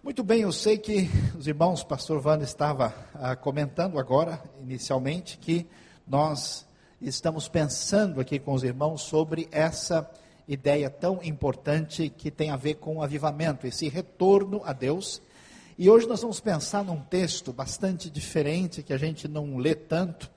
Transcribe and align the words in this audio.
Muito 0.00 0.22
bem, 0.22 0.42
eu 0.42 0.52
sei 0.52 0.78
que 0.78 1.10
os 1.36 1.48
irmãos, 1.48 1.82
pastor 1.82 2.24
Wanda 2.24 2.44
estava 2.44 2.94
ah, 3.14 3.34
comentando 3.34 3.98
agora, 3.98 4.40
inicialmente, 4.62 5.36
que 5.38 5.66
nós 6.06 6.64
estamos 7.02 7.48
pensando 7.48 8.20
aqui 8.20 8.38
com 8.38 8.52
os 8.52 8.62
irmãos 8.62 9.02
sobre 9.02 9.48
essa 9.50 10.08
ideia 10.46 10.88
tão 10.88 11.20
importante 11.20 12.08
que 12.08 12.30
tem 12.30 12.50
a 12.50 12.56
ver 12.56 12.74
com 12.74 12.98
o 12.98 13.02
avivamento, 13.02 13.66
esse 13.66 13.88
retorno 13.88 14.62
a 14.64 14.72
Deus. 14.72 15.20
E 15.76 15.90
hoje 15.90 16.06
nós 16.06 16.22
vamos 16.22 16.38
pensar 16.38 16.84
num 16.84 17.00
texto 17.00 17.52
bastante 17.52 18.08
diferente, 18.08 18.84
que 18.84 18.92
a 18.92 18.98
gente 18.98 19.26
não 19.26 19.56
lê 19.56 19.74
tanto, 19.74 20.30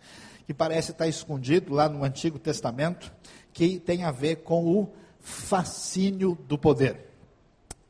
que 0.47 0.55
parece 0.55 0.89
estar 0.89 1.07
escondido 1.07 1.71
lá 1.71 1.87
no 1.87 2.03
Antigo 2.03 2.39
Testamento, 2.39 3.13
que 3.53 3.79
tem 3.79 4.03
a 4.05 4.11
ver 4.11 4.37
com 4.37 4.65
o 4.65 4.91
fascínio 5.19 6.35
do 6.47 6.57
poder. 6.57 7.10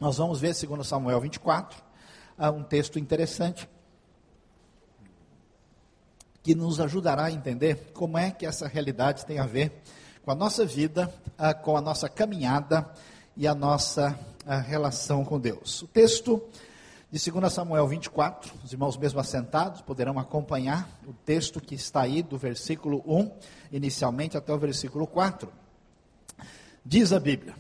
Nós 0.02 0.18
vamos 0.18 0.42
ver, 0.42 0.56
segundo 0.56 0.84
Samuel 0.84 1.22
24, 1.22 1.80
um 2.56 2.64
texto 2.64 2.98
interessante 2.98 3.70
que 6.42 6.56
nos 6.56 6.80
ajudará 6.80 7.26
a 7.26 7.32
entender 7.32 7.92
como 7.94 8.18
é 8.18 8.32
que 8.32 8.48
essa 8.48 8.68
realidade 8.68 9.28
tem 9.28 9.38
a 9.38 9.46
ver 9.46 9.72
com 10.24 10.32
a 10.32 10.34
nossa 10.34 10.66
vida, 10.66 11.14
com 11.62 11.78
a 11.78 11.82
nossa 11.82 12.10
caminhada 12.10 12.90
e 13.38 13.48
a 13.48 13.54
nossa 13.54 14.18
relação 14.66 15.24
com 15.24 15.40
Deus. 15.40 15.84
O 15.84 15.88
texto 15.88 16.42
de 17.12 17.32
2 17.32 17.54
Samuel 17.54 17.88
24, 17.88 18.52
os 18.64 18.74
irmãos 18.74 18.98
mesmo 18.98 19.20
assentados 19.20 19.82
poderão 19.82 20.18
acompanhar 20.18 20.90
o 21.08 21.14
texto 21.14 21.62
que 21.62 21.76
está 21.76 22.02
aí 22.02 22.24
do 22.24 22.40
versículo 22.40 23.04
1, 23.06 23.32
inicialmente 23.72 24.36
até 24.36 24.52
o 24.52 24.58
versículo 24.58 25.06
4. 25.06 25.48
Diz 26.84 27.14
a 27.14 27.20
Bíblia: 27.20 27.56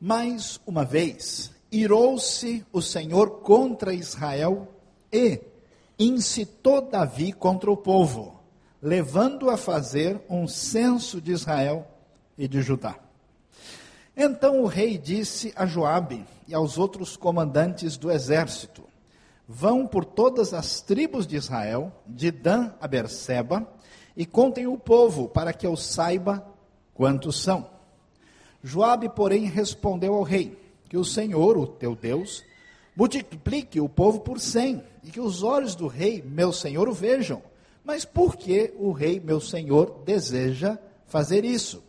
Mais 0.00 0.60
uma 0.64 0.84
vez 0.84 1.52
irou-se 1.74 2.64
o 2.72 2.80
Senhor 2.80 3.40
contra 3.40 3.92
Israel 3.92 4.68
e 5.12 5.40
incitou 5.98 6.80
Davi 6.80 7.32
contra 7.32 7.70
o 7.70 7.76
povo, 7.76 8.40
levando 8.80 9.50
a 9.50 9.56
fazer 9.56 10.20
um 10.30 10.46
censo 10.46 11.20
de 11.20 11.32
Israel 11.32 11.86
e 12.38 12.46
de 12.46 12.62
Judá. 12.62 12.96
Então 14.16 14.62
o 14.62 14.66
rei 14.66 14.96
disse 14.96 15.52
a 15.56 15.66
Joabe 15.66 16.24
e 16.46 16.54
aos 16.54 16.78
outros 16.78 17.16
comandantes 17.16 17.96
do 17.96 18.10
exército: 18.10 18.84
Vão 19.48 19.84
por 19.84 20.04
todas 20.04 20.54
as 20.54 20.80
tribos 20.80 21.26
de 21.26 21.34
Israel, 21.34 21.92
de 22.06 22.30
Dan 22.30 22.70
a 22.80 22.86
Berseba, 22.86 23.68
e 24.16 24.24
contem 24.24 24.68
o 24.68 24.78
povo, 24.78 25.28
para 25.28 25.52
que 25.52 25.66
eu 25.66 25.76
saiba 25.76 26.46
quantos 26.94 27.42
são. 27.42 27.66
Joabe, 28.62 29.08
porém, 29.08 29.46
respondeu 29.46 30.14
ao 30.14 30.22
rei: 30.22 30.63
que 30.88 30.96
o 30.96 31.04
Senhor, 31.04 31.56
o 31.56 31.66
teu 31.66 31.94
Deus, 31.94 32.44
multiplique 32.96 33.80
o 33.80 33.88
povo 33.88 34.20
por 34.20 34.40
cem, 34.40 34.82
e 35.02 35.10
que 35.10 35.20
os 35.20 35.42
olhos 35.42 35.74
do 35.74 35.86
rei, 35.86 36.22
meu 36.22 36.52
senhor, 36.52 36.88
o 36.88 36.92
vejam. 36.92 37.42
Mas 37.84 38.04
por 38.04 38.36
que 38.36 38.72
o 38.78 38.92
rei, 38.92 39.20
meu 39.20 39.40
senhor, 39.40 40.02
deseja 40.04 40.78
fazer 41.06 41.44
isso? 41.44 41.82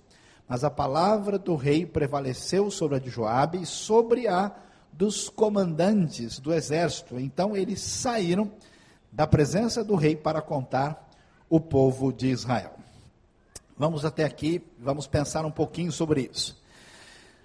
Mas 0.48 0.64
a 0.64 0.70
palavra 0.70 1.40
do 1.40 1.56
rei 1.56 1.86
prevaleceu 1.86 2.70
sobre 2.70 2.98
a 2.98 3.00
de 3.00 3.10
Joabe 3.10 3.62
e 3.62 3.66
sobre 3.66 4.28
a 4.28 4.54
dos 4.92 5.30
comandantes 5.30 6.40
do 6.40 6.54
exército. 6.54 7.20
Então 7.20 7.56
eles 7.56 7.82
saíram 7.82 8.52
da 9.12 9.26
presença 9.26 9.84
do 9.84 9.96
rei 9.96 10.16
para 10.16 10.42
contar 10.42 11.10
o 11.50 11.60
povo 11.60 12.12
de 12.12 12.28
Israel. 12.28 12.74
Vamos 13.78 14.06
até 14.06 14.24
aqui, 14.24 14.62
vamos 14.80 15.08
pensar 15.08 15.46
um 15.46 15.52
pouquinho 15.52 15.92
sobre 15.92 16.30
isso. 16.32 16.62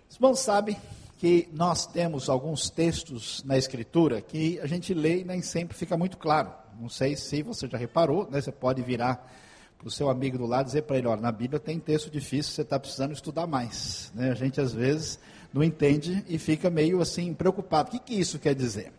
Os 0.08 0.16
irmãos 0.16 0.40
sabem 0.40 0.76
que 1.20 1.50
nós 1.52 1.84
temos 1.84 2.30
alguns 2.30 2.70
textos 2.70 3.44
na 3.44 3.58
Escritura 3.58 4.22
que 4.22 4.58
a 4.60 4.66
gente 4.66 4.94
lê 4.94 5.20
e 5.20 5.24
nem 5.24 5.42
sempre 5.42 5.76
fica 5.76 5.94
muito 5.94 6.16
claro. 6.16 6.50
Não 6.80 6.88
sei 6.88 7.14
se 7.14 7.42
você 7.42 7.68
já 7.68 7.76
reparou, 7.76 8.26
né? 8.30 8.40
você 8.40 8.50
pode 8.50 8.80
virar 8.80 9.30
para 9.76 9.86
o 9.86 9.90
seu 9.90 10.08
amigo 10.08 10.38
do 10.38 10.46
lado 10.46 10.64
e 10.64 10.68
dizer 10.68 10.82
para 10.84 10.96
ele: 10.96 11.06
olha, 11.06 11.20
na 11.20 11.30
Bíblia 11.30 11.60
tem 11.60 11.78
texto 11.78 12.10
difícil, 12.10 12.54
você 12.54 12.62
está 12.62 12.80
precisando 12.80 13.12
estudar 13.12 13.46
mais. 13.46 14.10
Né? 14.14 14.30
A 14.30 14.34
gente 14.34 14.62
às 14.62 14.72
vezes 14.72 15.20
não 15.52 15.62
entende 15.62 16.24
e 16.26 16.38
fica 16.38 16.70
meio 16.70 17.02
assim 17.02 17.34
preocupado. 17.34 17.90
O 17.90 17.92
que, 17.92 17.98
que 17.98 18.14
isso 18.14 18.38
quer 18.38 18.54
dizer? 18.54 18.90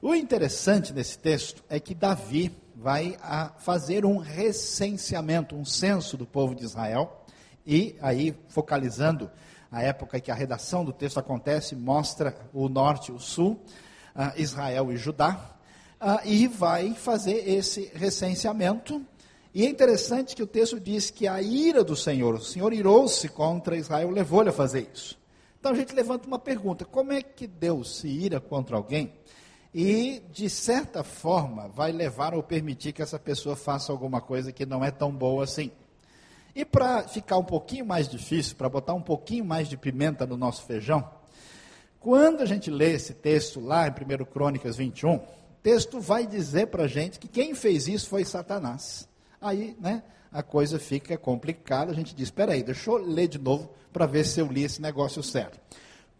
O 0.00 0.14
interessante 0.14 0.92
nesse 0.92 1.18
texto 1.18 1.64
é 1.68 1.80
que 1.80 1.92
Davi 1.92 2.52
vai 2.76 3.16
fazer 3.58 4.06
um 4.06 4.18
recenseamento, 4.18 5.56
um 5.56 5.64
censo 5.64 6.16
do 6.16 6.24
povo 6.24 6.54
de 6.54 6.62
Israel, 6.62 7.24
e 7.66 7.96
aí 8.00 8.32
focalizando 8.48 9.28
a 9.72 9.82
época 9.82 10.18
em 10.18 10.20
que 10.20 10.30
a 10.30 10.34
redação 10.34 10.84
do 10.84 10.92
texto 10.92 11.18
acontece, 11.18 11.74
mostra 11.74 12.36
o 12.52 12.68
norte 12.68 13.10
e 13.10 13.14
o 13.14 13.18
sul, 13.18 13.58
uh, 14.14 14.38
Israel 14.38 14.92
e 14.92 14.98
Judá, 14.98 15.56
uh, 15.98 16.20
e 16.26 16.46
vai 16.46 16.92
fazer 16.92 17.48
esse 17.48 17.90
recenseamento. 17.94 19.02
E 19.54 19.64
é 19.64 19.68
interessante 19.68 20.36
que 20.36 20.42
o 20.42 20.46
texto 20.46 20.78
diz 20.78 21.10
que 21.10 21.26
a 21.26 21.40
ira 21.40 21.82
do 21.82 21.96
Senhor, 21.96 22.34
o 22.34 22.40
Senhor 22.40 22.70
irou-se 22.74 23.26
contra 23.30 23.74
Israel, 23.74 24.10
levou-lhe 24.10 24.50
a 24.50 24.52
fazer 24.52 24.90
isso. 24.92 25.18
Então 25.58 25.72
a 25.72 25.74
gente 25.74 25.94
levanta 25.94 26.26
uma 26.26 26.38
pergunta: 26.38 26.84
como 26.84 27.12
é 27.12 27.22
que 27.22 27.46
Deus 27.46 27.96
se 27.96 28.08
ira 28.08 28.40
contra 28.40 28.76
alguém 28.76 29.14
e, 29.74 30.22
de 30.30 30.50
certa 30.50 31.02
forma, 31.02 31.68
vai 31.68 31.92
levar 31.92 32.34
ou 32.34 32.42
permitir 32.42 32.92
que 32.92 33.00
essa 33.00 33.18
pessoa 33.18 33.56
faça 33.56 33.90
alguma 33.90 34.20
coisa 34.20 34.52
que 34.52 34.66
não 34.66 34.84
é 34.84 34.90
tão 34.90 35.10
boa 35.10 35.44
assim? 35.44 35.70
E 36.54 36.64
para 36.64 37.08
ficar 37.08 37.38
um 37.38 37.44
pouquinho 37.44 37.86
mais 37.86 38.08
difícil, 38.08 38.56
para 38.56 38.68
botar 38.68 38.94
um 38.94 39.00
pouquinho 39.00 39.44
mais 39.44 39.68
de 39.68 39.76
pimenta 39.76 40.26
no 40.26 40.36
nosso 40.36 40.64
feijão, 40.64 41.08
quando 41.98 42.42
a 42.42 42.46
gente 42.46 42.70
lê 42.70 42.92
esse 42.92 43.14
texto 43.14 43.60
lá 43.60 43.86
em 43.86 43.90
1 43.90 44.24
Crônicas 44.26 44.76
21, 44.76 45.14
o 45.14 45.22
texto 45.62 46.00
vai 46.00 46.26
dizer 46.26 46.66
para 46.66 46.84
a 46.84 46.88
gente 46.88 47.18
que 47.18 47.28
quem 47.28 47.54
fez 47.54 47.88
isso 47.88 48.08
foi 48.08 48.24
Satanás. 48.24 49.08
Aí, 49.40 49.76
né, 49.80 50.02
a 50.30 50.42
coisa 50.42 50.78
fica 50.78 51.16
complicada, 51.16 51.92
a 51.92 51.94
gente 51.94 52.14
diz, 52.14 52.28
espera 52.28 52.52
aí, 52.52 52.62
deixa 52.62 52.90
eu 52.90 52.96
ler 52.96 53.28
de 53.28 53.38
novo 53.38 53.70
para 53.92 54.06
ver 54.06 54.24
se 54.24 54.40
eu 54.40 54.46
li 54.46 54.64
esse 54.64 54.82
negócio 54.82 55.22
certo. 55.22 55.60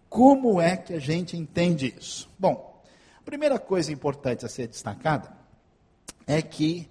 Como 0.08 0.60
é 0.60 0.76
que 0.76 0.94
a 0.94 0.98
gente 0.98 1.36
entende 1.36 1.94
isso? 1.98 2.30
Bom, 2.38 2.82
a 3.18 3.22
primeira 3.22 3.58
coisa 3.58 3.92
importante 3.92 4.44
a 4.44 4.48
ser 4.48 4.68
destacada 4.68 5.32
é 6.26 6.40
que 6.42 6.88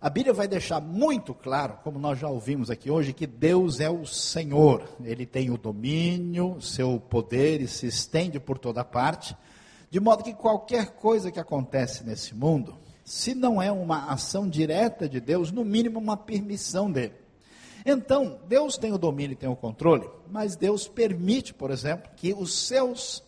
a 0.00 0.08
Bíblia 0.08 0.32
vai 0.32 0.46
deixar 0.46 0.80
muito 0.80 1.34
claro, 1.34 1.78
como 1.82 1.98
nós 1.98 2.20
já 2.20 2.28
ouvimos 2.28 2.70
aqui 2.70 2.88
hoje, 2.88 3.12
que 3.12 3.26
Deus 3.26 3.80
é 3.80 3.90
o 3.90 4.06
Senhor. 4.06 4.88
Ele 5.02 5.26
tem 5.26 5.50
o 5.50 5.58
domínio, 5.58 6.60
seu 6.60 7.00
poder 7.00 7.60
e 7.60 7.66
se 7.66 7.86
estende 7.86 8.38
por 8.38 8.58
toda 8.58 8.84
parte, 8.84 9.36
de 9.90 9.98
modo 9.98 10.22
que 10.22 10.32
qualquer 10.32 10.90
coisa 10.90 11.32
que 11.32 11.40
acontece 11.40 12.04
nesse 12.04 12.32
mundo, 12.32 12.76
se 13.04 13.34
não 13.34 13.60
é 13.60 13.72
uma 13.72 14.12
ação 14.12 14.48
direta 14.48 15.08
de 15.08 15.18
Deus, 15.18 15.50
no 15.50 15.64
mínimo 15.64 15.98
uma 15.98 16.16
permissão 16.16 16.92
dele. 16.92 17.14
Então, 17.84 18.38
Deus 18.46 18.76
tem 18.76 18.92
o 18.92 18.98
domínio 18.98 19.32
e 19.32 19.36
tem 19.36 19.48
o 19.48 19.56
controle, 19.56 20.08
mas 20.30 20.54
Deus 20.54 20.86
permite, 20.86 21.52
por 21.52 21.72
exemplo, 21.72 22.08
que 22.14 22.32
os 22.32 22.66
seus 22.66 23.24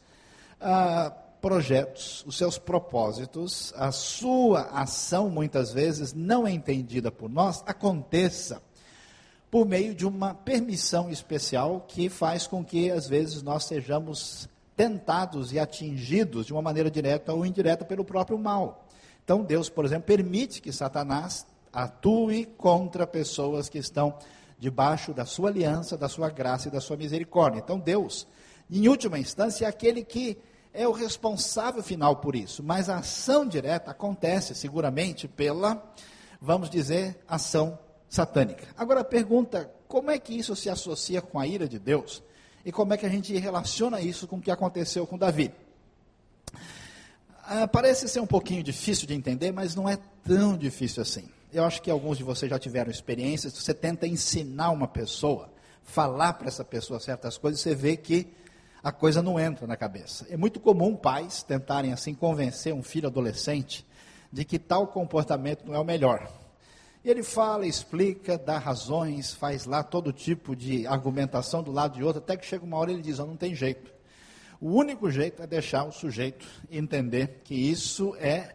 ah, 0.61 1.13
projetos, 1.41 2.25
os 2.27 2.37
seus 2.37 2.59
propósitos, 2.59 3.73
a 3.77 3.91
sua 3.91 4.63
ação 4.73 5.31
muitas 5.31 5.73
vezes 5.73 6.13
não 6.13 6.47
é 6.47 6.53
entendida 6.53 7.11
por 7.11 7.31
nós, 7.31 7.63
aconteça 7.67 8.63
por 9.51 9.67
meio 9.67 9.95
de 9.95 10.07
uma 10.07 10.35
permissão 10.35 11.11
especial 11.11 11.85
que 11.89 12.09
faz 12.09 12.47
com 12.47 12.65
que 12.65 12.91
às 12.91 13.09
vezes 13.09 13.43
nós 13.43 13.65
sejamos 13.65 14.49
tentados 14.77 15.53
e 15.53 15.59
atingidos 15.59 16.47
de 16.47 16.53
uma 16.53 16.63
maneira 16.63 16.91
direta 16.91 17.33
ou 17.33 17.45
indireta 17.45 17.85
pelo 17.85 18.05
próprio 18.05 18.39
mal. 18.39 18.87
Então 19.25 19.43
Deus, 19.43 19.69
por 19.69 19.85
exemplo, 19.85 20.07
permite 20.07 20.63
que 20.63 20.73
Satanás 20.73 21.47
atue 21.73 22.47
contra 22.57 23.07
pessoas 23.07 23.69
que 23.69 23.79
estão 23.79 24.15
debaixo 24.59 25.13
da 25.13 25.25
sua 25.25 25.49
aliança, 25.49 25.97
da 25.97 26.09
sua 26.09 26.29
graça 26.29 26.69
e 26.69 26.71
da 26.71 26.81
sua 26.81 26.97
misericórdia. 26.97 27.61
Então 27.61 27.79
Deus, 27.79 28.27
em 28.71 28.89
última 28.89 29.19
instância, 29.19 29.65
é 29.65 29.69
aquele 29.69 30.05
que 30.05 30.39
é 30.73 30.87
o 30.87 30.93
responsável 30.93 31.83
final 31.83 32.17
por 32.17 32.37
isso, 32.37 32.63
mas 32.63 32.89
a 32.89 32.99
ação 32.99 33.47
direta 33.47 33.91
acontece 33.91 34.55
seguramente 34.55 35.27
pela, 35.27 35.83
vamos 36.41 36.71
dizer, 36.71 37.19
ação 37.27 37.79
satânica. 38.09 38.69
Agora 38.77 39.01
a 39.01 39.05
pergunta, 39.05 39.71
como 39.89 40.11
é 40.11 40.19
que 40.19 40.37
isso 40.37 40.55
se 40.55 40.71
associa 40.71 41.21
com 41.21 41.39
a 41.39 41.47
ira 41.47 41.69
de 41.69 41.79
Deus? 41.79 42.23
E 42.65 42.71
como 42.71 42.93
é 42.93 42.97
que 42.97 43.07
a 43.07 43.09
gente 43.09 43.37
relaciona 43.37 44.01
isso 44.01 44.29
com 44.29 44.37
o 44.37 44.41
que 44.41 44.51
aconteceu 44.51 45.07
com 45.07 45.19
Davi? 45.19 45.53
Ah, 47.45 47.67
parece 47.67 48.09
ser 48.09 48.21
um 48.21 48.27
pouquinho 48.27 48.63
difícil 48.63 49.07
de 49.09 49.15
entender, 49.15 49.51
mas 49.51 49.75
não 49.75 49.89
é 49.89 49.99
tão 50.25 50.57
difícil 50.57 51.03
assim. 51.03 51.29
Eu 51.53 51.65
acho 51.65 51.83
que 51.83 51.91
alguns 51.91 52.17
de 52.17 52.23
vocês 52.23 52.49
já 52.49 52.59
tiveram 52.59 52.91
experiências, 52.91 53.55
você 53.55 53.75
tenta 53.75 54.07
ensinar 54.07 54.71
uma 54.71 54.87
pessoa, 54.87 55.51
falar 55.83 56.35
para 56.35 56.47
essa 56.47 56.65
pessoa 56.65 57.01
certas 57.01 57.37
coisas, 57.37 57.61
você 57.61 57.75
vê 57.75 57.97
que 57.97 58.29
a 58.83 58.91
coisa 58.91 59.23
não 59.23 59.39
entra 59.39 59.67
na 59.67 59.77
cabeça. 59.77 60.27
É 60.31 60.37
muito 60.37 60.59
comum 60.59 60.97
pais 60.97 61.43
tentarem 61.43 61.93
assim 61.93 62.15
convencer 62.15 62.73
um 62.73 62.83
filho 62.83 63.09
adolescente 63.09 63.87
de 64.33 64.45
que 64.45 64.59
tal 64.59 64.87
comportamento 64.87 65.67
não 65.67 65.75
é 65.75 65.79
o 65.79 65.85
melhor. 65.85 66.31
E 67.05 67.11
ele 67.11 67.23
fala, 67.23 67.67
explica, 67.67 68.37
dá 68.37 68.59
razões, 68.59 69.33
faz 69.33 69.65
lá 69.65 69.83
todo 69.83 70.13
tipo 70.13 70.55
de 70.55 70.87
argumentação 70.87 71.63
do 71.63 71.73
lado 71.73 71.95
de 71.95 72.05
outro, 72.05 72.23
até 72.23 72.37
que 72.37 72.47
chega 72.47 72.65
uma 72.65 72.77
hora 72.77 72.93
ele 72.93 73.03
diz: 73.03 73.19
oh, 73.19 73.27
não 73.27 73.37
tem 73.37 73.55
jeito. 73.55 73.91
O 74.61 74.73
único 74.73 75.11
jeito 75.11 75.43
é 75.43 75.47
deixar 75.47 75.85
o 75.85 75.93
sujeito 75.93 76.47
entender 76.71 77.41
que 77.45 77.55
isso 77.55 78.15
é 78.17 78.55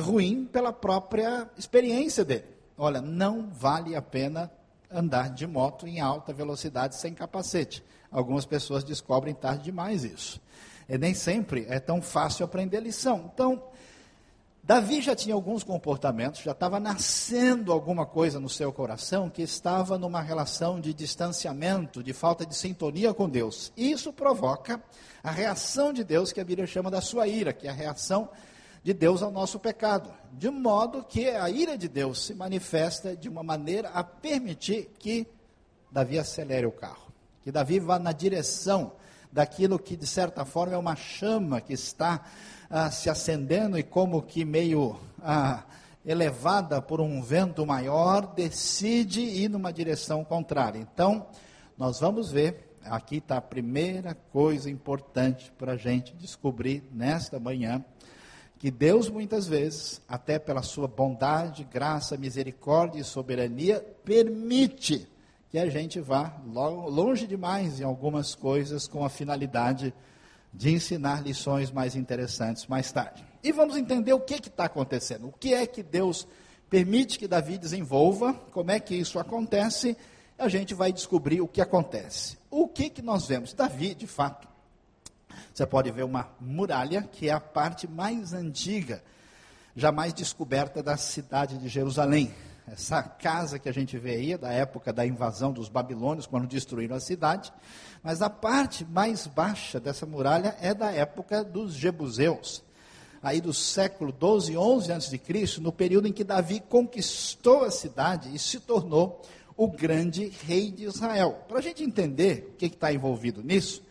ruim 0.00 0.46
pela 0.46 0.72
própria 0.72 1.48
experiência 1.58 2.24
dele. 2.24 2.44
Olha, 2.76 3.02
não 3.02 3.50
vale 3.50 3.94
a 3.94 4.00
pena 4.00 4.50
andar 4.90 5.28
de 5.28 5.46
moto 5.46 5.86
em 5.86 6.00
alta 6.00 6.32
velocidade 6.32 6.96
sem 6.96 7.12
capacete. 7.12 7.84
Algumas 8.14 8.46
pessoas 8.46 8.84
descobrem 8.84 9.34
tarde 9.34 9.64
demais 9.64 10.04
isso. 10.04 10.40
E 10.88 10.96
nem 10.96 11.12
sempre 11.12 11.66
é 11.68 11.80
tão 11.80 12.00
fácil 12.00 12.44
aprender 12.44 12.78
lição. 12.78 13.28
Então, 13.34 13.60
Davi 14.62 15.02
já 15.02 15.16
tinha 15.16 15.34
alguns 15.34 15.64
comportamentos, 15.64 16.40
já 16.40 16.52
estava 16.52 16.78
nascendo 16.78 17.72
alguma 17.72 18.06
coisa 18.06 18.38
no 18.38 18.48
seu 18.48 18.72
coração 18.72 19.28
que 19.28 19.42
estava 19.42 19.98
numa 19.98 20.22
relação 20.22 20.80
de 20.80 20.94
distanciamento, 20.94 22.04
de 22.04 22.12
falta 22.12 22.46
de 22.46 22.56
sintonia 22.56 23.12
com 23.12 23.28
Deus. 23.28 23.72
E 23.76 23.90
isso 23.90 24.12
provoca 24.12 24.80
a 25.22 25.32
reação 25.32 25.92
de 25.92 26.04
Deus, 26.04 26.32
que 26.32 26.40
a 26.40 26.44
Bíblia 26.44 26.68
chama 26.68 26.92
da 26.92 27.00
sua 27.00 27.26
ira, 27.26 27.52
que 27.52 27.66
é 27.66 27.70
a 27.70 27.74
reação 27.74 28.30
de 28.84 28.94
Deus 28.94 29.22
ao 29.24 29.32
nosso 29.32 29.58
pecado. 29.58 30.14
De 30.32 30.48
modo 30.48 31.02
que 31.02 31.28
a 31.28 31.50
ira 31.50 31.76
de 31.76 31.88
Deus 31.88 32.24
se 32.24 32.32
manifesta 32.32 33.16
de 33.16 33.28
uma 33.28 33.42
maneira 33.42 33.88
a 33.88 34.04
permitir 34.04 34.90
que 35.00 35.26
Davi 35.90 36.18
acelere 36.18 36.66
o 36.66 36.72
carro, 36.72 37.12
que 37.44 37.52
Davi 37.52 37.78
vá 37.78 37.98
na 37.98 38.10
direção 38.10 38.92
daquilo 39.30 39.78
que, 39.78 39.96
de 39.96 40.06
certa 40.06 40.46
forma, 40.46 40.72
é 40.72 40.78
uma 40.78 40.96
chama 40.96 41.60
que 41.60 41.74
está 41.74 42.24
ah, 42.70 42.90
se 42.90 43.10
acendendo 43.10 43.78
e 43.78 43.82
como 43.82 44.22
que 44.22 44.46
meio 44.46 44.98
ah, 45.22 45.62
elevada 46.06 46.80
por 46.80 47.02
um 47.02 47.20
vento 47.20 47.66
maior, 47.66 48.32
decide 48.34 49.20
ir 49.20 49.50
numa 49.50 49.70
direção 49.70 50.24
contrária. 50.24 50.78
Então, 50.78 51.26
nós 51.76 52.00
vamos 52.00 52.30
ver, 52.30 52.78
aqui 52.82 53.18
está 53.18 53.36
a 53.36 53.42
primeira 53.42 54.14
coisa 54.14 54.70
importante 54.70 55.52
para 55.58 55.72
a 55.72 55.76
gente 55.76 56.14
descobrir 56.14 56.82
nesta 56.90 57.38
manhã, 57.38 57.84
que 58.58 58.70
Deus 58.70 59.10
muitas 59.10 59.46
vezes, 59.46 60.00
até 60.08 60.38
pela 60.38 60.62
sua 60.62 60.88
bondade, 60.88 61.62
graça, 61.64 62.16
misericórdia 62.16 63.00
e 63.00 63.04
soberania, 63.04 63.84
permite 64.02 65.06
que 65.54 65.58
a 65.60 65.70
gente 65.70 66.00
vá 66.00 66.36
longe 66.44 67.28
demais 67.28 67.78
em 67.78 67.84
algumas 67.84 68.34
coisas 68.34 68.88
com 68.88 69.04
a 69.04 69.08
finalidade 69.08 69.94
de 70.52 70.72
ensinar 70.72 71.22
lições 71.22 71.70
mais 71.70 71.94
interessantes 71.94 72.66
mais 72.66 72.90
tarde. 72.90 73.24
E 73.40 73.52
vamos 73.52 73.76
entender 73.76 74.12
o 74.12 74.18
que 74.18 74.34
está 74.34 74.64
acontecendo. 74.64 75.28
O 75.28 75.32
que 75.32 75.54
é 75.54 75.64
que 75.64 75.80
Deus 75.80 76.26
permite 76.68 77.20
que 77.20 77.28
Davi 77.28 77.56
desenvolva, 77.56 78.34
como 78.50 78.72
é 78.72 78.80
que 78.80 78.96
isso 78.96 79.16
acontece, 79.16 79.96
a 80.36 80.48
gente 80.48 80.74
vai 80.74 80.92
descobrir 80.92 81.40
o 81.40 81.46
que 81.46 81.60
acontece. 81.60 82.36
O 82.50 82.66
que, 82.66 82.90
que 82.90 83.00
nós 83.00 83.28
vemos? 83.28 83.52
Davi, 83.54 83.94
de 83.94 84.08
fato, 84.08 84.48
você 85.54 85.64
pode 85.64 85.88
ver 85.92 86.02
uma 86.02 86.30
muralha, 86.40 87.02
que 87.02 87.28
é 87.28 87.32
a 87.32 87.38
parte 87.38 87.86
mais 87.86 88.32
antiga, 88.32 89.04
jamais 89.76 90.12
descoberta 90.12 90.82
da 90.82 90.96
cidade 90.96 91.58
de 91.58 91.68
Jerusalém 91.68 92.34
essa 92.66 93.02
casa 93.02 93.58
que 93.58 93.68
a 93.68 93.72
gente 93.72 93.98
vê 93.98 94.12
aí, 94.12 94.36
da 94.36 94.50
época 94.50 94.92
da 94.92 95.06
invasão 95.06 95.52
dos 95.52 95.68
babilônios, 95.68 96.26
quando 96.26 96.46
destruíram 96.46 96.96
a 96.96 97.00
cidade, 97.00 97.52
mas 98.02 98.22
a 98.22 98.30
parte 98.30 98.84
mais 98.84 99.26
baixa 99.26 99.78
dessa 99.78 100.06
muralha 100.06 100.56
é 100.60 100.72
da 100.72 100.90
época 100.90 101.44
dos 101.44 101.74
jebuseus, 101.74 102.62
aí 103.22 103.40
do 103.40 103.52
século 103.52 104.12
12, 104.12 104.56
11 104.56 104.92
a.C., 104.92 105.20
no 105.60 105.72
período 105.72 106.08
em 106.08 106.12
que 106.12 106.24
Davi 106.24 106.60
conquistou 106.60 107.64
a 107.64 107.70
cidade 107.70 108.34
e 108.34 108.38
se 108.38 108.60
tornou 108.60 109.22
o 109.56 109.68
grande 109.68 110.32
rei 110.46 110.70
de 110.70 110.84
Israel. 110.84 111.44
Para 111.46 111.58
a 111.58 111.62
gente 111.62 111.82
entender 111.82 112.50
o 112.54 112.56
que 112.56 112.66
está 112.66 112.92
envolvido 112.92 113.42
nisso, 113.42 113.82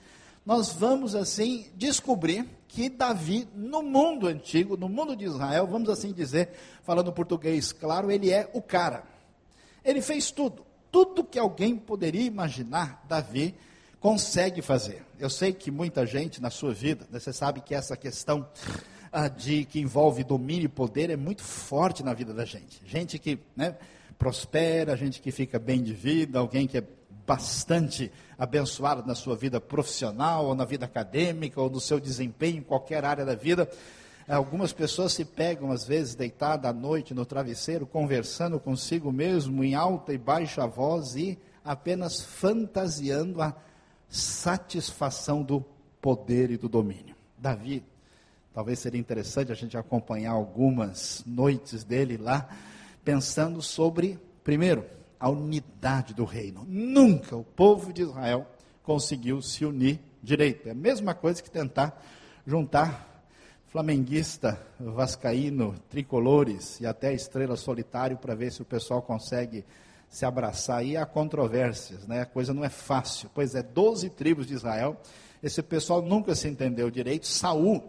nós 0.45 0.73
vamos 0.73 1.15
assim 1.15 1.67
descobrir 1.75 2.45
que 2.67 2.89
Davi, 2.89 3.47
no 3.55 3.81
mundo 3.81 4.27
antigo, 4.27 4.75
no 4.75 4.89
mundo 4.89 5.15
de 5.15 5.25
Israel, 5.25 5.67
vamos 5.67 5.89
assim 5.89 6.11
dizer, 6.11 6.49
falando 6.83 7.13
português 7.13 7.71
claro, 7.71 8.11
ele 8.11 8.31
é 8.31 8.49
o 8.53 8.61
cara. 8.61 9.03
Ele 9.85 10.01
fez 10.01 10.31
tudo. 10.31 10.65
Tudo 10.91 11.23
que 11.23 11.39
alguém 11.39 11.75
poderia 11.75 12.23
imaginar, 12.23 13.03
Davi 13.07 13.55
consegue 13.99 14.61
fazer. 14.61 15.03
Eu 15.17 15.29
sei 15.29 15.53
que 15.53 15.71
muita 15.71 16.05
gente 16.05 16.41
na 16.41 16.49
sua 16.49 16.73
vida, 16.73 17.07
né, 17.09 17.19
você 17.19 17.31
sabe 17.31 17.61
que 17.61 17.73
essa 17.73 17.95
questão 17.95 18.45
ah, 19.11 19.27
de 19.27 19.63
que 19.63 19.79
envolve 19.79 20.23
domínio 20.23 20.65
e 20.65 20.69
poder 20.69 21.09
é 21.09 21.15
muito 21.15 21.41
forte 21.41 22.03
na 22.03 22.13
vida 22.13 22.33
da 22.33 22.43
gente. 22.43 22.81
Gente 22.85 23.17
que 23.17 23.39
né, 23.55 23.77
prospera, 24.17 24.97
gente 24.97 25.21
que 25.21 25.31
fica 25.31 25.57
bem 25.57 25.81
de 25.81 25.93
vida, 25.93 26.39
alguém 26.39 26.67
que 26.67 26.79
é 26.79 26.83
bastante 27.25 28.11
abençoado 28.37 29.05
na 29.05 29.15
sua 29.15 29.35
vida 29.35 29.59
profissional, 29.59 30.45
ou 30.45 30.55
na 30.55 30.65
vida 30.65 30.85
acadêmica, 30.85 31.61
ou 31.61 31.69
no 31.69 31.79
seu 31.79 31.99
desempenho 31.99 32.57
em 32.57 32.63
qualquer 32.63 33.05
área 33.05 33.25
da 33.25 33.35
vida. 33.35 33.69
Algumas 34.27 34.71
pessoas 34.71 35.13
se 35.13 35.25
pegam, 35.25 35.71
às 35.71 35.85
vezes, 35.85 36.15
deitada 36.15 36.69
à 36.69 36.73
noite 36.73 37.13
no 37.13 37.25
travesseiro, 37.25 37.85
conversando 37.85 38.59
consigo 38.59 39.11
mesmo 39.11 39.63
em 39.63 39.75
alta 39.75 40.13
e 40.13 40.17
baixa 40.17 40.65
voz 40.65 41.15
e 41.15 41.37
apenas 41.63 42.21
fantasiando 42.21 43.41
a 43.41 43.53
satisfação 44.07 45.41
do 45.41 45.63
poder 46.01 46.51
e 46.51 46.57
do 46.57 46.69
domínio. 46.69 47.15
Davi, 47.37 47.83
talvez 48.53 48.79
seria 48.79 48.99
interessante 48.99 49.51
a 49.51 49.55
gente 49.55 49.77
acompanhar 49.77 50.31
algumas 50.31 51.23
noites 51.25 51.83
dele 51.83 52.17
lá, 52.17 52.47
pensando 53.03 53.61
sobre, 53.61 54.19
primeiro, 54.43 54.85
a 55.23 55.29
unidade 55.29 56.13
do 56.13 56.25
reino. 56.25 56.65
Nunca 56.67 57.33
o 57.33 57.45
povo 57.45 57.93
de 57.93 58.01
Israel 58.01 58.45
conseguiu 58.83 59.41
se 59.41 59.63
unir 59.63 60.01
direito. 60.21 60.67
É 60.67 60.71
a 60.71 60.75
mesma 60.75 61.15
coisa 61.15 61.41
que 61.41 61.49
tentar 61.49 61.97
juntar 62.45 63.23
flamenguista, 63.67 64.61
vascaíno, 64.77 65.75
tricolores 65.89 66.81
e 66.81 66.85
até 66.85 67.13
estrela 67.13 67.55
solitário 67.55 68.17
para 68.17 68.35
ver 68.35 68.51
se 68.51 68.63
o 68.63 68.65
pessoal 68.65 69.01
consegue 69.01 69.63
se 70.09 70.25
abraçar. 70.25 70.85
E 70.85 70.97
há 70.97 71.05
controvérsias, 71.05 72.05
né? 72.05 72.19
a 72.19 72.25
coisa 72.25 72.53
não 72.53 72.65
é 72.65 72.69
fácil. 72.69 73.31
Pois 73.33 73.55
é, 73.55 73.63
12 73.63 74.09
tribos 74.09 74.45
de 74.45 74.55
Israel, 74.55 74.97
esse 75.41 75.63
pessoal 75.63 76.01
nunca 76.01 76.35
se 76.35 76.49
entendeu 76.49 76.91
direito. 76.91 77.27
Saul 77.27 77.81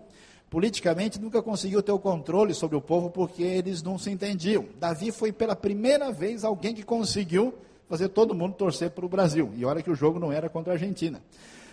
politicamente 0.54 1.20
nunca 1.20 1.42
conseguiu 1.42 1.82
ter 1.82 1.90
o 1.90 1.98
controle 1.98 2.54
sobre 2.54 2.76
o 2.76 2.80
povo 2.80 3.10
porque 3.10 3.42
eles 3.42 3.82
não 3.82 3.98
se 3.98 4.08
entendiam. 4.08 4.66
Davi 4.78 5.10
foi 5.10 5.32
pela 5.32 5.56
primeira 5.56 6.12
vez 6.12 6.44
alguém 6.44 6.72
que 6.72 6.84
conseguiu 6.84 7.52
fazer 7.88 8.08
todo 8.10 8.36
mundo 8.36 8.54
torcer 8.54 8.90
para 8.90 9.04
o 9.04 9.08
Brasil. 9.08 9.52
E 9.56 9.64
olha 9.64 9.82
que 9.82 9.90
o 9.90 9.96
jogo 9.96 10.20
não 10.20 10.30
era 10.30 10.48
contra 10.48 10.72
a 10.72 10.76
Argentina. 10.76 11.20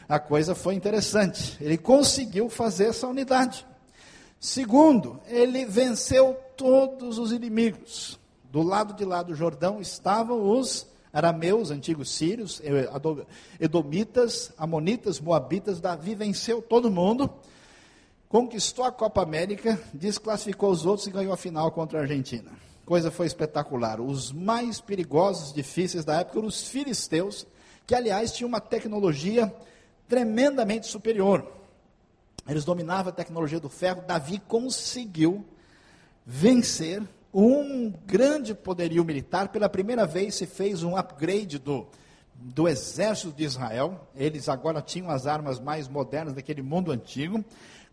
A 0.09 0.17
coisa 0.17 0.55
foi 0.55 0.73
interessante. 0.73 1.55
Ele 1.61 1.77
conseguiu 1.77 2.49
fazer 2.49 2.85
essa 2.85 3.07
unidade. 3.07 3.67
Segundo, 4.39 5.19
ele 5.27 5.63
venceu 5.63 6.35
todos 6.57 7.19
os 7.19 7.31
inimigos. 7.31 8.19
Do 8.51 8.63
lado 8.63 8.95
de 8.95 9.05
lá 9.05 9.21
do 9.21 9.35
Jordão 9.35 9.79
estavam 9.79 10.57
os 10.57 10.87
arameus, 11.13 11.69
antigos 11.69 12.09
sírios, 12.09 12.59
edomitas, 13.59 14.51
amonitas, 14.57 15.19
moabitas. 15.19 15.79
Davi 15.79 16.15
venceu 16.15 16.63
todo 16.63 16.89
mundo 16.89 17.31
conquistou 18.31 18.85
a 18.85 18.91
Copa 18.93 19.21
América, 19.21 19.77
desclassificou 19.93 20.71
os 20.71 20.85
outros 20.85 21.05
e 21.05 21.11
ganhou 21.11 21.33
a 21.33 21.37
final 21.37 21.69
contra 21.69 21.99
a 21.99 22.01
Argentina. 22.03 22.49
Coisa 22.85 23.11
foi 23.11 23.25
espetacular. 23.25 23.99
Os 23.99 24.31
mais 24.31 24.79
perigosos, 24.79 25.51
difíceis 25.51 26.05
da 26.05 26.21
época 26.21 26.39
eram 26.39 26.47
os 26.47 26.69
filisteus, 26.69 27.45
que 27.85 27.93
aliás 27.93 28.31
tinham 28.31 28.47
uma 28.47 28.61
tecnologia 28.61 29.53
tremendamente 30.07 30.87
superior. 30.87 31.45
Eles 32.47 32.63
dominavam 32.63 33.09
a 33.11 33.15
tecnologia 33.15 33.59
do 33.59 33.67
ferro. 33.67 34.01
Davi 34.07 34.39
conseguiu 34.39 35.43
vencer 36.25 37.03
um 37.33 37.93
grande 38.05 38.53
poderio 38.53 39.03
militar. 39.03 39.49
Pela 39.49 39.67
primeira 39.67 40.05
vez 40.05 40.35
se 40.35 40.45
fez 40.45 40.83
um 40.83 40.95
upgrade 40.95 41.59
do, 41.59 41.85
do 42.33 42.65
exército 42.65 43.33
de 43.33 43.43
Israel. 43.43 44.07
Eles 44.15 44.47
agora 44.47 44.81
tinham 44.81 45.09
as 45.09 45.27
armas 45.27 45.59
mais 45.59 45.89
modernas 45.89 46.33
daquele 46.33 46.61
mundo 46.61 46.93
antigo 46.93 47.43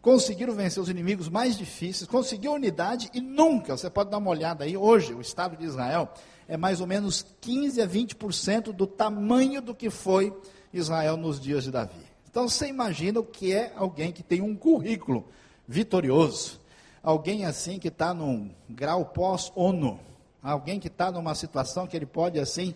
conseguiram 0.01 0.55
vencer 0.55 0.83
os 0.83 0.89
inimigos 0.89 1.29
mais 1.29 1.57
difíceis, 1.57 2.09
conseguiu 2.09 2.53
unidade 2.53 3.11
e 3.13 3.21
nunca, 3.21 3.77
você 3.77 3.91
pode 3.91 4.11
dar 4.11 4.19
uma 4.19 4.31
olhada 4.31 4.65
aí, 4.65 4.77
hoje 4.77 5.13
o 5.13 5.21
Estado 5.21 5.57
de 5.57 5.65
Israel 5.65 6.13
é 6.47 6.57
mais 6.57 6.81
ou 6.81 6.87
menos 6.87 7.27
15 7.41 7.83
a 7.83 7.87
20% 7.87 8.73
do 8.73 8.87
tamanho 8.87 9.61
do 9.61 9.75
que 9.75 9.91
foi 9.91 10.33
Israel 10.73 11.17
nos 11.17 11.41
dias 11.41 11.65
de 11.65 11.71
Davi. 11.71 12.07
Então 12.31 12.49
você 12.49 12.69
imagina 12.69 13.21
o 13.21 13.25
que 13.25 13.53
é 13.53 13.73
alguém 13.77 14.13
que 14.13 14.23
tem 14.23 14.41
um 14.41 14.55
currículo 14.55 15.29
vitorioso, 15.67 16.61
alguém 17.03 17.45
assim 17.45 17.79
que 17.79 17.89
está 17.89 18.15
num 18.15 18.51
grau 18.69 19.05
pós-ONU, 19.05 19.99
alguém 20.43 20.79
que 20.79 20.89
está 20.89 21.11
numa 21.11 21.35
situação 21.35 21.87
que 21.87 21.97
ele 21.97 22.07
pode 22.07 22.39
assim 22.39 22.75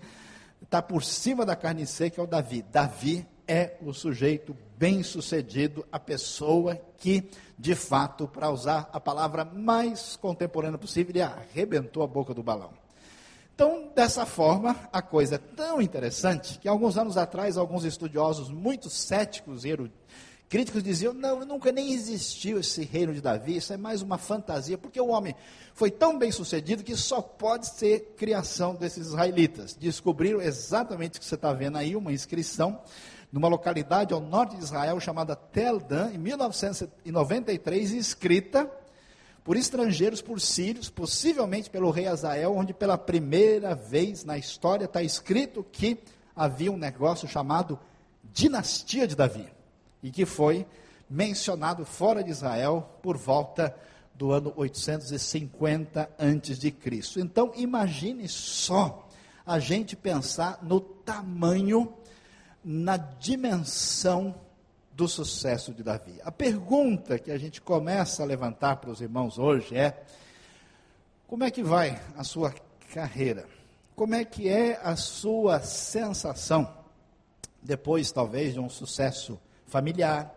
estar 0.63 0.83
tá 0.83 0.83
por 0.83 1.03
cima 1.03 1.47
da 1.47 1.55
carne 1.55 1.87
seca, 1.87 2.21
é 2.21 2.25
o 2.25 2.27
Davi. 2.27 2.63
Davi 2.71 3.27
é 3.47 3.77
o 3.83 3.93
sujeito 3.93 4.57
bem-sucedido, 4.79 5.87
a 5.91 5.99
pessoa 5.99 6.81
que, 6.99 7.29
de 7.59 7.75
fato, 7.75 8.27
para 8.27 8.51
usar 8.51 8.89
a 8.93 9.01
palavra 9.01 9.45
mais 9.45 10.17
contemporânea 10.17 10.79
possível, 10.79 11.11
ele 11.13 11.23
arrebentou 11.23 12.03
a 12.03 12.07
boca 12.07 12.35
do 12.35 12.43
balão. 12.43 12.71
Então, 13.55 13.91
dessa 13.95 14.25
forma, 14.25 14.77
a 14.93 15.03
coisa 15.03 15.37
é 15.37 15.39
tão 15.39 15.81
interessante 15.81 16.59
que 16.59 16.67
alguns 16.67 16.97
anos 16.97 17.17
atrás, 17.17 17.57
alguns 17.57 17.85
estudiosos 17.85 18.51
muito 18.51 18.89
céticos 18.89 19.65
e 19.65 19.73
Críticos 20.53 20.83
diziam: 20.83 21.15
não, 21.15 21.47
nunca 21.47 21.73
nem 21.73 21.95
existiu 21.95 22.61
esse 22.61 22.85
reino 22.85 23.15
de 23.15 23.23
Davi, 23.23 23.57
isso 23.57 23.73
é 23.73 23.79
mais 23.79 24.03
uma 24.03 24.19
fantasia, 24.19 24.77
porque 24.77 25.01
o 25.01 25.09
homem 25.09 25.35
foi 25.73 25.91
tão 25.91 26.19
bem 26.19 26.31
sucedido 26.31 26.85
que 26.85 26.95
só 26.95 27.23
pode 27.23 27.69
ser 27.69 28.13
criação 28.19 28.75
desses 28.75 29.07
israelitas. 29.07 29.75
Descobriram 29.75 30.43
exatamente 30.43 31.17
o 31.17 31.21
que 31.21 31.25
você 31.25 31.37
está 31.37 31.55
vendo 31.55 31.79
aí, 31.79 31.97
uma 31.97 32.13
inscrição 32.13 32.79
numa 33.33 33.49
localidade 33.49 34.13
ao 34.13 34.21
norte 34.21 34.57
de 34.57 34.63
Israel 34.63 35.01
chamada 35.01 35.35
Tel 35.35 35.81
Dan, 35.81 36.13
em 36.13 36.19
1993, 36.19 37.93
escrita 37.93 38.71
por 39.43 39.57
estrangeiros, 39.57 40.21
por 40.21 40.41
sírios, 40.41 40.89
possivelmente 40.89 41.71
pelo 41.71 41.91
rei 41.91 42.07
Azael, 42.07 42.55
onde 42.55 42.73
pela 42.73 42.99
primeira 42.99 43.75
vez 43.75 44.23
na 44.25 44.39
história 44.39 44.85
está 44.85 45.03
escrito 45.03 45.65
que 45.73 45.99
havia 46.37 46.71
um 46.71 46.77
negócio 46.77 47.27
chamado 47.27 47.79
dinastia 48.23 49.09
de 49.09 49.17
Davi 49.17 49.49
e 50.03 50.11
que 50.11 50.25
foi 50.25 50.67
mencionado 51.09 51.85
fora 51.85 52.23
de 52.23 52.31
Israel 52.31 52.89
por 53.03 53.17
volta 53.17 53.75
do 54.15 54.33
ano 54.33 54.53
850 54.57 56.09
antes 56.19 56.59
de 56.59 56.71
Cristo. 56.71 57.19
Então, 57.19 57.53
imagine 57.57 58.29
só 58.29 59.09
a 59.45 59.59
gente 59.59 59.97
pensar 59.97 60.59
no 60.63 60.81
tamanho, 60.81 61.93
na 62.65 62.97
dimensão 62.97 64.35
do 64.93 65.09
sucesso 65.09 65.73
de 65.73 65.83
Davi. 65.83 66.21
A 66.23 66.31
pergunta 66.31 67.19
que 67.19 67.31
a 67.31 67.39
gente 67.39 67.61
começa 67.61 68.23
a 68.23 68.27
levantar 68.27 68.77
para 68.77 68.91
os 68.91 69.01
irmãos 69.01 69.39
hoje 69.39 69.77
é: 69.77 70.03
como 71.27 71.45
é 71.45 71.51
que 71.51 71.63
vai 71.63 72.01
a 72.17 72.25
sua 72.25 72.55
carreira? 72.93 73.47
Como 73.97 74.15
é 74.15 74.25
que 74.25 74.49
é 74.49 74.81
a 74.83 74.97
sua 74.97 75.61
sensação 75.61 76.83
depois 77.63 78.11
talvez 78.11 78.55
de 78.55 78.61
um 78.61 78.69
sucesso 78.69 79.39
familiar, 79.67 80.35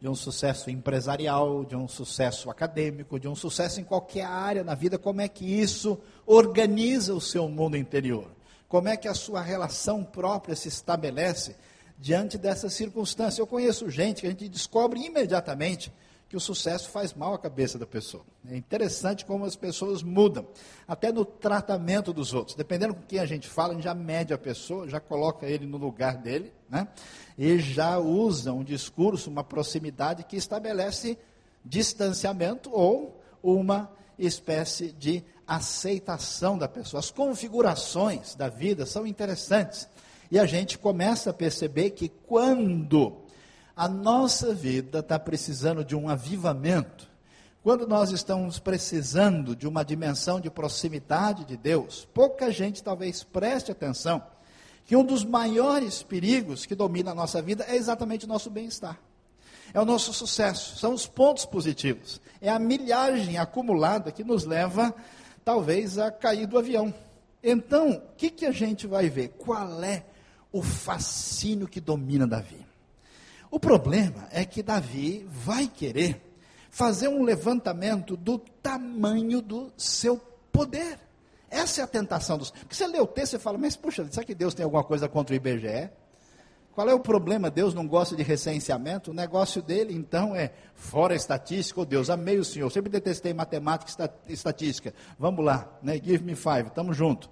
de 0.00 0.08
um 0.08 0.14
sucesso 0.14 0.70
empresarial, 0.70 1.64
de 1.64 1.74
um 1.74 1.88
sucesso 1.88 2.50
acadêmico, 2.50 3.18
de 3.18 3.26
um 3.26 3.34
sucesso 3.34 3.80
em 3.80 3.84
qualquer 3.84 4.26
área 4.26 4.62
na 4.62 4.74
vida, 4.74 4.98
como 4.98 5.20
é 5.20 5.28
que 5.28 5.44
isso 5.44 5.98
organiza 6.26 7.14
o 7.14 7.20
seu 7.20 7.48
mundo 7.48 7.76
interior? 7.76 8.37
Como 8.68 8.88
é 8.88 8.96
que 8.96 9.08
a 9.08 9.14
sua 9.14 9.40
relação 9.40 10.04
própria 10.04 10.54
se 10.54 10.68
estabelece 10.68 11.56
diante 11.98 12.36
dessa 12.36 12.68
circunstância? 12.68 13.40
Eu 13.40 13.46
conheço 13.46 13.88
gente 13.88 14.20
que 14.20 14.26
a 14.26 14.30
gente 14.30 14.48
descobre 14.48 15.00
imediatamente 15.00 15.90
que 16.28 16.36
o 16.36 16.40
sucesso 16.40 16.90
faz 16.90 17.14
mal 17.14 17.32
à 17.32 17.38
cabeça 17.38 17.78
da 17.78 17.86
pessoa. 17.86 18.22
É 18.46 18.54
interessante 18.54 19.24
como 19.24 19.46
as 19.46 19.56
pessoas 19.56 20.02
mudam, 20.02 20.46
até 20.86 21.10
no 21.10 21.24
tratamento 21.24 22.12
dos 22.12 22.34
outros. 22.34 22.54
Dependendo 22.54 22.94
com 22.94 23.00
quem 23.00 23.18
a 23.18 23.24
gente 23.24 23.48
fala, 23.48 23.72
a 23.72 23.74
gente 23.74 23.84
já 23.84 23.94
mede 23.94 24.34
a 24.34 24.38
pessoa, 24.38 24.86
já 24.86 25.00
coloca 25.00 25.46
ele 25.46 25.64
no 25.64 25.78
lugar 25.78 26.18
dele, 26.18 26.52
né? 26.68 26.86
e 27.38 27.58
já 27.58 27.98
usa 27.98 28.52
um 28.52 28.62
discurso, 28.62 29.30
uma 29.30 29.42
proximidade 29.42 30.24
que 30.24 30.36
estabelece 30.36 31.16
distanciamento 31.64 32.70
ou 32.70 33.18
uma 33.42 33.90
espécie 34.18 34.92
de 34.92 35.24
aceitação 35.48 36.58
da 36.58 36.68
pessoa. 36.68 37.00
As 37.00 37.10
configurações 37.10 38.34
da 38.34 38.48
vida 38.48 38.84
são 38.84 39.06
interessantes. 39.06 39.88
E 40.30 40.38
a 40.38 40.44
gente 40.44 40.76
começa 40.76 41.30
a 41.30 41.34
perceber 41.34 41.90
que 41.90 42.08
quando 42.08 43.16
a 43.74 43.88
nossa 43.88 44.52
vida 44.52 44.98
está 44.98 45.18
precisando 45.18 45.82
de 45.82 45.96
um 45.96 46.08
avivamento, 46.08 47.08
quando 47.62 47.86
nós 47.86 48.10
estamos 48.10 48.58
precisando 48.58 49.56
de 49.56 49.66
uma 49.66 49.84
dimensão 49.84 50.38
de 50.38 50.50
proximidade 50.50 51.44
de 51.44 51.56
Deus, 51.56 52.06
pouca 52.12 52.52
gente 52.52 52.82
talvez 52.82 53.22
preste 53.22 53.72
atenção 53.72 54.22
que 54.84 54.96
um 54.96 55.04
dos 55.04 55.24
maiores 55.24 56.02
perigos 56.02 56.64
que 56.64 56.74
domina 56.74 57.10
a 57.10 57.14
nossa 57.14 57.42
vida 57.42 57.64
é 57.68 57.76
exatamente 57.76 58.24
o 58.24 58.28
nosso 58.28 58.50
bem-estar. 58.50 58.98
É 59.74 59.80
o 59.80 59.84
nosso 59.84 60.14
sucesso, 60.14 60.78
são 60.78 60.94
os 60.94 61.06
pontos 61.06 61.44
positivos. 61.44 62.20
É 62.40 62.48
a 62.48 62.58
milhagem 62.58 63.36
acumulada 63.36 64.10
que 64.10 64.24
nos 64.24 64.44
leva, 64.44 64.94
talvez, 65.48 65.96
a 65.96 66.10
cair 66.10 66.46
do 66.46 66.58
avião. 66.58 66.92
Então, 67.42 67.92
o 67.92 68.00
que, 68.18 68.28
que 68.28 68.44
a 68.44 68.52
gente 68.52 68.86
vai 68.86 69.08
ver? 69.08 69.28
Qual 69.38 69.82
é 69.82 70.04
o 70.52 70.60
fascínio 70.62 71.66
que 71.66 71.80
domina 71.80 72.26
Davi? 72.26 72.66
O 73.50 73.58
problema 73.58 74.28
é 74.30 74.44
que 74.44 74.62
Davi 74.62 75.26
vai 75.26 75.66
querer 75.66 76.20
fazer 76.68 77.08
um 77.08 77.22
levantamento 77.22 78.14
do 78.14 78.38
tamanho 78.38 79.40
do 79.40 79.72
seu 79.74 80.18
poder. 80.52 80.98
Essa 81.48 81.80
é 81.80 81.84
a 81.84 81.86
tentação 81.86 82.36
dos. 82.36 82.50
Porque 82.50 82.74
você 82.74 82.86
lê 82.86 83.00
o 83.00 83.06
texto 83.06 83.36
e 83.36 83.38
fala, 83.38 83.56
mas 83.56 83.74
puxa, 83.74 84.06
será 84.10 84.26
que 84.26 84.34
Deus 84.34 84.52
tem 84.52 84.64
alguma 84.64 84.84
coisa 84.84 85.08
contra 85.08 85.32
o 85.32 85.36
IBGE? 85.36 85.88
Qual 86.78 86.88
é 86.88 86.94
o 86.94 87.00
problema? 87.00 87.50
Deus 87.50 87.74
não 87.74 87.88
gosta 87.88 88.14
de 88.14 88.22
recenseamento? 88.22 89.10
O 89.10 89.14
negócio 89.14 89.60
dele, 89.60 89.92
então, 89.92 90.36
é 90.36 90.52
fora 90.76 91.12
estatística. 91.12 91.80
Oh, 91.80 91.84
Deus, 91.84 92.08
amei 92.08 92.38
o 92.38 92.44
Senhor. 92.44 92.70
Sempre 92.70 92.88
detestei 92.88 93.34
matemática 93.34 94.08
e 94.28 94.32
estatística. 94.32 94.94
Vamos 95.18 95.44
lá, 95.44 95.76
né? 95.82 95.94
Give 95.96 96.22
me 96.22 96.36
five, 96.36 96.68
estamos 96.68 96.96
juntos. 96.96 97.28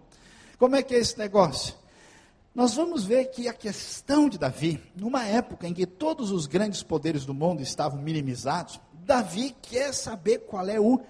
Como 0.59 0.75
é 0.75 0.83
que 0.83 0.97
é 0.97 0.99
esse 0.99 1.17
negócio? 1.17 1.77
nós 2.53 2.75
vamos 2.75 3.05
ver 3.05 3.27
que 3.27 3.47
a 3.47 3.53
questão 3.53 4.29
de 4.29 4.37
Davi, 4.37 4.83
numa 4.97 5.25
época 5.25 5.69
em 5.69 5.73
que 5.73 5.87
todos 5.87 6.33
os 6.33 6.47
grandes 6.49 6.83
poderes 6.83 7.25
do 7.25 7.33
mundo 7.33 7.63
estavam 7.63 8.03
minimizados, 8.03 8.81
Davi 9.05 9.55
quer 9.63 9.95
saber 9.95 10.39
qual 10.41 10.69
é 10.69 10.81
o 10.81 11.01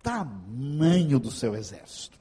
tamanho 0.00 1.18
do 1.18 1.32
seu 1.32 1.56
exército. 1.56 2.16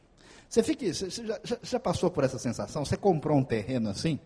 Você, 0.50 0.64
fica, 0.64 0.92
você 0.92 1.12
já, 1.12 1.40
já 1.62 1.80
passou 1.80 2.10
por 2.10 2.24
essa 2.24 2.40
sensação? 2.40 2.84
Você 2.84 2.98
comprou 2.98 3.38
um 3.38 3.44
terreno 3.44 3.92
assim, 3.92 4.20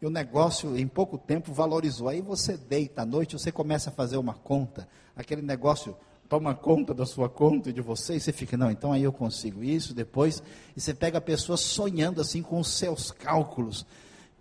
e 0.00 0.06
o 0.06 0.10
negócio 0.10 0.76
em 0.76 0.86
pouco 0.86 1.16
tempo 1.16 1.52
valorizou. 1.52 2.08
Aí 2.08 2.20
você 2.20 2.56
deita 2.56 3.02
à 3.02 3.06
noite, 3.06 3.38
você 3.38 3.50
começa 3.50 3.90
a 3.90 3.92
fazer 3.92 4.16
uma 4.16 4.34
conta, 4.34 4.88
aquele 5.16 5.42
negócio 5.42 5.96
toma 6.28 6.54
conta 6.54 6.94
da 6.94 7.06
sua 7.06 7.28
conta 7.28 7.70
e 7.70 7.72
de 7.72 7.80
você, 7.80 8.16
e 8.16 8.20
você 8.20 8.32
fica, 8.32 8.56
não, 8.56 8.70
então 8.70 8.92
aí 8.92 9.02
eu 9.02 9.12
consigo 9.12 9.62
isso, 9.62 9.94
depois, 9.94 10.42
e 10.76 10.80
você 10.80 10.94
pega 10.94 11.18
a 11.18 11.20
pessoa 11.20 11.56
sonhando 11.56 12.20
assim 12.20 12.42
com 12.42 12.58
os 12.58 12.68
seus 12.68 13.10
cálculos, 13.10 13.86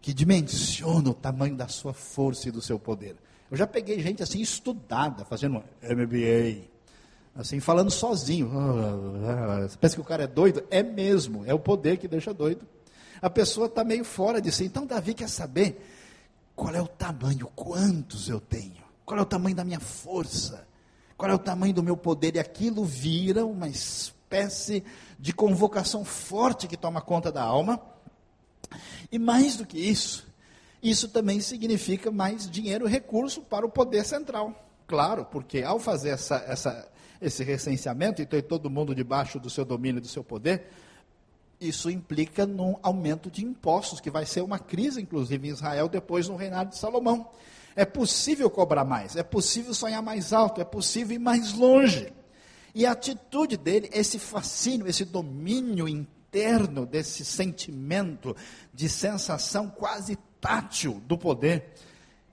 que 0.02 0.14
dimensionam 0.14 1.12
o 1.12 1.14
tamanho 1.14 1.56
da 1.56 1.68
sua 1.68 1.94
força 1.94 2.50
e 2.50 2.52
do 2.52 2.62
seu 2.62 2.80
poder. 2.80 3.16
Eu 3.52 3.58
já 3.58 3.68
peguei 3.68 4.00
gente 4.00 4.24
assim 4.24 4.42
estudada, 4.42 5.24
fazendo 5.24 5.64
MBA, 5.84 6.64
assim, 7.36 7.60
falando 7.60 7.92
sozinho. 7.92 8.50
Você 9.62 9.78
pensa 9.78 9.96
que 9.96 10.02
o 10.02 10.06
cara 10.06 10.24
é 10.24 10.28
doido? 10.28 10.64
É 10.72 10.82
mesmo, 10.82 11.46
é 11.46 11.54
o 11.54 11.60
poder 11.60 11.98
que 11.98 12.08
deixa 12.08 12.34
doido. 12.34 12.66
A 13.24 13.30
pessoa 13.30 13.66
está 13.66 13.84
meio 13.84 14.06
fora 14.06 14.40
si. 14.52 14.66
Então 14.66 14.86
Davi 14.86 15.16
quer 15.16 15.30
saber 15.30 15.84
qual 16.56 16.76
é 16.76 16.82
o 16.82 16.88
tamanho, 16.88 17.50
quantos 17.56 18.30
eu 18.30 18.40
tenho, 18.40 18.84
qual 19.04 19.20
é 19.20 19.24
o 19.24 19.26
tamanho 19.26 19.56
da 19.56 19.64
minha 19.64 19.80
força 19.80 20.68
qual 21.24 21.32
é 21.32 21.36
o 21.36 21.40
tamanho 21.40 21.74
do 21.74 21.82
meu 21.82 21.96
poder? 21.96 22.36
E 22.36 22.40
aquilo 22.40 22.84
vira 22.84 23.46
uma 23.46 23.70
espécie 23.70 24.84
de 25.18 25.32
convocação 25.32 26.04
forte 26.04 26.68
que 26.68 26.76
toma 26.76 27.00
conta 27.00 27.32
da 27.32 27.42
alma. 27.42 27.80
E 29.10 29.20
mais 29.20 29.56
do 29.56 29.66
que 29.66 29.78
isso, 29.78 30.28
isso 30.82 31.08
também 31.08 31.40
significa 31.40 32.12
mais 32.12 32.50
dinheiro, 32.50 32.86
recurso 32.86 33.42
para 33.42 33.66
o 33.66 33.70
poder 33.70 34.04
central. 34.04 34.54
Claro, 34.86 35.24
porque 35.24 35.62
ao 35.62 35.80
fazer 35.80 36.10
essa, 36.10 36.44
essa, 36.48 36.90
esse 37.22 37.42
recenseamento 37.42 38.22
e 38.22 38.26
ter 38.26 38.42
todo 38.42 38.70
mundo 38.70 38.94
debaixo 38.94 39.40
do 39.40 39.50
seu 39.50 39.64
domínio 39.64 40.00
e 40.00 40.02
do 40.02 40.08
seu 40.10 40.26
poder, 40.26 40.68
isso 41.60 41.90
implica 41.90 42.46
num 42.46 42.76
aumento 42.82 43.32
de 43.32 43.44
impostos, 43.44 44.00
que 44.00 44.10
vai 44.10 44.26
ser 44.26 44.42
uma 44.42 44.60
crise, 44.60 45.02
inclusive, 45.02 45.48
em 45.48 45.52
Israel, 45.52 45.88
depois 45.88 46.28
no 46.28 46.36
reinado 46.36 46.72
de 46.72 46.78
Salomão. 46.78 47.30
É 47.76 47.86
possível 47.86 48.50
cobrar 48.50 48.86
mais, 48.86 49.16
é 49.16 49.24
possível 49.24 49.74
sonhar 49.74 50.02
mais 50.02 50.32
alto, 50.32 50.62
é 50.62 50.66
possível 50.66 51.16
ir 51.16 51.20
mais 51.20 51.54
longe. 51.54 52.14
E 52.76 52.86
a 52.86 52.92
atitude 52.92 53.58
dele, 53.58 53.90
esse 53.94 54.20
fascínio, 54.20 54.88
esse 54.88 55.06
domínio 55.06 55.88
interno 55.88 56.86
desse 56.86 57.24
sentimento 57.24 58.36
de 58.74 58.90
sensação 58.90 59.70
quase 59.70 60.18
tátil 60.42 61.02
do 61.08 61.18
poder, 61.18 61.74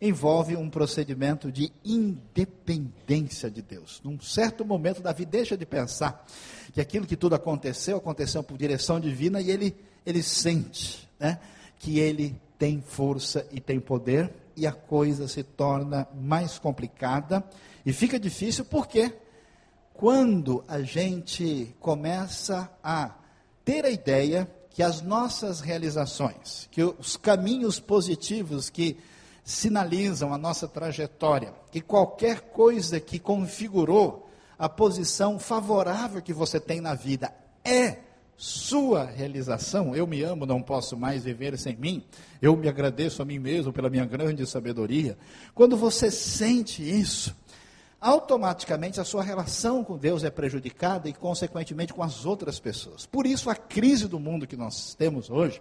envolve 0.00 0.56
um 0.56 0.70
procedimento 0.70 1.52
de 1.52 1.70
independência 1.84 3.50
de 3.50 3.60
Deus. 3.60 4.00
Num 4.02 4.18
certo 4.20 4.64
momento, 4.64 5.02
Davi 5.02 5.26
deixa 5.26 5.56
de 5.56 5.66
pensar 5.66 6.26
que 6.72 6.80
aquilo 6.80 7.06
que 7.06 7.16
tudo 7.16 7.34
aconteceu, 7.34 7.98
aconteceu 7.98 8.42
por 8.42 8.56
direção 8.56 8.98
divina, 8.98 9.40
e 9.40 9.50
ele, 9.50 9.76
ele 10.06 10.22
sente 10.22 11.08
né, 11.18 11.38
que 11.78 11.98
ele 11.98 12.40
tem 12.58 12.80
força 12.80 13.46
e 13.52 13.60
tem 13.60 13.78
poder, 13.78 14.32
e 14.56 14.66
a 14.66 14.72
coisa 14.72 15.28
se 15.28 15.42
torna 15.42 16.06
mais 16.14 16.58
complicada 16.58 17.44
e 17.84 17.92
fica 17.92 18.18
difícil 18.20 18.64
porque 18.64 19.12
quando 19.94 20.62
a 20.68 20.82
gente 20.82 21.74
começa 21.80 22.70
a 22.82 23.14
ter 23.64 23.84
a 23.84 23.90
ideia 23.90 24.50
que 24.70 24.82
as 24.82 25.02
nossas 25.02 25.60
realizações, 25.60 26.68
que 26.70 26.82
os 26.82 27.16
caminhos 27.16 27.80
positivos 27.80 28.70
que 28.70 28.98
sinalizam 29.50 30.32
a 30.32 30.38
nossa 30.38 30.68
trajetória, 30.68 31.52
que 31.72 31.80
qualquer 31.80 32.40
coisa 32.40 33.00
que 33.00 33.18
configurou 33.18 34.30
a 34.56 34.68
posição 34.68 35.38
favorável 35.38 36.22
que 36.22 36.32
você 36.32 36.60
tem 36.60 36.80
na 36.80 36.94
vida 36.94 37.32
é 37.64 37.98
sua 38.36 39.04
realização, 39.04 39.94
eu 39.94 40.06
me 40.06 40.22
amo, 40.22 40.46
não 40.46 40.62
posso 40.62 40.96
mais 40.96 41.24
viver 41.24 41.58
sem 41.58 41.76
mim, 41.76 42.04
eu 42.40 42.56
me 42.56 42.68
agradeço 42.68 43.20
a 43.20 43.24
mim 43.24 43.38
mesmo 43.38 43.72
pela 43.72 43.90
minha 43.90 44.06
grande 44.06 44.46
sabedoria. 44.46 45.18
Quando 45.54 45.76
você 45.76 46.10
sente 46.10 46.82
isso, 46.82 47.36
automaticamente 48.00 49.00
a 49.00 49.04
sua 49.04 49.22
relação 49.22 49.84
com 49.84 49.98
Deus 49.98 50.24
é 50.24 50.30
prejudicada 50.30 51.08
e, 51.08 51.12
consequentemente, 51.12 51.92
com 51.92 52.02
as 52.02 52.24
outras 52.24 52.58
pessoas. 52.58 53.04
Por 53.04 53.26
isso, 53.26 53.50
a 53.50 53.54
crise 53.54 54.06
do 54.08 54.18
mundo 54.18 54.46
que 54.46 54.56
nós 54.56 54.94
temos 54.94 55.28
hoje 55.28 55.60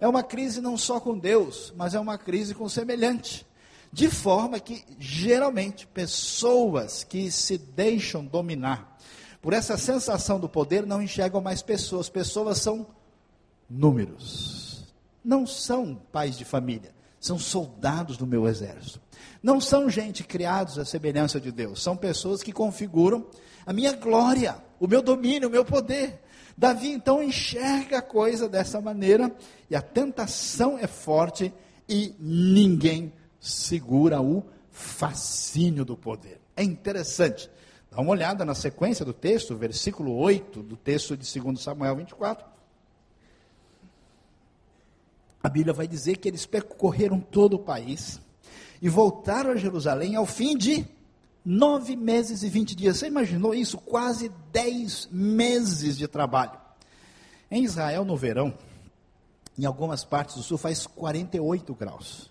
é 0.00 0.08
uma 0.08 0.22
crise 0.22 0.60
não 0.60 0.76
só 0.76 0.98
com 0.98 1.18
Deus, 1.18 1.72
mas 1.76 1.94
é 1.94 2.00
uma 2.00 2.16
crise 2.16 2.54
com 2.54 2.64
o 2.64 2.70
semelhante. 2.70 3.46
De 3.92 4.08
forma 4.08 4.58
que, 4.58 4.84
geralmente, 4.98 5.86
pessoas 5.86 7.04
que 7.04 7.30
se 7.30 7.58
deixam 7.58 8.24
dominar 8.24 8.98
por 9.42 9.52
essa 9.52 9.76
sensação 9.76 10.38
do 10.38 10.48
poder 10.48 10.86
não 10.86 11.02
enxergam 11.02 11.40
mais 11.40 11.62
pessoas. 11.62 12.08
Pessoas 12.08 12.58
são 12.58 12.86
números. 13.68 14.86
Não 15.24 15.46
são 15.46 15.94
pais 15.94 16.36
de 16.36 16.44
família, 16.44 16.94
são 17.18 17.38
soldados 17.38 18.16
do 18.16 18.26
meu 18.26 18.48
exército. 18.48 19.00
Não 19.42 19.60
são 19.60 19.90
gente 19.90 20.24
criados 20.24 20.78
à 20.78 20.84
semelhança 20.84 21.40
de 21.40 21.52
Deus, 21.52 21.82
são 21.82 21.96
pessoas 21.96 22.42
que 22.42 22.52
configuram 22.52 23.26
a 23.66 23.72
minha 23.72 23.92
glória, 23.92 24.56
o 24.78 24.86
meu 24.86 25.02
domínio, 25.02 25.48
o 25.48 25.52
meu 25.52 25.64
poder. 25.64 26.22
Davi 26.60 26.90
então 26.90 27.22
enxerga 27.22 28.00
a 28.00 28.02
coisa 28.02 28.46
dessa 28.46 28.82
maneira 28.82 29.34
e 29.70 29.74
a 29.74 29.80
tentação 29.80 30.76
é 30.76 30.86
forte 30.86 31.50
e 31.88 32.14
ninguém 32.20 33.14
segura 33.40 34.20
o 34.20 34.44
fascínio 34.70 35.86
do 35.86 35.96
poder. 35.96 36.38
É 36.54 36.62
interessante. 36.62 37.50
Dá 37.90 37.98
uma 38.02 38.10
olhada 38.10 38.44
na 38.44 38.54
sequência 38.54 39.06
do 39.06 39.14
texto, 39.14 39.56
versículo 39.56 40.14
8 40.14 40.62
do 40.62 40.76
texto 40.76 41.16
de 41.16 41.40
2 41.40 41.62
Samuel 41.62 41.96
24. 41.96 42.46
A 45.42 45.48
Bíblia 45.48 45.72
vai 45.72 45.88
dizer 45.88 46.18
que 46.18 46.28
eles 46.28 46.44
percorreram 46.44 47.20
todo 47.20 47.54
o 47.54 47.58
país 47.58 48.20
e 48.82 48.88
voltaram 48.90 49.52
a 49.52 49.56
Jerusalém 49.56 50.14
ao 50.14 50.26
fim 50.26 50.58
de 50.58 50.86
nove 51.44 51.96
meses 51.96 52.42
e 52.42 52.48
vinte 52.48 52.74
dias. 52.74 52.98
Você 52.98 53.06
imaginou 53.06 53.54
isso? 53.54 53.78
Quase 53.78 54.30
dez 54.52 55.08
meses 55.10 55.96
de 55.96 56.06
trabalho. 56.06 56.58
Em 57.50 57.64
Israel, 57.64 58.04
no 58.04 58.16
verão, 58.16 58.54
em 59.58 59.64
algumas 59.64 60.04
partes 60.04 60.36
do 60.36 60.42
sul, 60.42 60.56
faz 60.56 60.86
48 60.86 61.74
graus. 61.74 62.30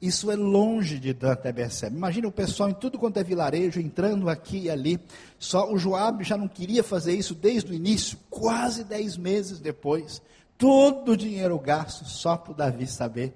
Isso 0.00 0.32
é 0.32 0.34
longe 0.34 0.98
de 0.98 1.12
Dan 1.12 1.30
até 1.30 1.52
Berseba. 1.52 1.94
Imagina 1.94 2.26
o 2.26 2.32
pessoal 2.32 2.68
em 2.68 2.74
tudo 2.74 2.98
quanto 2.98 3.18
é 3.18 3.22
vilarejo, 3.22 3.80
entrando 3.80 4.28
aqui 4.28 4.62
e 4.62 4.70
ali. 4.70 4.98
Só 5.38 5.72
o 5.72 5.78
Joabe 5.78 6.24
já 6.24 6.36
não 6.36 6.48
queria 6.48 6.82
fazer 6.82 7.14
isso 7.14 7.36
desde 7.36 7.70
o 7.70 7.74
início, 7.74 8.18
quase 8.28 8.82
dez 8.82 9.16
meses 9.16 9.60
depois. 9.60 10.20
Todo 10.58 11.12
o 11.12 11.16
dinheiro 11.16 11.56
gasto 11.58 12.04
só 12.04 12.36
para 12.36 12.52
o 12.52 12.54
Davi 12.54 12.86
saber 12.88 13.32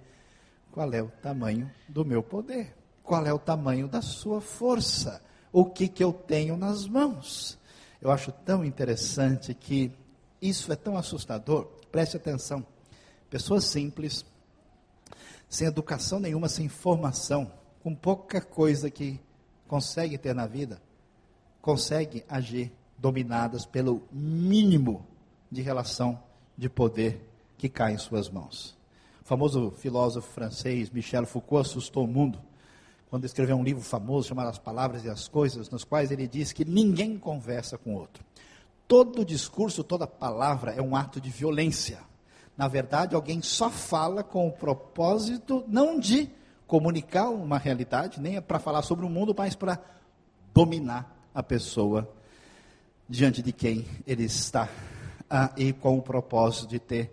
qual 0.72 0.92
é 0.92 1.00
o 1.00 1.08
tamanho 1.22 1.70
do 1.88 2.04
meu 2.04 2.22
poder, 2.22 2.74
qual 3.06 3.24
é 3.24 3.32
o 3.32 3.38
tamanho 3.38 3.86
da 3.86 4.02
sua 4.02 4.40
força, 4.40 5.22
o 5.52 5.64
que, 5.64 5.88
que 5.88 6.02
eu 6.02 6.12
tenho 6.12 6.56
nas 6.56 6.86
mãos. 6.86 7.56
Eu 8.02 8.10
acho 8.10 8.32
tão 8.32 8.64
interessante 8.64 9.54
que 9.54 9.92
isso 10.42 10.72
é 10.72 10.76
tão 10.76 10.98
assustador. 10.98 11.66
Preste 11.90 12.16
atenção. 12.16 12.66
Pessoas 13.30 13.64
simples, 13.64 14.24
sem 15.48 15.66
educação 15.66 16.18
nenhuma, 16.18 16.48
sem 16.48 16.68
formação, 16.68 17.50
com 17.82 17.94
pouca 17.94 18.40
coisa 18.40 18.90
que 18.90 19.20
consegue 19.66 20.18
ter 20.18 20.34
na 20.34 20.46
vida, 20.46 20.82
consegue 21.62 22.24
agir 22.28 22.72
dominadas 22.98 23.64
pelo 23.64 24.02
mínimo 24.12 25.06
de 25.50 25.62
relação 25.62 26.20
de 26.56 26.68
poder 26.68 27.20
que 27.56 27.68
cai 27.68 27.94
em 27.94 27.98
suas 27.98 28.28
mãos. 28.28 28.76
O 29.22 29.24
famoso 29.24 29.70
filósofo 29.70 30.28
francês 30.28 30.90
Michel 30.90 31.26
Foucault 31.26 31.68
assustou 31.68 32.04
o 32.04 32.08
mundo 32.08 32.40
quando 33.08 33.24
escreveu 33.24 33.56
um 33.56 33.62
livro 33.62 33.82
famoso 33.82 34.28
chamado 34.28 34.48
As 34.48 34.58
Palavras 34.58 35.04
e 35.04 35.10
as 35.10 35.28
Coisas, 35.28 35.70
nos 35.70 35.84
quais 35.84 36.10
ele 36.10 36.26
diz 36.26 36.52
que 36.52 36.64
ninguém 36.64 37.18
conversa 37.18 37.78
com 37.78 37.94
outro. 37.94 38.24
Todo 38.88 39.24
discurso, 39.24 39.84
toda 39.84 40.06
palavra 40.06 40.72
é 40.72 40.82
um 40.82 40.94
ato 40.94 41.20
de 41.20 41.30
violência. 41.30 42.00
Na 42.56 42.68
verdade, 42.68 43.14
alguém 43.14 43.42
só 43.42 43.70
fala 43.70 44.22
com 44.22 44.48
o 44.48 44.52
propósito 44.52 45.64
não 45.68 45.98
de 45.98 46.30
comunicar 46.66 47.30
uma 47.30 47.58
realidade, 47.58 48.20
nem 48.20 48.36
é 48.36 48.40
para 48.40 48.58
falar 48.58 48.82
sobre 48.82 49.04
o 49.04 49.08
mundo, 49.08 49.34
mas 49.36 49.54
para 49.54 49.78
dominar 50.52 51.16
a 51.34 51.42
pessoa 51.42 52.10
diante 53.08 53.42
de 53.42 53.52
quem 53.52 53.86
ele 54.06 54.24
está 54.24 54.68
ah, 55.30 55.52
e 55.56 55.72
com 55.72 55.98
o 55.98 56.02
propósito 56.02 56.68
de 56.68 56.78
ter 56.78 57.12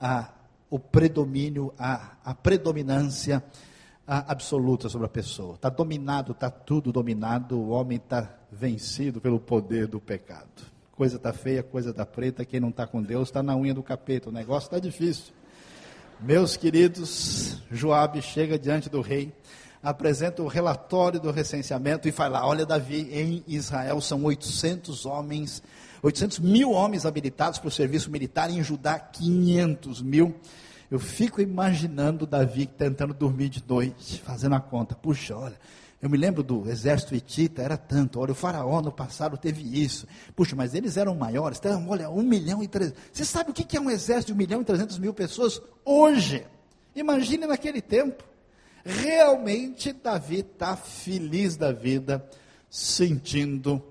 ah, 0.00 0.30
o 0.70 0.78
predomínio, 0.78 1.72
a, 1.78 2.12
a 2.24 2.34
predominância 2.34 3.44
absoluta 4.06 4.88
sobre 4.88 5.06
a 5.06 5.10
pessoa. 5.10 5.54
Está 5.54 5.68
dominado, 5.68 6.32
está 6.32 6.50
tudo 6.50 6.92
dominado, 6.92 7.58
o 7.58 7.70
homem 7.70 7.96
está 7.96 8.34
vencido 8.50 9.20
pelo 9.20 9.40
poder 9.40 9.86
do 9.86 10.00
pecado 10.00 10.74
coisa 10.94 11.16
está 11.16 11.32
feia, 11.32 11.62
coisa 11.62 11.90
está 11.90 12.06
preta, 12.06 12.44
quem 12.44 12.60
não 12.60 12.68
está 12.68 12.86
com 12.86 13.02
Deus 13.02 13.28
está 13.28 13.42
na 13.42 13.56
unha 13.56 13.74
do 13.74 13.82
capeta, 13.82 14.28
o 14.28 14.32
negócio 14.32 14.68
está 14.68 14.78
difícil. 14.78 15.32
Meus 16.20 16.56
queridos, 16.56 17.58
Joabe 17.70 18.22
chega 18.22 18.58
diante 18.58 18.88
do 18.88 19.00
rei, 19.00 19.32
apresenta 19.82 20.42
o 20.42 20.46
relatório 20.46 21.18
do 21.18 21.30
recenseamento 21.32 22.08
e 22.08 22.12
fala: 22.12 22.46
Olha, 22.46 22.64
Davi, 22.64 23.08
em 23.12 23.44
Israel 23.46 24.00
são 24.00 24.24
800 24.24 25.04
homens, 25.04 25.62
800 26.00 26.38
mil 26.38 26.70
homens 26.70 27.04
habilitados 27.04 27.58
para 27.58 27.68
o 27.68 27.72
serviço 27.72 28.10
militar, 28.10 28.48
em 28.48 28.62
Judá 28.62 28.98
500 28.98 30.00
mil. 30.00 30.34
Eu 30.94 31.00
fico 31.00 31.40
imaginando 31.40 32.24
Davi 32.24 32.66
tentando 32.66 33.12
dormir 33.12 33.48
de 33.48 33.60
noite, 33.66 34.22
fazendo 34.22 34.54
a 34.54 34.60
conta. 34.60 34.94
Puxa, 34.94 35.36
olha, 35.36 35.58
eu 36.00 36.08
me 36.08 36.16
lembro 36.16 36.40
do 36.40 36.70
exército 36.70 37.16
hitita, 37.16 37.62
era 37.62 37.76
tanto. 37.76 38.20
Olha, 38.20 38.30
o 38.30 38.34
faraó 38.36 38.80
no 38.80 38.92
passado 38.92 39.36
teve 39.36 39.60
isso. 39.82 40.06
Puxa, 40.36 40.54
mas 40.54 40.72
eles 40.72 40.96
eram 40.96 41.16
maiores. 41.16 41.58
Então, 41.58 41.88
olha, 41.88 42.08
um 42.08 42.22
milhão 42.22 42.62
e 42.62 42.68
trezentos. 42.68 43.02
Você 43.12 43.24
sabe 43.24 43.50
o 43.50 43.52
que 43.52 43.76
é 43.76 43.80
um 43.80 43.90
exército 43.90 44.28
de 44.28 44.34
um 44.34 44.36
milhão 44.36 44.60
e 44.60 44.64
trezentos 44.64 44.96
mil 44.96 45.12
pessoas 45.12 45.60
hoje? 45.84 46.46
Imagine 46.94 47.48
naquele 47.48 47.82
tempo. 47.82 48.22
Realmente, 48.84 49.92
Davi 49.92 50.46
está 50.48 50.76
feliz 50.76 51.56
da 51.56 51.72
vida, 51.72 52.24
sentindo 52.70 53.82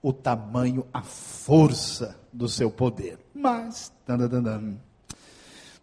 o 0.00 0.10
tamanho, 0.10 0.86
a 0.90 1.02
força 1.02 2.18
do 2.32 2.48
seu 2.48 2.70
poder. 2.70 3.18
Mas, 3.34 3.92
o 4.08 4.85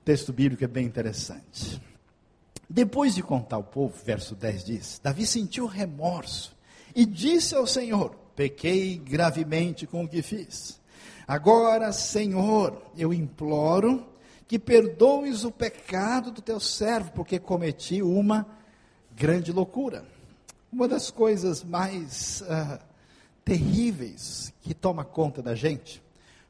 texto 0.04 0.34
bíblico 0.34 0.64
é 0.64 0.68
bem 0.68 0.86
interessante. 0.86 1.82
Depois 2.70 3.16
de 3.16 3.24
contar 3.24 3.58
ao 3.58 3.64
povo, 3.64 3.96
verso 4.04 4.36
10 4.36 4.64
diz: 4.64 5.00
Davi 5.02 5.26
sentiu 5.26 5.66
remorso 5.66 6.56
e 6.96 7.06
disse 7.06 7.56
ao 7.56 7.66
Senhor: 7.66 8.16
Pequei 8.36 8.98
gravemente 8.98 9.88
com 9.88 10.04
o 10.04 10.08
que 10.08 10.22
fiz. 10.22 10.82
Agora, 11.28 11.92
Senhor, 11.92 12.82
eu 12.98 13.14
imploro 13.14 14.06
que 14.48 14.60
perdoes 14.60 15.44
o 15.44 15.52
pecado 15.52 16.32
do 16.32 16.42
teu 16.42 16.60
servo, 16.60 17.12
porque 17.12 17.40
cometi 17.40 18.02
uma 18.02 18.46
grande 19.16 19.52
loucura. 19.52 20.06
Uma 20.72 20.88
das 20.88 21.10
coisas 21.10 21.64
mais 21.64 22.42
uh, 22.42 22.80
terríveis 23.46 24.54
que 24.62 24.74
toma 24.74 25.06
conta 25.06 25.42
da 25.42 25.56
gente, 25.56 26.04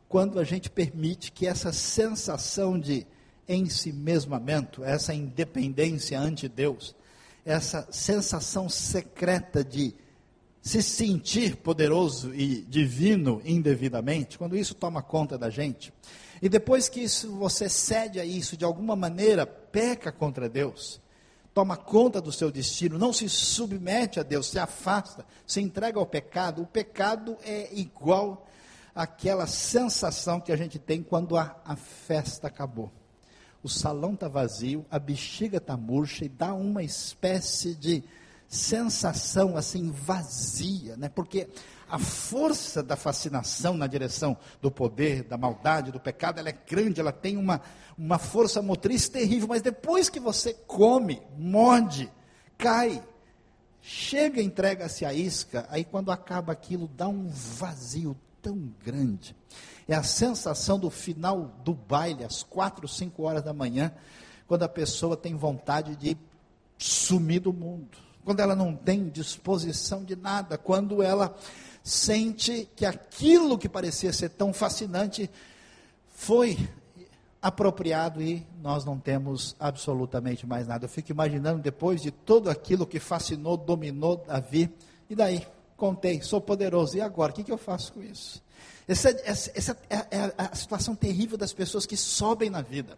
quando 0.10 0.40
a 0.40 0.44
gente 0.44 0.70
permite 0.70 1.32
que 1.32 1.46
essa 1.46 1.72
sensação 1.72 2.80
de 2.80 3.06
em 3.48 3.68
si 3.68 3.92
mesmamento, 3.92 4.84
essa 4.84 5.14
independência 5.14 6.20
ante 6.20 6.48
Deus, 6.48 6.96
essa 7.46 7.88
sensação 7.92 8.70
secreta 8.70 9.64
de 9.64 9.94
se 10.62 10.82
sentir 10.82 11.58
poderoso 11.58 12.34
e 12.34 12.62
divino 12.62 13.42
indevidamente, 13.44 14.38
quando 14.38 14.56
isso 14.56 14.74
toma 14.74 15.02
conta 15.02 15.38
da 15.38 15.50
gente, 15.50 15.94
e 16.42 16.48
depois 16.48 16.88
que 16.88 17.02
isso, 17.02 17.32
você 17.32 17.68
cede 17.68 18.20
a 18.20 18.26
isso, 18.26 18.56
de 18.56 18.64
alguma 18.64 18.96
maneira 18.96 19.46
peca 19.46 20.12
contra 20.12 20.48
Deus, 20.48 21.02
toma 21.54 21.76
conta 21.76 22.22
do 22.22 22.32
seu 22.32 22.50
destino, 22.50 22.98
não 22.98 23.12
se 23.12 23.28
submete 23.28 24.20
a 24.20 24.24
Deus, 24.24 24.50
se 24.50 24.58
afasta, 24.58 25.26
se 25.46 25.62
entrega 25.62 26.00
ao 26.00 26.06
pecado, 26.06 26.62
o 26.62 26.68
pecado 26.68 27.38
é 27.44 27.70
igual 27.74 28.48
àquela 28.96 29.46
sensação 29.48 30.40
que 30.40 30.52
a 30.52 30.56
gente 30.56 30.80
tem 30.80 31.04
quando 31.04 31.36
a, 31.38 31.56
a 31.66 31.76
festa 31.76 32.48
acabou 32.48 32.92
o 33.64 33.70
salão 33.70 34.14
está 34.14 34.28
vazio, 34.28 34.86
a 34.92 35.00
bexiga 35.00 35.58
está 35.58 35.78
murcha 35.78 36.26
e 36.26 36.30
dá 36.30 36.54
uma 36.54 36.84
espécie 36.84 37.74
de 37.74 38.04
sensação 38.46 39.56
assim 39.56 39.90
vazia, 39.90 40.98
né? 40.98 41.08
Porque 41.10 41.48
a 41.90 41.98
força 41.98 42.84
da 42.84 42.96
fascinação 42.96 43.76
na 43.76 43.88
direção 43.88 44.38
do 44.62 44.70
poder, 44.70 45.24
da 45.24 45.38
maldade, 45.38 45.92
do 45.92 46.00
pecado, 46.00 46.40
ela 46.40 46.50
é 46.50 46.58
grande, 46.68 47.00
ela 47.00 47.12
tem 47.12 47.38
uma, 47.38 47.62
uma 47.98 48.20
força 48.20 48.62
motriz 48.62 49.08
terrível, 49.08 49.48
mas 49.48 49.62
depois 49.62 50.10
que 50.10 50.20
você 50.20 50.54
come, 50.54 51.22
morde, 51.38 52.12
cai, 52.58 53.02
chega, 53.82 54.42
entrega-se 54.42 55.06
a 55.06 55.14
isca, 55.14 55.66
aí 55.70 55.86
quando 55.86 56.12
acaba 56.12 56.52
aquilo, 56.52 56.88
dá 56.88 57.08
um 57.08 57.28
vazio 57.30 58.16
tão 58.44 58.70
grande. 58.84 59.34
É 59.88 59.96
a 59.96 60.04
sensação 60.04 60.78
do 60.78 60.90
final 60.90 61.52
do 61.64 61.74
baile, 61.74 62.26
às 62.26 62.44
quatro, 62.44 62.88
cinco 62.88 63.24
horas 63.24 63.42
da 63.42 63.54
manhã, 63.54 63.92
quando 64.46 64.64
a 64.64 64.70
pessoa 64.70 65.18
tem 65.18 65.36
vontade 65.36 65.96
de 65.96 66.18
sumir 66.78 67.40
do 67.40 67.54
mundo, 67.54 67.98
quando 68.26 68.42
ela 68.42 68.56
não 68.56 68.76
tem 68.76 69.08
disposição 69.08 70.04
de 70.04 70.16
nada, 70.16 70.58
quando 70.58 71.02
ela 71.02 71.36
sente 71.82 72.70
que 72.76 72.86
aquilo 72.86 73.58
que 73.58 73.70
parecia 73.70 74.12
ser 74.14 74.30
tão 74.30 74.54
fascinante 74.54 75.30
foi 76.10 76.58
apropriado 77.42 78.22
e 78.22 78.46
nós 78.62 78.86
não 78.86 78.98
temos 78.98 79.56
absolutamente 79.60 80.46
mais 80.46 80.68
nada. 80.68 80.86
Eu 80.86 80.90
fico 80.90 81.12
imaginando 81.12 81.62
depois 81.62 82.02
de 82.02 82.12
tudo 82.12 82.50
aquilo 82.50 82.88
que 82.88 83.00
fascinou, 83.00 83.58
dominou 83.58 84.18
Davi, 84.18 84.74
e 85.10 85.16
daí? 85.16 85.46
Contei, 85.84 86.22
sou 86.22 86.40
poderoso, 86.40 86.96
e 86.96 87.02
agora? 87.02 87.34
O 87.34 87.36
que, 87.36 87.44
que 87.44 87.52
eu 87.52 87.58
faço 87.58 87.92
com 87.92 88.02
isso? 88.02 88.42
Essa, 88.88 89.10
essa, 89.26 89.52
essa 89.54 89.78
é, 89.90 89.98
é 90.18 90.34
a 90.38 90.56
situação 90.56 90.96
terrível 90.96 91.38
das 91.38 91.52
pessoas 91.52 91.86
que 91.86 91.98
sobem 91.98 92.50
na 92.50 92.62
vida, 92.62 92.98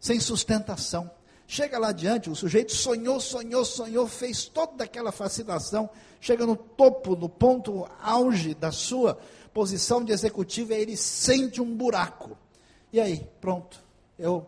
sem 0.00 0.18
sustentação. 0.18 1.10
Chega 1.46 1.78
lá 1.78 1.88
adiante, 1.88 2.30
o 2.30 2.34
sujeito 2.34 2.72
sonhou, 2.72 3.20
sonhou, 3.20 3.66
sonhou, 3.66 4.08
fez 4.08 4.46
toda 4.46 4.84
aquela 4.84 5.12
fascinação, 5.12 5.90
chega 6.22 6.46
no 6.46 6.56
topo, 6.56 7.14
no 7.14 7.28
ponto 7.28 7.86
auge 8.00 8.54
da 8.54 8.72
sua 8.72 9.18
posição 9.52 10.02
de 10.02 10.10
executivo, 10.10 10.72
e 10.72 10.76
aí 10.76 10.80
ele 10.80 10.96
sente 10.96 11.60
um 11.60 11.76
buraco. 11.76 12.38
E 12.90 12.98
aí, 12.98 13.28
pronto, 13.42 13.78
eu 14.18 14.46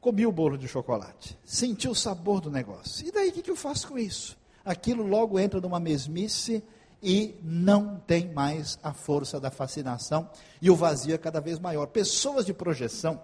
comi 0.00 0.26
o 0.26 0.32
bolo 0.32 0.56
de 0.56 0.66
chocolate, 0.66 1.38
senti 1.44 1.90
o 1.90 1.94
sabor 1.94 2.40
do 2.40 2.50
negócio. 2.50 3.06
E 3.06 3.12
daí 3.12 3.28
o 3.28 3.32
que, 3.32 3.42
que 3.42 3.50
eu 3.50 3.56
faço 3.56 3.86
com 3.86 3.98
isso? 3.98 4.34
Aquilo 4.64 5.06
logo 5.06 5.38
entra 5.38 5.60
numa 5.60 5.78
mesmice 5.78 6.64
e 7.02 7.38
não 7.42 7.98
tem 8.06 8.32
mais 8.32 8.78
a 8.82 8.92
força 8.92 9.38
da 9.38 9.50
fascinação 9.50 10.28
e 10.60 10.70
o 10.70 10.76
vazio 10.76 11.14
é 11.14 11.18
cada 11.18 11.40
vez 11.40 11.58
maior. 11.58 11.86
Pessoas 11.86 12.44
de 12.46 12.54
projeção, 12.54 13.20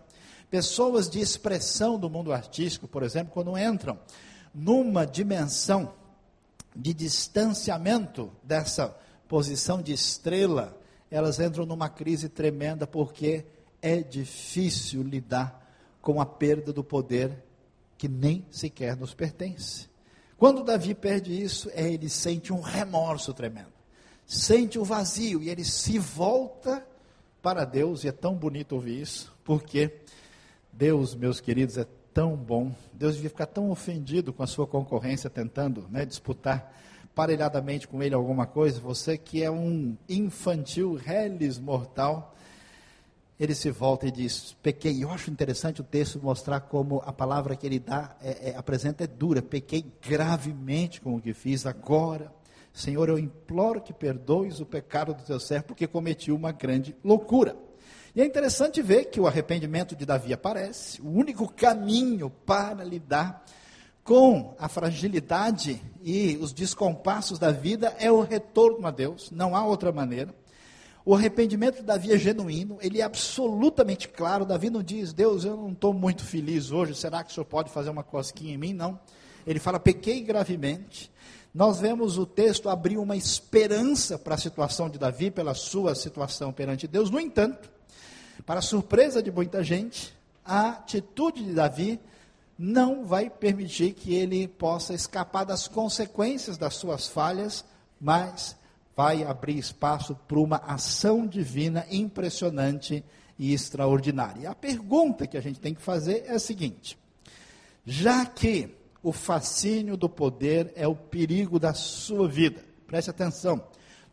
pessoas 0.51 1.09
de 1.09 1.21
expressão 1.21 1.99
do 1.99 2.11
mundo 2.11 2.33
artístico, 2.33 2.87
por 2.87 3.03
exemplo, 3.03 3.33
quando 3.33 3.57
entram 3.57 3.99
numa 4.55 5.07
dimensão 5.07 5.95
de 6.75 6.93
distanciamento 6.93 8.31
dessa 8.43 8.97
posição 9.29 9.81
de 9.81 9.93
estrela, 9.93 10.79
elas 11.11 11.41
entram 11.41 11.67
numa 11.67 11.89
crise 11.89 12.29
tremenda 12.29 12.87
porque 12.87 13.47
é 13.81 14.01
difícil 14.01 15.03
lidar 15.03 15.61
com 16.01 16.21
a 16.21 16.27
perda 16.27 16.73
do 16.73 16.85
poder 16.85 17.43
que 17.97 18.09
nem 18.09 18.45
sequer 18.51 18.97
nos 18.97 19.15
pertence. 19.15 19.92
Quando 20.43 20.65
Davi 20.65 20.93
perde 20.93 21.41
isso, 21.41 21.71
é, 21.73 21.89
ele 21.89 22.09
sente 22.09 22.53
um 22.53 22.61
remorso 22.61 23.33
tremendo, 23.33 23.71
sente 24.27 24.77
o 24.77 24.83
um 24.83 24.85
vazio 24.85 25.41
e 25.41 25.49
ele 25.49 25.65
se 25.65 26.01
volta 26.01 26.85
para 27.41 27.65
Deus, 27.65 28.03
e 28.03 28.09
é 28.09 28.13
tão 28.13 28.35
bonito 28.35 28.73
ouvir 28.73 29.01
isso, 29.01 29.33
porque 29.45 30.01
Deus, 30.73 31.15
meus 31.15 31.41
queridos, 31.41 31.79
é 31.79 31.87
tão 32.13 32.35
bom. 32.35 32.75
Deus 32.93 33.15
devia 33.15 33.31
ficar 33.31 33.47
tão 33.47 33.71
ofendido 33.71 34.33
com 34.33 34.43
a 34.43 34.47
sua 34.49 34.67
concorrência, 34.67 35.31
tentando 35.31 35.87
né, 35.89 36.05
disputar 36.05 36.77
parelhadamente 37.15 37.87
com 37.87 38.03
ele 38.03 38.17
alguma 38.17 38.45
coisa. 38.45 38.81
Você 38.81 39.17
que 39.17 39.45
é 39.45 39.51
um 39.51 39.97
infantil, 40.09 40.95
reles 40.95 41.57
mortal, 41.57 42.32
ele 43.39 43.55
se 43.55 43.71
volta 43.71 44.07
e 44.07 44.11
diz: 44.11 44.57
pequei. 44.63 45.03
Eu 45.03 45.11
acho 45.11 45.31
interessante 45.31 45.81
o 45.81 45.85
texto 45.85 46.21
mostrar 46.23 46.61
como 46.61 47.03
a 47.05 47.13
palavra 47.13 47.57
que 47.57 47.67
ele 47.67 47.79
dá, 47.79 48.17
é, 48.23 48.51
é, 48.51 48.57
apresenta 48.57 49.05
é 49.05 49.07
dura. 49.07 49.43
Pequei 49.43 49.85
gravemente 50.01 51.01
com 51.01 51.17
o 51.17 51.21
que 51.21 51.35
fiz 51.35 51.67
agora. 51.67 52.33
Senhor, 52.73 53.09
eu 53.09 53.19
imploro 53.19 53.81
que 53.81 53.93
perdoes 53.93 54.61
o 54.61 54.67
pecado 54.67 55.13
do 55.13 55.23
teu 55.23 55.39
servo, 55.39 55.67
porque 55.67 55.87
cometi 55.87 56.33
uma 56.33 56.53
grande 56.53 56.97
loucura. 57.05 57.57
E 58.15 58.21
é 58.21 58.25
interessante 58.25 58.83
ver 58.83 59.07
que 59.07 59.21
o 59.21 59.27
arrependimento 59.27 59.97
de 59.97 60.05
Davi 60.05 60.33
aparece, 60.33 61.01
o 61.01 61.09
único 61.09 61.51
caminho 61.51 62.29
para 62.29 62.85
lidar 62.85 63.45
com 64.05 64.55
a 64.59 64.69
fragilidade 64.69 65.81
e 66.03 66.37
os 66.41 66.53
descompassos 66.53 67.39
da 67.39 67.51
vida 67.51 67.95
é 67.99 68.11
o 68.11 68.21
retorno 68.21 68.87
a 68.87 68.91
Deus, 68.91 69.31
não 69.31 69.55
há 69.55 69.65
outra 69.65 69.93
maneira. 69.93 70.35
O 71.05 71.15
arrependimento 71.15 71.77
de 71.77 71.83
Davi 71.83 72.13
é 72.13 72.19
genuíno, 72.19 72.79
ele 72.81 73.01
é 73.01 73.05
absolutamente 73.05 74.09
claro. 74.09 74.45
Davi 74.45 74.71
não 74.71 74.83
diz, 74.83 75.13
Deus, 75.13 75.45
eu 75.45 75.57
não 75.57 75.73
estou 75.73 75.93
muito 75.93 76.25
feliz 76.25 76.71
hoje, 76.71 76.95
será 76.95 77.25
que 77.25 77.31
o 77.31 77.35
senhor 77.35 77.45
pode 77.45 77.71
fazer 77.71 77.91
uma 77.91 78.05
cosquinha 78.05 78.55
em 78.55 78.59
mim? 78.59 78.73
Não. 78.73 78.99
Ele 79.45 79.59
fala, 79.59 79.81
pequei 79.81 80.21
gravemente. 80.21 81.11
Nós 81.53 81.81
vemos 81.81 82.17
o 82.19 82.25
texto 82.25 82.69
abrir 82.69 82.99
uma 82.99 83.17
esperança 83.17 84.17
para 84.17 84.37
a 84.37 84.39
situação 84.39 84.89
de 84.89 84.99
Davi, 84.99 85.31
pela 85.31 85.55
sua 85.55 85.95
situação 85.95 86.53
perante 86.53 86.87
Deus. 86.87 87.11
No 87.11 87.19
entanto, 87.19 87.69
para 88.47 88.63
surpresa 88.63 89.23
de 89.23 89.31
muita 89.31 89.63
gente, 89.63 90.15
a 90.45 90.71
atitude 90.71 91.45
de 91.45 91.53
Davi 91.53 92.01
não 92.57 93.05
vai 93.05 93.29
permitir 93.29 93.93
que 93.93 94.15
ele 94.15 94.47
possa 94.47 94.95
escapar 94.95 95.45
das 95.45 95.67
consequências 95.67 96.57
das 96.57 96.75
suas 96.75 97.09
falhas, 97.09 97.65
mas 98.01 98.57
vai 98.97 99.25
abrir 99.25 99.59
espaço 99.59 100.15
para 100.29 100.39
uma 100.39 100.57
ação 100.59 101.27
divina 101.27 101.87
impressionante 101.91 103.05
e 103.39 103.53
extraordinária. 103.53 104.51
A 104.51 104.55
pergunta 104.55 105.27
que 105.27 105.37
a 105.37 105.41
gente 105.41 105.61
tem 105.61 105.75
que 105.75 105.83
fazer 105.83 106.25
é 106.27 106.33
a 106.33 106.39
seguinte: 106.39 106.99
já 107.85 108.25
que 108.25 108.75
o 109.03 109.13
fascínio 109.13 109.97
do 109.97 110.09
poder 110.09 110.73
é 110.77 110.87
o 110.87 110.95
perigo 110.95 111.59
da 111.59 111.75
sua 111.75 112.29
vida, 112.29 112.65
preste 112.87 113.11
atenção. 113.11 113.63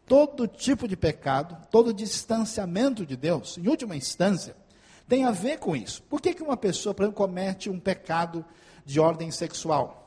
Todo 0.06 0.48
tipo 0.48 0.88
de 0.88 0.98
pecado, 0.98 1.56
todo 1.70 1.94
distanciamento 1.94 3.06
de 3.06 3.16
Deus, 3.16 3.60
em 3.60 3.68
última 3.68 3.96
instância, 3.96 4.56
tem 5.08 5.24
a 5.24 5.32
ver 5.32 5.60
com 5.60 5.76
isso. 5.76 6.02
Por 6.04 6.20
que, 6.20 6.34
que 6.34 6.42
uma 6.42 6.58
pessoa, 6.58 6.96
por 6.96 7.04
exemplo, 7.04 7.18
comete 7.18 7.70
um 7.70 7.80
pecado 7.80 8.44
de 8.84 9.00
ordem 9.00 9.30
sexual? 9.30 9.99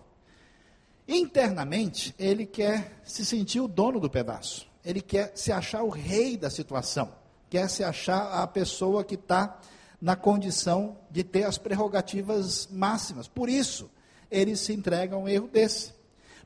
Internamente, 1.06 2.14
ele 2.18 2.46
quer 2.46 3.00
se 3.04 3.24
sentir 3.24 3.60
o 3.60 3.68
dono 3.68 3.98
do 3.98 4.08
pedaço. 4.08 4.66
Ele 4.84 5.00
quer 5.00 5.32
se 5.34 5.52
achar 5.52 5.82
o 5.82 5.88
rei 5.88 6.36
da 6.36 6.50
situação. 6.50 7.12
Quer 7.50 7.68
se 7.68 7.84
achar 7.84 8.42
a 8.42 8.46
pessoa 8.46 9.04
que 9.04 9.14
está 9.14 9.60
na 10.00 10.16
condição 10.16 10.96
de 11.10 11.22
ter 11.22 11.44
as 11.44 11.58
prerrogativas 11.58 12.68
máximas. 12.70 13.28
Por 13.28 13.48
isso, 13.48 13.90
ele 14.30 14.56
se 14.56 14.72
entrega 14.72 15.14
a 15.14 15.18
um 15.18 15.28
erro 15.28 15.48
desse. 15.48 15.92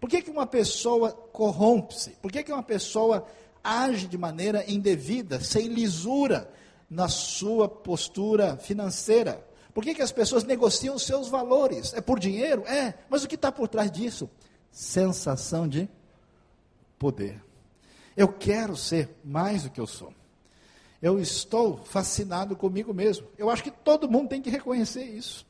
Por 0.01 0.11
que, 0.11 0.21
que 0.21 0.31
uma 0.31 0.47
pessoa 0.47 1.13
corrompe-se? 1.13 2.11
Por 2.21 2.31
que, 2.31 2.43
que 2.43 2.53
uma 2.53 2.63
pessoa 2.63 3.27
age 3.63 4.07
de 4.07 4.19
maneira 4.19 4.65
indevida, 4.71 5.41
sem 5.41 5.69
lisura 5.69 6.51
na 6.89 7.09
sua 7.09 7.69
postura 7.69 8.57
financeira? 8.59 9.45
Por 9.73 9.85
que, 9.85 9.95
que 9.95 10.03
as 10.03 10.13
pessoas 10.13 10.45
negociam 10.45 10.99
seus 10.99 11.29
valores? 11.29 11.93
É 11.95 12.01
por 12.01 12.19
dinheiro? 12.19 12.63
É. 12.67 12.95
Mas 13.09 13.25
o 13.25 13.29
que 13.29 13.35
está 13.35 13.51
por 13.51 13.69
trás 13.69 13.91
disso? 13.91 14.29
Sensação 14.77 15.67
de 15.67 15.89
poder. 16.99 17.43
Eu 18.15 18.29
quero 18.29 18.77
ser 18.77 19.09
mais 19.25 19.63
do 19.63 19.71
que 19.71 19.81
eu 19.81 19.87
sou. 19.87 20.13
Eu 21.01 21.19
estou 21.19 21.79
fascinado 21.79 22.55
comigo 22.55 22.93
mesmo. 22.93 23.27
Eu 23.39 23.49
acho 23.49 23.63
que 23.63 23.71
todo 23.71 24.11
mundo 24.11 24.29
tem 24.29 24.43
que 24.43 24.51
reconhecer 24.51 25.05
isso. 25.05 25.47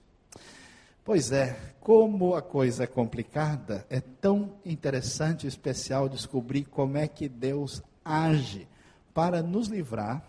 Pois 1.05 1.33
é, 1.33 1.59
como 1.81 2.37
a 2.37 2.43
coisa 2.43 2.85
é 2.85 2.87
complicada, 2.87 3.85
é 3.91 4.01
tão 4.01 4.55
interessante 4.65 5.45
e 5.45 5.49
especial 5.49 6.09
descobrir 6.09 6.65
como 6.65 6.97
é 6.97 7.09
que 7.09 7.29
Deus 7.29 7.83
age 8.05 8.69
para 9.13 9.43
nos 9.43 9.67
livrar 9.67 10.23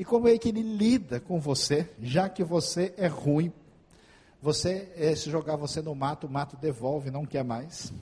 e 0.00 0.04
como 0.04 0.26
é 0.26 0.36
que 0.36 0.48
Ele 0.48 0.62
lida 0.62 1.20
com 1.20 1.38
você, 1.38 1.88
já 2.00 2.28
que 2.28 2.42
você 2.42 2.92
é 2.96 3.06
ruim. 3.06 3.52
Você, 4.40 4.92
eh, 4.96 5.14
se 5.14 5.30
jogar 5.30 5.54
você 5.54 5.80
no 5.80 5.94
mato, 5.94 6.26
o 6.26 6.30
mato 6.30 6.56
devolve, 6.56 7.08
não 7.08 7.24
quer 7.24 7.44
mais. 7.44 7.92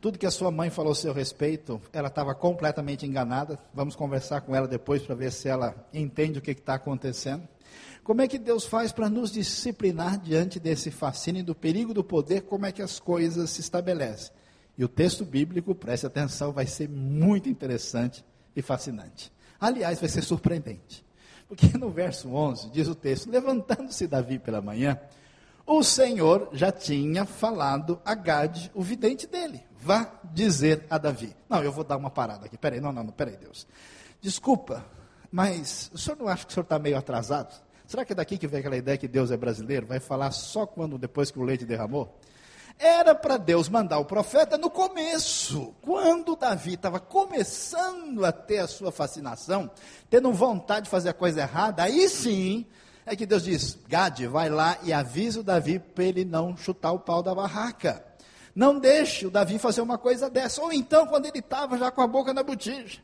Tudo 0.00 0.18
que 0.18 0.26
a 0.26 0.30
sua 0.30 0.50
mãe 0.52 0.70
falou 0.70 0.92
a 0.92 0.94
seu 0.94 1.12
respeito, 1.12 1.80
ela 1.92 2.06
estava 2.06 2.32
completamente 2.32 3.04
enganada. 3.04 3.58
Vamos 3.74 3.96
conversar 3.96 4.42
com 4.42 4.54
ela 4.54 4.68
depois 4.68 5.02
para 5.02 5.16
ver 5.16 5.32
se 5.32 5.48
ela 5.48 5.74
entende 5.92 6.38
o 6.38 6.42
que 6.42 6.52
está 6.52 6.74
acontecendo. 6.74 7.48
Como 8.04 8.22
é 8.22 8.28
que 8.28 8.38
Deus 8.38 8.64
faz 8.64 8.92
para 8.92 9.10
nos 9.10 9.32
disciplinar 9.32 10.18
diante 10.18 10.60
desse 10.60 10.92
fascínio 10.92 11.44
do 11.44 11.54
perigo 11.54 11.92
do 11.92 12.04
poder? 12.04 12.42
Como 12.42 12.64
é 12.64 12.70
que 12.70 12.80
as 12.80 13.00
coisas 13.00 13.50
se 13.50 13.60
estabelecem? 13.60 14.32
E 14.78 14.84
o 14.84 14.88
texto 14.88 15.24
bíblico, 15.24 15.74
preste 15.74 16.06
atenção, 16.06 16.52
vai 16.52 16.66
ser 16.66 16.88
muito 16.88 17.48
interessante 17.48 18.24
e 18.54 18.62
fascinante. 18.62 19.32
Aliás, 19.60 19.98
vai 19.98 20.08
ser 20.08 20.22
surpreendente. 20.22 21.04
Porque 21.48 21.76
no 21.76 21.90
verso 21.90 22.28
11 22.32 22.70
diz 22.70 22.86
o 22.86 22.94
texto: 22.94 23.28
Levantando-se 23.28 24.06
Davi 24.06 24.38
pela 24.38 24.60
manhã, 24.60 24.96
o 25.68 25.82
Senhor 25.82 26.48
já 26.50 26.72
tinha 26.72 27.26
falado 27.26 28.00
a 28.02 28.14
Gade, 28.14 28.72
o 28.74 28.82
vidente 28.82 29.26
dele. 29.26 29.62
Vá 29.78 30.10
dizer 30.24 30.86
a 30.88 30.96
Davi. 30.96 31.36
Não, 31.46 31.62
eu 31.62 31.70
vou 31.70 31.84
dar 31.84 31.98
uma 31.98 32.08
parada 32.08 32.46
aqui. 32.46 32.56
Peraí, 32.56 32.80
não, 32.80 32.90
não, 32.90 33.04
não, 33.04 33.12
peraí, 33.12 33.36
Deus. 33.36 33.66
Desculpa, 34.18 34.82
mas 35.30 35.90
o 35.92 35.98
senhor 35.98 36.16
não 36.16 36.26
acha 36.26 36.46
que 36.46 36.50
o 36.50 36.54
senhor 36.54 36.64
está 36.64 36.78
meio 36.78 36.96
atrasado? 36.96 37.54
Será 37.86 38.02
que 38.02 38.12
é 38.12 38.16
daqui 38.16 38.38
que 38.38 38.46
vem 38.46 38.60
aquela 38.60 38.78
ideia 38.78 38.96
que 38.96 39.06
Deus 39.06 39.30
é 39.30 39.36
brasileiro? 39.36 39.86
Vai 39.86 40.00
falar 40.00 40.30
só 40.30 40.66
quando, 40.66 40.96
depois 40.96 41.30
que 41.30 41.38
o 41.38 41.42
leite 41.42 41.66
derramou? 41.66 42.18
Era 42.78 43.14
para 43.14 43.36
Deus 43.36 43.68
mandar 43.68 43.98
o 43.98 44.06
profeta 44.06 44.56
no 44.56 44.70
começo, 44.70 45.74
quando 45.82 46.34
Davi 46.34 46.74
estava 46.74 46.98
começando 46.98 48.24
a 48.24 48.32
ter 48.32 48.60
a 48.60 48.68
sua 48.68 48.90
fascinação, 48.90 49.70
tendo 50.08 50.32
vontade 50.32 50.84
de 50.84 50.90
fazer 50.90 51.10
a 51.10 51.14
coisa 51.14 51.42
errada, 51.42 51.82
aí 51.82 52.08
sim 52.08 52.64
é 53.08 53.16
que 53.16 53.26
Deus 53.26 53.44
diz: 53.44 53.78
Gade, 53.88 54.26
vai 54.26 54.48
lá 54.48 54.78
e 54.82 54.92
avisa 54.92 55.40
o 55.40 55.42
Davi 55.42 55.78
para 55.78 56.04
ele 56.04 56.24
não 56.24 56.56
chutar 56.56 56.92
o 56.92 56.98
pau 56.98 57.22
da 57.22 57.34
barraca. 57.34 58.04
Não 58.54 58.78
deixe 58.78 59.26
o 59.26 59.30
Davi 59.30 59.58
fazer 59.58 59.80
uma 59.80 59.96
coisa 59.96 60.28
dessa. 60.28 60.60
Ou 60.62 60.72
então, 60.72 61.06
quando 61.06 61.26
ele 61.26 61.38
estava 61.38 61.78
já 61.78 61.90
com 61.90 62.02
a 62.02 62.06
boca 62.06 62.34
na 62.34 62.42
botija, 62.42 63.00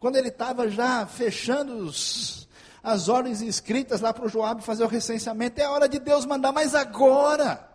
quando 0.00 0.16
ele 0.16 0.28
estava 0.28 0.68
já 0.68 1.06
fechando 1.06 1.76
os, 1.76 2.48
as 2.82 3.08
ordens 3.08 3.40
escritas 3.40 4.00
lá 4.00 4.12
para 4.12 4.26
o 4.26 4.28
Joab 4.28 4.62
fazer 4.62 4.84
o 4.84 4.88
recenseamento, 4.88 5.60
é 5.60 5.68
hora 5.68 5.88
de 5.88 5.98
Deus 5.98 6.26
mandar, 6.26 6.52
mas 6.52 6.74
agora 6.74 7.68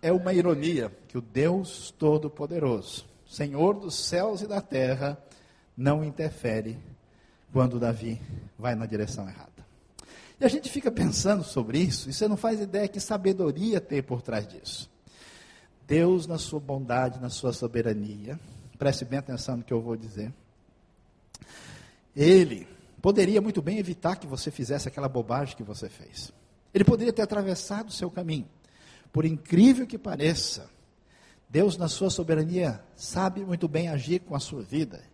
é 0.00 0.12
uma 0.12 0.32
ironia 0.32 0.92
que 1.08 1.18
o 1.18 1.20
Deus 1.22 1.92
Todo-Poderoso, 1.98 3.06
Senhor 3.26 3.74
dos 3.74 3.94
céus 3.94 4.42
e 4.42 4.46
da 4.46 4.60
terra, 4.60 5.18
não 5.76 6.04
interfere 6.04 6.78
quando 7.52 7.80
Davi 7.80 8.20
vai 8.58 8.74
na 8.74 8.86
direção 8.86 9.28
errada. 9.28 9.53
E 10.40 10.44
a 10.44 10.48
gente 10.48 10.68
fica 10.68 10.90
pensando 10.90 11.44
sobre 11.44 11.78
isso, 11.78 12.10
e 12.10 12.12
você 12.12 12.26
não 12.26 12.36
faz 12.36 12.60
ideia 12.60 12.88
que 12.88 12.98
sabedoria 12.98 13.80
tem 13.80 14.02
por 14.02 14.20
trás 14.20 14.46
disso. 14.46 14.90
Deus, 15.86 16.26
na 16.26 16.38
sua 16.38 16.58
bondade, 16.58 17.20
na 17.20 17.28
sua 17.28 17.52
soberania, 17.52 18.38
preste 18.78 19.04
bem 19.04 19.18
atenção 19.18 19.58
no 19.58 19.62
que 19.62 19.72
eu 19.72 19.80
vou 19.80 19.96
dizer. 19.96 20.32
Ele 22.16 22.66
poderia 23.00 23.40
muito 23.40 23.60
bem 23.60 23.78
evitar 23.78 24.16
que 24.16 24.26
você 24.26 24.50
fizesse 24.50 24.88
aquela 24.88 25.08
bobagem 25.08 25.56
que 25.56 25.62
você 25.62 25.88
fez. 25.88 26.32
Ele 26.72 26.84
poderia 26.84 27.12
ter 27.12 27.22
atravessado 27.22 27.88
o 27.88 27.92
seu 27.92 28.10
caminho. 28.10 28.48
Por 29.12 29.24
incrível 29.24 29.86
que 29.86 29.98
pareça, 29.98 30.68
Deus, 31.48 31.76
na 31.76 31.86
sua 31.86 32.10
soberania, 32.10 32.82
sabe 32.96 33.44
muito 33.44 33.68
bem 33.68 33.88
agir 33.88 34.20
com 34.20 34.34
a 34.34 34.40
sua 34.40 34.62
vida 34.62 35.04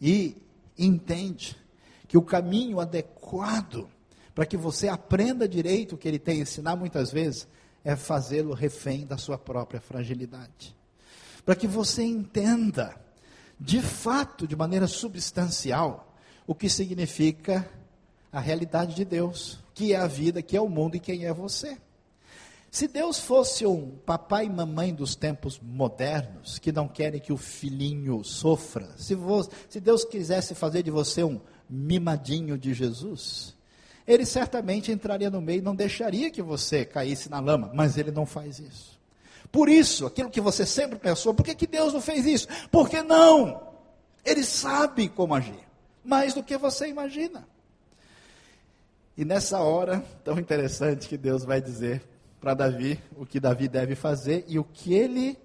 e 0.00 0.36
entende 0.76 1.56
que 2.06 2.18
o 2.18 2.22
caminho 2.22 2.80
adequado 2.80 3.88
para 4.38 4.46
que 4.46 4.56
você 4.56 4.86
aprenda 4.86 5.48
direito 5.48 5.96
o 5.96 5.98
que 5.98 6.06
ele 6.06 6.16
tem 6.16 6.38
a 6.38 6.42
ensinar 6.42 6.76
muitas 6.76 7.10
vezes 7.10 7.48
é 7.82 7.96
fazê-lo 7.96 8.54
refém 8.54 9.04
da 9.04 9.18
sua 9.18 9.36
própria 9.36 9.80
fragilidade. 9.80 10.76
Para 11.44 11.56
que 11.56 11.66
você 11.66 12.04
entenda, 12.04 12.94
de 13.58 13.82
fato, 13.82 14.46
de 14.46 14.54
maneira 14.54 14.86
substancial, 14.86 16.14
o 16.46 16.54
que 16.54 16.70
significa 16.70 17.68
a 18.30 18.38
realidade 18.38 18.94
de 18.94 19.04
Deus, 19.04 19.58
que 19.74 19.92
é 19.92 19.96
a 19.96 20.06
vida, 20.06 20.40
que 20.40 20.56
é 20.56 20.60
o 20.60 20.68
mundo 20.68 20.94
e 20.94 21.00
quem 21.00 21.24
é 21.24 21.34
você. 21.34 21.76
Se 22.70 22.86
Deus 22.86 23.18
fosse 23.18 23.66
um 23.66 23.98
papai 24.06 24.46
e 24.46 24.50
mamãe 24.50 24.94
dos 24.94 25.16
tempos 25.16 25.58
modernos, 25.60 26.60
que 26.60 26.70
não 26.70 26.86
querem 26.86 27.20
que 27.20 27.32
o 27.32 27.36
filhinho 27.36 28.22
sofra, 28.22 28.88
se, 28.98 29.16
você, 29.16 29.50
se 29.68 29.80
Deus 29.80 30.04
quisesse 30.04 30.54
fazer 30.54 30.84
de 30.84 30.92
você 30.92 31.24
um 31.24 31.40
mimadinho 31.68 32.56
de 32.56 32.72
Jesus, 32.72 33.57
ele 34.08 34.24
certamente 34.24 34.90
entraria 34.90 35.28
no 35.28 35.38
meio 35.38 35.58
e 35.58 35.62
não 35.62 35.76
deixaria 35.76 36.30
que 36.30 36.40
você 36.40 36.82
caísse 36.82 37.28
na 37.28 37.38
lama, 37.38 37.70
mas 37.74 37.98
ele 37.98 38.10
não 38.10 38.24
faz 38.24 38.58
isso. 38.58 38.98
Por 39.52 39.68
isso, 39.68 40.06
aquilo 40.06 40.30
que 40.30 40.40
você 40.40 40.64
sempre 40.64 40.98
pensou, 40.98 41.34
por 41.34 41.44
que, 41.44 41.54
que 41.54 41.66
Deus 41.66 41.92
não 41.92 42.00
fez 42.00 42.24
isso? 42.24 42.48
Porque 42.70 43.02
não! 43.02 43.68
Ele 44.24 44.42
sabe 44.42 45.10
como 45.10 45.34
agir, 45.34 45.60
mais 46.02 46.32
do 46.32 46.42
que 46.42 46.56
você 46.56 46.88
imagina. 46.88 47.46
E 49.14 49.26
nessa 49.26 49.60
hora 49.60 50.02
tão 50.24 50.38
interessante 50.38 51.06
que 51.06 51.18
Deus 51.18 51.44
vai 51.44 51.60
dizer 51.60 52.02
para 52.40 52.54
Davi 52.54 52.98
o 53.14 53.26
que 53.26 53.38
Davi 53.38 53.68
deve 53.68 53.94
fazer 53.94 54.44
e 54.48 54.58
o 54.58 54.64
que 54.64 54.94
ele 54.94 55.36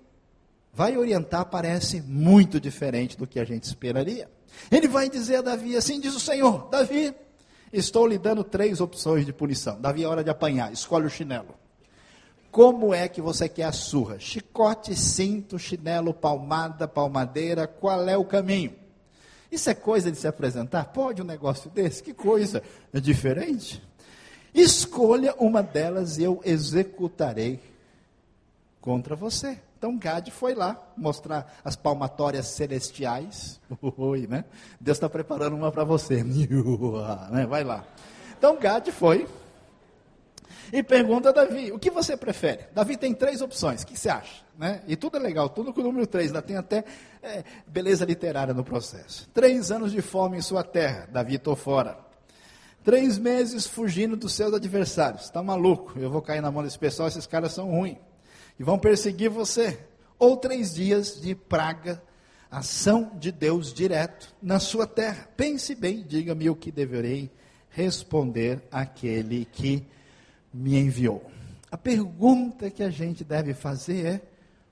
vai 0.74 0.96
orientar 0.96 1.46
parece 1.46 2.02
muito 2.02 2.62
diferente 2.62 3.18
do 3.18 3.28
que 3.28 3.40
a 3.40 3.44
gente 3.44 3.64
esperaria. 3.64 4.30
Ele 4.72 4.88
vai 4.88 5.10
dizer 5.10 5.38
a 5.38 5.42
Davi 5.42 5.76
assim: 5.76 6.00
diz 6.00 6.16
o 6.16 6.20
Senhor, 6.20 6.70
Davi, 6.70 7.14
estou 7.74 8.06
lhe 8.06 8.18
dando 8.18 8.44
três 8.44 8.80
opções 8.80 9.26
de 9.26 9.34
punição. 9.34 9.82
Davi 9.82 10.04
é 10.04 10.08
hora 10.08 10.24
de 10.24 10.30
apanhar, 10.30 10.72
escolhe 10.72 11.08
o 11.08 11.10
chinelo. 11.10 11.56
Como 12.52 12.94
é 12.94 13.08
que 13.08 13.20
você 13.20 13.50
quer 13.50 13.64
a 13.64 13.72
surra? 13.72 14.20
Chicote, 14.20 14.96
cinto, 14.96 15.58
chinelo, 15.58 16.14
palmada, 16.14 16.88
palmadeira, 16.88 17.66
qual 17.66 18.08
é 18.08 18.16
o 18.16 18.24
caminho? 18.24 18.76
Isso 19.52 19.70
é 19.70 19.74
coisa 19.74 20.12
de 20.12 20.18
se 20.18 20.28
apresentar? 20.28 20.86
Pode 20.86 21.22
um 21.22 21.26
negócio 21.26 21.70
desse? 21.72 22.04
Que 22.04 22.14
coisa 22.14 22.62
é 22.94 23.00
diferente. 23.00 23.82
Escolha 24.54 25.34
uma 25.40 25.64
delas 25.64 26.20
e 26.20 26.24
eu 26.24 26.42
executarei 26.46 27.60
contra 28.80 29.16
você. 29.16 29.60
Então 29.84 29.98
Gade 29.98 30.32
foi 30.32 30.56
lá 30.56 30.82
mostrar 30.96 31.60
as 31.62 31.76
palmatórias 31.76 32.48
celestiais. 32.48 33.60
Oi, 33.98 34.28
né? 34.28 34.46
Deus 34.80 34.96
está 34.96 35.10
preparando 35.10 35.58
uma 35.58 35.74
para 35.74 35.84
você. 35.84 36.24
Né? 37.30 37.46
Vai 37.46 37.66
lá. 37.66 37.84
Então 38.38 38.58
Gade 38.58 38.94
foi 38.94 39.28
e 40.72 40.82
pergunta 40.82 41.30
a 41.30 41.32
Davi: 41.34 41.70
o 41.74 41.78
que 41.78 41.92
você 41.92 42.16
prefere? 42.16 42.68
Davi 42.74 42.96
tem 42.96 43.14
três 43.14 43.42
opções. 43.42 43.82
O 43.82 43.88
que 43.88 44.00
você 44.00 44.08
acha? 44.08 44.46
Né? 44.58 44.82
E 44.88 44.96
tudo 44.96 45.18
é 45.18 45.20
legal, 45.20 45.50
tudo 45.50 45.74
com 45.74 45.82
o 45.82 45.84
número 45.84 46.08
três. 46.08 46.28
Ainda 46.28 46.42
tem 46.42 46.56
até 46.56 46.86
é, 47.22 47.44
beleza 47.68 48.06
literária 48.06 48.54
no 48.54 48.64
processo. 48.64 49.30
Três 49.34 49.70
anos 49.70 49.92
de 49.92 50.02
fome 50.02 50.38
em 50.38 50.42
sua 50.42 50.64
terra. 50.64 51.10
Davi, 51.12 51.36
estou 51.36 51.58
fora. 51.58 51.98
Três 52.86 53.18
meses 53.18 53.68
fugindo 53.68 54.16
dos 54.16 54.32
seus 54.32 54.54
adversários. 54.54 55.24
Está 55.24 55.44
maluco? 55.44 56.00
Eu 56.00 56.10
vou 56.10 56.22
cair 56.22 56.40
na 56.40 56.50
mão 56.50 56.64
desse 56.64 56.80
pessoal, 56.80 57.10
esses 57.10 57.28
caras 57.28 57.52
são 57.52 57.70
ruins. 57.70 57.98
E 58.60 58.64
vão 58.64 58.78
perseguir 58.78 59.30
você. 59.30 59.80
Ou 60.20 60.38
três 60.38 60.74
dias 60.74 61.20
de 61.20 61.36
praga, 61.36 62.02
ação 62.50 63.12
de 63.20 63.32
Deus 63.32 63.74
direto 63.74 64.34
na 64.42 64.60
sua 64.60 64.86
terra. 64.86 65.28
Pense 65.36 65.74
bem, 65.76 66.04
diga-me 66.04 66.50
o 66.50 66.56
que 66.56 66.72
deverei 66.72 67.32
responder 67.70 68.62
àquele 68.72 69.46
que 69.46 69.86
me 70.54 70.78
enviou. 70.78 71.30
A 71.72 71.78
pergunta 71.78 72.70
que 72.70 72.84
a 72.84 72.90
gente 72.90 73.24
deve 73.24 73.54
fazer 73.54 74.06
é: 74.06 74.22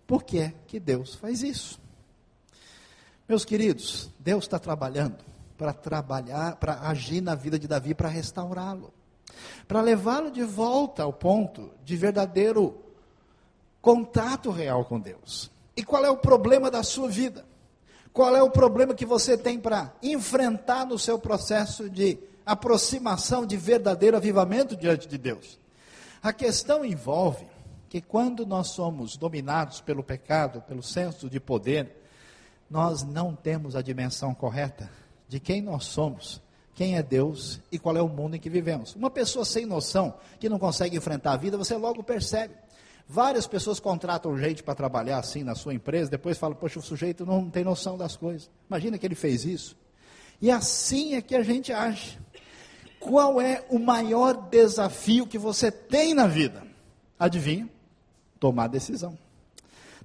por 0.06 0.24
que 0.24 0.40
é 0.40 0.54
que 0.68 0.80
Deus 0.80 1.16
faz 1.16 1.42
isso? 1.42 1.80
Meus 3.28 3.44
queridos, 3.44 4.10
Deus 4.20 4.44
está 4.44 4.60
trabalhando 4.60 5.18
para 5.58 5.74
trabalhar, 5.74 6.58
para 6.58 6.82
agir 6.82 7.22
na 7.22 7.34
vida 7.34 7.58
de 7.58 7.68
Davi, 7.68 7.94
para 7.94 8.10
restaurá-lo, 8.10 8.94
para 9.68 9.82
levá-lo 9.82 10.30
de 10.30 10.44
volta 10.44 11.04
ao 11.04 11.14
ponto 11.14 11.72
de 11.84 11.96
verdadeiro 11.96 12.78
contato 13.82 14.52
real 14.52 14.86
com 14.86 15.00
Deus. 15.00 15.52
E 15.76 15.84
qual 15.84 16.06
é 16.06 16.10
o 16.10 16.18
problema 16.18 16.70
da 16.70 16.84
sua 16.84 17.10
vida? 17.10 17.46
Qual 18.14 18.36
é 18.36 18.44
o 18.44 18.52
problema 18.52 18.94
que 18.94 19.06
você 19.06 19.38
tem 19.38 19.60
para 19.60 19.94
enfrentar 20.04 20.86
no 20.86 21.00
seu 21.00 21.18
processo 21.18 21.90
de 21.90 22.20
aproximação, 22.46 23.46
de 23.46 23.56
verdadeiro 23.56 24.18
avivamento 24.18 24.76
diante 24.76 25.08
de 25.08 25.18
Deus? 25.18 25.58
A 26.22 26.34
questão 26.34 26.84
envolve 26.84 27.48
que 27.90 28.02
quando 28.02 28.46
nós 28.46 28.70
somos 28.70 29.18
dominados 29.18 29.82
pelo 29.82 30.04
pecado, 30.04 30.62
pelo 30.62 30.84
senso 30.84 31.30
de 31.30 31.40
poder, 31.40 32.02
nós 32.70 33.04
não 33.04 33.36
temos 33.36 33.76
a 33.76 33.82
dimensão 33.82 34.34
correta 34.34 34.90
de 35.28 35.40
quem 35.40 35.62
nós 35.62 35.86
somos, 35.86 36.42
quem 36.76 36.98
é 36.98 37.04
Deus 37.04 37.60
e 37.72 37.80
qual 37.80 37.98
é 37.98 38.02
o 38.02 38.08
mundo 38.08 38.36
em 38.36 38.40
que 38.40 38.50
vivemos. 38.50 38.96
Uma 38.96 39.10
pessoa 39.10 39.44
sem 39.44 39.66
noção, 39.66 40.14
que 40.40 40.50
não 40.50 40.60
consegue 40.60 40.96
enfrentar 40.96 41.34
a 41.34 41.38
vida, 41.38 41.58
você 41.58 41.76
logo 41.76 42.04
percebe. 42.04 42.54
Várias 43.08 43.46
pessoas 43.48 43.80
contratam 43.80 44.38
gente 44.38 44.64
para 44.64 44.76
trabalhar 44.76 45.20
assim 45.20 45.44
na 45.44 45.56
sua 45.56 45.74
empresa, 45.74 46.10
depois 46.10 46.38
falam, 46.38 46.56
poxa, 46.56 46.80
o 46.80 46.82
sujeito 46.82 47.26
não 47.26 47.50
tem 47.50 47.64
noção 47.64 47.98
das 47.98 48.16
coisas. 48.16 48.50
Imagina 48.70 48.98
que 48.98 49.06
ele 49.06 49.16
fez 49.16 49.46
isso. 49.46 49.76
E 50.42 50.50
assim 50.50 51.16
é 51.16 51.22
que 51.22 51.36
a 51.36 51.44
gente 51.44 51.72
age. 51.72 52.18
Qual 53.00 53.42
é 53.42 53.66
o 53.70 53.80
maior 53.80 54.34
desafio 54.50 55.28
que 55.28 55.38
você 55.38 55.72
tem 55.72 56.14
na 56.14 56.28
vida? 56.28 56.64
Adivinha? 57.20 57.70
Tomar 58.40 58.68
decisão. 58.68 59.18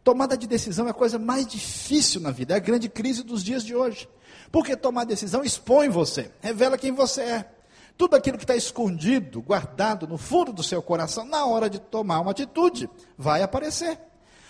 Tomada 0.03 0.37
de 0.37 0.47
decisão 0.47 0.87
é 0.87 0.91
a 0.91 0.95
coisa 0.95 1.19
mais 1.19 1.47
difícil 1.47 2.21
na 2.21 2.31
vida, 2.31 2.55
é 2.55 2.57
a 2.57 2.61
grande 2.61 2.89
crise 2.89 3.23
dos 3.23 3.43
dias 3.43 3.65
de 3.65 3.75
hoje. 3.75 4.09
Porque 4.53 4.77
tomar 4.77 5.05
decisão 5.05 5.43
expõe 5.43 5.89
você, 5.89 6.31
revela 6.41 6.79
quem 6.79 6.93
você 6.93 7.23
é. 7.23 7.56
Tudo 7.97 8.15
aquilo 8.15 8.37
que 8.37 8.45
está 8.45 8.55
escondido, 8.55 9.41
guardado 9.41 10.07
no 10.07 10.19
fundo 10.19 10.53
do 10.53 10.63
seu 10.63 10.83
coração, 10.83 11.25
na 11.25 11.47
hora 11.47 11.71
de 11.71 11.79
tomar 11.79 12.21
uma 12.21 12.33
atitude, 12.33 12.91
vai 13.17 13.43
aparecer. 13.43 13.99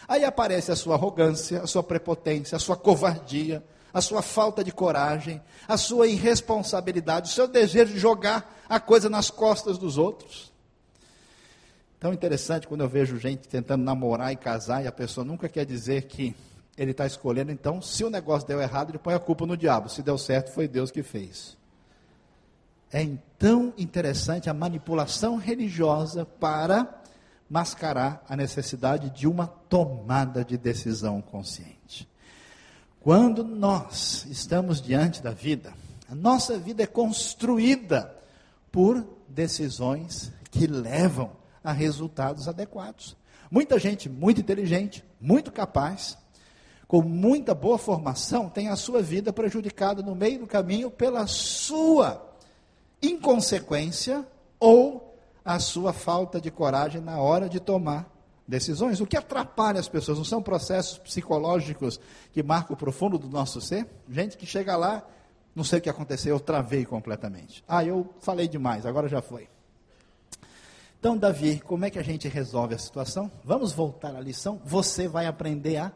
Aí 0.09 0.25
aparece 0.25 0.73
a 0.73 0.77
sua 0.77 0.95
arrogância, 0.95 1.63
a 1.63 1.67
sua 1.67 1.83
prepotência, 1.83 2.57
a 2.57 2.59
sua 2.59 2.77
covardia, 2.77 3.63
a 3.93 4.01
sua 4.01 4.21
falta 4.21 4.63
de 4.63 4.73
coragem, 4.73 5.41
a 5.67 5.77
sua 5.77 6.07
irresponsabilidade, 6.07 7.31
o 7.31 7.33
seu 7.33 7.49
desejo 7.49 7.93
de 7.93 7.99
jogar 7.99 8.63
a 8.69 8.79
coisa 8.79 9.09
nas 9.09 9.31
costas 9.31 9.79
dos 9.79 9.97
outros. 9.97 10.53
Tão 11.99 12.13
interessante 12.13 12.67
quando 12.69 12.83
eu 12.83 12.89
vejo 12.89 13.19
gente 13.19 13.49
tentando 13.49 13.83
namorar 13.83 14.33
e 14.33 14.37
casar 14.37 14.85
e 14.85 14.87
a 14.87 14.93
pessoa 14.93 15.25
nunca 15.25 15.49
quer 15.49 15.65
dizer 15.65 16.03
que 16.03 16.37
ele 16.77 16.91
está 16.91 17.07
escolhendo, 17.07 17.51
então, 17.51 17.81
se 17.81 18.05
o 18.05 18.11
negócio 18.11 18.47
deu 18.47 18.61
errado, 18.61 18.91
ele 18.91 18.99
põe 18.99 19.15
a 19.15 19.19
culpa 19.19 19.47
no 19.47 19.57
diabo. 19.57 19.89
Se 19.89 20.03
deu 20.03 20.19
certo, 20.19 20.53
foi 20.53 20.69
Deus 20.69 20.91
que 20.91 21.03
fez. 21.03 21.57
É 22.93 23.07
tão 23.39 23.73
interessante 23.77 24.49
a 24.49 24.55
manipulação 24.55 25.37
religiosa 25.37 26.25
para 26.25 27.03
mascarar 27.49 28.25
a 28.29 28.37
necessidade 28.37 29.11
de 29.11 29.27
uma 29.27 29.47
tomada 29.47 30.45
de 30.45 30.57
decisão 30.57 31.21
consciente. 31.21 32.09
Quando 33.01 33.45
nós 33.45 34.27
estamos 34.29 34.81
diante 34.81 35.23
da 35.23 35.31
vida, 35.31 35.73
a 36.09 36.15
nossa 36.15 36.59
vida 36.59 36.83
é 36.83 36.87
construída 36.87 38.13
por 38.71 39.07
decisões 39.29 40.33
que 40.51 40.67
levam 40.67 41.33
a 41.63 41.73
resultados 41.73 42.49
adequados. 42.49 43.17
Muita 43.51 43.79
gente 43.79 44.09
muito 44.09 44.41
inteligente, 44.41 45.05
muito 45.21 45.53
capaz, 45.53 46.19
com 46.89 47.03
muita 47.03 47.55
boa 47.55 47.79
formação, 47.79 48.49
tem 48.49 48.69
a 48.69 48.77
sua 48.77 49.03
vida 49.03 49.33
prejudicada 49.33 50.03
no 50.03 50.15
meio 50.15 50.41
do 50.41 50.47
caminho 50.47 50.91
pela 50.91 51.27
sua 51.27 52.26
inconsequência 53.03 54.27
ou 54.59 55.17
a 55.45 55.59
sua 55.59 55.93
falta 55.93 56.41
de 56.41 56.51
coragem 56.51 57.01
na 57.01 57.19
hora 57.21 57.49
de 57.49 57.61
tomar 57.61 58.11
decisões. 58.47 59.01
O 59.01 59.07
que 59.07 59.17
atrapalha 59.17 59.81
as 59.81 59.89
pessoas 59.89 60.19
não 60.19 60.25
são 60.25 60.43
processos 60.43 60.99
psicológicos 60.99 62.01
que 62.33 62.43
marcam 62.43 62.75
o 62.75 62.77
profundo 62.77 63.19
do 63.19 63.29
nosso 63.29 63.61
ser? 63.61 63.87
Gente 64.09 64.37
que 64.37 64.47
chega 64.47 64.77
lá, 64.77 65.07
não 65.55 65.65
sei 65.65 65.79
o 65.79 65.83
que 65.83 65.91
aconteceu, 65.91 66.35
eu 66.35 66.41
travei 66.41 66.85
completamente. 66.85 67.65
Ah, 67.67 67.85
eu 67.85 68.13
falei 68.21 68.49
demais, 68.49 68.87
agora 68.87 69.09
já 69.09 69.23
foi. 69.23 69.49
Então, 70.99 71.17
Davi, 71.17 71.61
como 71.61 71.85
é 71.85 71.91
que 71.91 71.99
a 71.99 72.03
gente 72.03 72.27
resolve 72.27 72.75
a 72.75 72.79
situação? 72.79 73.31
Vamos 73.45 73.73
voltar 73.73 74.17
à 74.17 74.21
lição. 74.21 74.61
Você 74.65 75.07
vai 75.07 75.27
aprender 75.27 75.77
a 75.77 75.93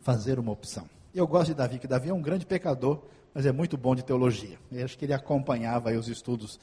fazer 0.00 0.38
uma 0.38 0.52
opção. 0.52 0.84
Eu 1.14 1.26
gosto 1.26 1.46
de 1.46 1.54
Davi, 1.54 1.78
que 1.78 1.86
Davi 1.86 2.10
é 2.10 2.14
um 2.14 2.20
grande 2.20 2.44
pecador, 2.44 3.00
mas 3.34 3.44
é 3.44 3.52
muito 3.52 3.76
bom 3.76 3.94
de 3.94 4.04
teologia. 4.04 4.56
Eu 4.70 4.84
acho 4.84 4.96
que 4.96 5.04
ele 5.04 5.12
acompanhava 5.12 5.90
os 5.90 6.08
estudos 6.08 6.60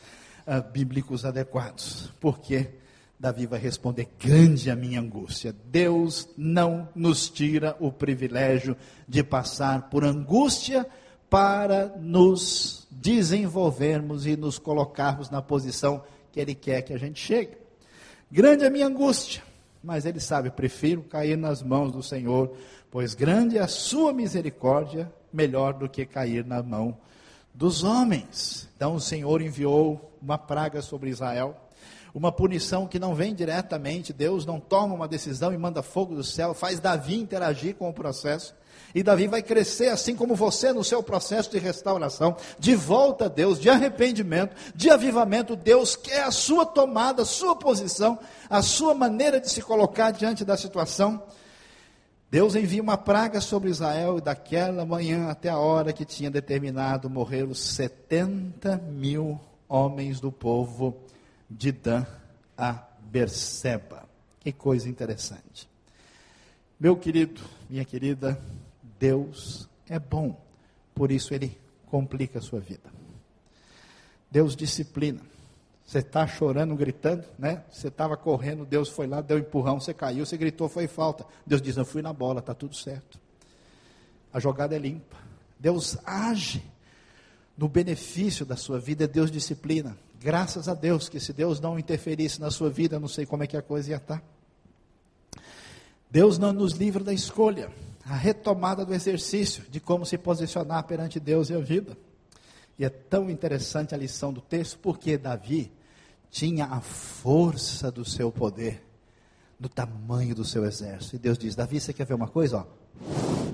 uh, 0.47 0.71
bíblicos 0.71 1.25
adequados. 1.25 2.11
Porque 2.19 2.69
Davi 3.19 3.45
vai 3.45 3.59
responder: 3.59 4.07
grande 4.17 4.71
a 4.71 4.75
minha 4.75 4.99
angústia. 5.01 5.53
Deus 5.65 6.29
não 6.37 6.87
nos 6.95 7.29
tira 7.29 7.75
o 7.79 7.91
privilégio 7.91 8.75
de 9.07 9.21
passar 9.21 9.89
por 9.89 10.05
angústia 10.05 10.87
para 11.29 11.87
nos 11.99 12.87
desenvolvermos 12.89 14.25
e 14.25 14.35
nos 14.35 14.57
colocarmos 14.57 15.29
na 15.29 15.41
posição 15.41 16.03
que 16.31 16.39
Ele 16.39 16.55
quer 16.55 16.81
que 16.81 16.93
a 16.93 16.97
gente 16.97 17.19
chegue. 17.19 17.57
Grande 18.31 18.63
é 18.63 18.67
a 18.67 18.71
minha 18.71 18.87
angústia, 18.87 19.43
mas 19.83 20.05
Ele 20.05 20.19
sabe, 20.19 20.49
prefiro 20.49 21.03
cair 21.03 21.37
nas 21.37 21.61
mãos 21.61 21.91
do 21.91 22.01
Senhor, 22.01 22.55
pois 22.91 23.15
grande 23.15 23.57
é 23.57 23.61
a 23.61 23.67
sua 23.69 24.11
misericórdia, 24.11 25.11
melhor 25.31 25.73
do 25.73 25.87
que 25.87 26.05
cair 26.05 26.45
na 26.45 26.61
mão 26.61 26.97
dos 27.53 27.83
homens. 27.83 28.69
Então 28.75 28.95
o 28.95 28.99
Senhor 28.99 29.41
enviou 29.41 30.13
uma 30.21 30.37
praga 30.37 30.81
sobre 30.81 31.09
Israel, 31.09 31.55
uma 32.13 32.31
punição 32.31 32.85
que 32.85 32.99
não 32.99 33.15
vem 33.15 33.33
diretamente, 33.33 34.11
Deus 34.11 34.45
não 34.45 34.59
toma 34.59 34.93
uma 34.93 35.07
decisão 35.07 35.53
e 35.53 35.57
manda 35.57 35.81
fogo 35.81 36.13
do 36.13 36.23
céu, 36.23 36.53
faz 36.53 36.81
Davi 36.81 37.17
interagir 37.17 37.75
com 37.75 37.89
o 37.89 37.93
processo. 37.93 38.53
E 38.93 39.01
Davi 39.01 39.25
vai 39.25 39.41
crescer 39.41 39.87
assim 39.87 40.13
como 40.13 40.35
você 40.35 40.73
no 40.73 40.83
seu 40.83 41.01
processo 41.01 41.49
de 41.49 41.57
restauração, 41.59 42.35
de 42.59 42.75
volta 42.75 43.25
a 43.25 43.29
Deus, 43.29 43.57
de 43.57 43.69
arrependimento, 43.69 44.53
de 44.75 44.89
avivamento. 44.89 45.55
Deus 45.55 45.95
quer 45.95 46.23
a 46.23 46.31
sua 46.31 46.65
tomada, 46.65 47.21
a 47.21 47.25
sua 47.25 47.55
posição, 47.55 48.19
a 48.49 48.61
sua 48.61 48.93
maneira 48.93 49.39
de 49.39 49.49
se 49.49 49.61
colocar 49.61 50.11
diante 50.11 50.43
da 50.43 50.57
situação. 50.57 51.23
Deus 52.31 52.55
envia 52.55 52.81
uma 52.81 52.97
praga 52.97 53.41
sobre 53.41 53.69
Israel 53.69 54.17
e 54.17 54.21
daquela 54.21 54.85
manhã 54.85 55.27
até 55.27 55.49
a 55.49 55.57
hora 55.57 55.91
que 55.91 56.05
tinha 56.05 56.31
determinado 56.31 57.09
morreram 57.09 57.53
70 57.53 58.77
mil 58.77 59.37
homens 59.67 60.21
do 60.21 60.31
povo 60.31 60.95
de 61.49 61.73
Dan 61.73 62.05
a 62.57 62.87
Berseba. 63.01 64.07
Que 64.39 64.53
coisa 64.53 64.87
interessante. 64.87 65.67
Meu 66.79 66.95
querido, 66.95 67.41
minha 67.69 67.83
querida, 67.83 68.41
Deus 68.97 69.67
é 69.89 69.99
bom, 69.99 70.39
por 70.95 71.11
isso 71.11 71.33
ele 71.33 71.59
complica 71.87 72.39
a 72.39 72.41
sua 72.41 72.61
vida. 72.61 72.89
Deus 74.31 74.55
disciplina. 74.55 75.19
Você 75.91 75.99
está 75.99 76.25
chorando, 76.25 76.73
gritando, 76.73 77.25
né? 77.37 77.65
Você 77.69 77.89
estava 77.89 78.15
correndo, 78.15 78.65
Deus 78.65 78.87
foi 78.87 79.05
lá, 79.07 79.19
deu 79.19 79.35
um 79.35 79.41
empurrão, 79.41 79.77
você 79.77 79.93
caiu, 79.93 80.25
você 80.25 80.37
gritou, 80.37 80.69
foi 80.69 80.87
falta. 80.87 81.25
Deus 81.45 81.61
diz: 81.61 81.75
Eu 81.75 81.83
fui 81.83 82.01
na 82.01 82.13
bola, 82.13 82.39
está 82.39 82.53
tudo 82.53 82.73
certo. 82.73 83.19
A 84.31 84.39
jogada 84.39 84.73
é 84.73 84.79
limpa. 84.79 85.17
Deus 85.59 85.97
age 86.05 86.63
no 87.57 87.67
benefício 87.67 88.45
da 88.45 88.55
sua 88.55 88.79
vida, 88.79 89.05
Deus 89.05 89.29
disciplina. 89.29 89.97
Graças 90.17 90.69
a 90.69 90.73
Deus, 90.73 91.09
que 91.09 91.19
se 91.19 91.33
Deus 91.33 91.59
não 91.59 91.77
interferisse 91.77 92.39
na 92.39 92.49
sua 92.49 92.69
vida, 92.69 92.97
não 92.97 93.09
sei 93.09 93.25
como 93.25 93.43
é 93.43 93.47
que 93.47 93.57
a 93.57 93.61
coisa 93.61 93.89
ia 93.89 93.97
estar. 93.97 94.23
Deus 96.09 96.37
não 96.37 96.53
nos 96.53 96.71
livra 96.71 97.03
da 97.03 97.13
escolha 97.13 97.69
a 98.05 98.15
retomada 98.15 98.85
do 98.85 98.93
exercício 98.93 99.65
de 99.69 99.81
como 99.81 100.05
se 100.05 100.17
posicionar 100.17 100.85
perante 100.85 101.19
Deus 101.19 101.49
e 101.49 101.53
a 101.53 101.59
vida. 101.59 101.97
E 102.79 102.85
é 102.85 102.89
tão 102.89 103.29
interessante 103.29 103.93
a 103.93 103.97
lição 103.97 104.31
do 104.31 104.39
texto, 104.39 104.79
porque 104.79 105.17
Davi 105.17 105.69
tinha 106.31 106.65
a 106.65 106.79
força 106.79 107.91
do 107.91 108.05
seu 108.05 108.31
poder, 108.31 108.81
do 109.59 109.67
tamanho 109.67 110.33
do 110.33 110.45
seu 110.45 110.65
exército. 110.65 111.17
E 111.17 111.19
Deus 111.19 111.37
diz: 111.37 111.55
Davi, 111.55 111.79
você 111.79 111.93
quer 111.93 112.05
ver 112.05 112.13
uma 112.13 112.29
coisa? 112.29 112.59
Ó, 112.59 113.53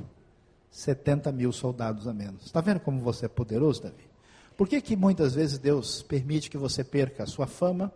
70 0.71 1.31
mil 1.31 1.51
soldados 1.51 2.07
a 2.07 2.13
menos. 2.13 2.45
Está 2.45 2.61
vendo 2.61 2.79
como 2.79 3.01
você 3.01 3.25
é 3.25 3.29
poderoso, 3.29 3.81
Davi? 3.81 4.07
Por 4.55 4.67
que, 4.67 4.79
que 4.79 4.95
muitas 4.95 5.33
vezes 5.33 5.57
Deus 5.57 6.01
permite 6.03 6.49
que 6.49 6.57
você 6.57 6.83
perca 6.83 7.23
a 7.23 7.27
sua 7.27 7.47
fama, 7.47 7.91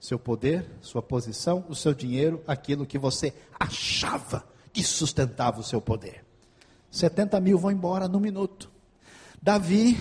seu 0.00 0.18
poder, 0.18 0.66
sua 0.80 1.02
posição, 1.02 1.64
o 1.68 1.74
seu 1.74 1.94
dinheiro, 1.94 2.42
aquilo 2.46 2.86
que 2.86 2.98
você 2.98 3.32
achava 3.58 4.44
que 4.72 4.82
sustentava 4.82 5.60
o 5.60 5.62
seu 5.62 5.80
poder. 5.80 6.24
70 6.90 7.38
mil 7.40 7.58
vão 7.58 7.70
embora 7.70 8.08
no 8.08 8.18
minuto. 8.18 8.70
Davi 9.40 9.96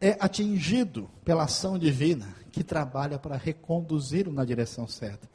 é 0.00 0.16
atingido 0.20 1.08
pela 1.24 1.44
ação 1.44 1.78
divina 1.78 2.39
que 2.50 2.64
trabalha 2.64 3.18
para 3.18 3.36
reconduzi-lo 3.36 4.32
na 4.32 4.44
direção 4.44 4.86
certa. 4.86 5.28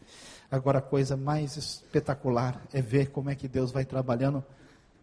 Agora, 0.51 0.79
a 0.79 0.81
coisa 0.81 1.17
mais 1.17 1.57
espetacular 1.57 2.61
é 2.71 2.81
ver 2.81 3.09
como 3.11 3.29
é 3.29 3.35
que 3.35 3.47
Deus 3.47 3.71
vai 3.71 3.85
trabalhando 3.85 4.43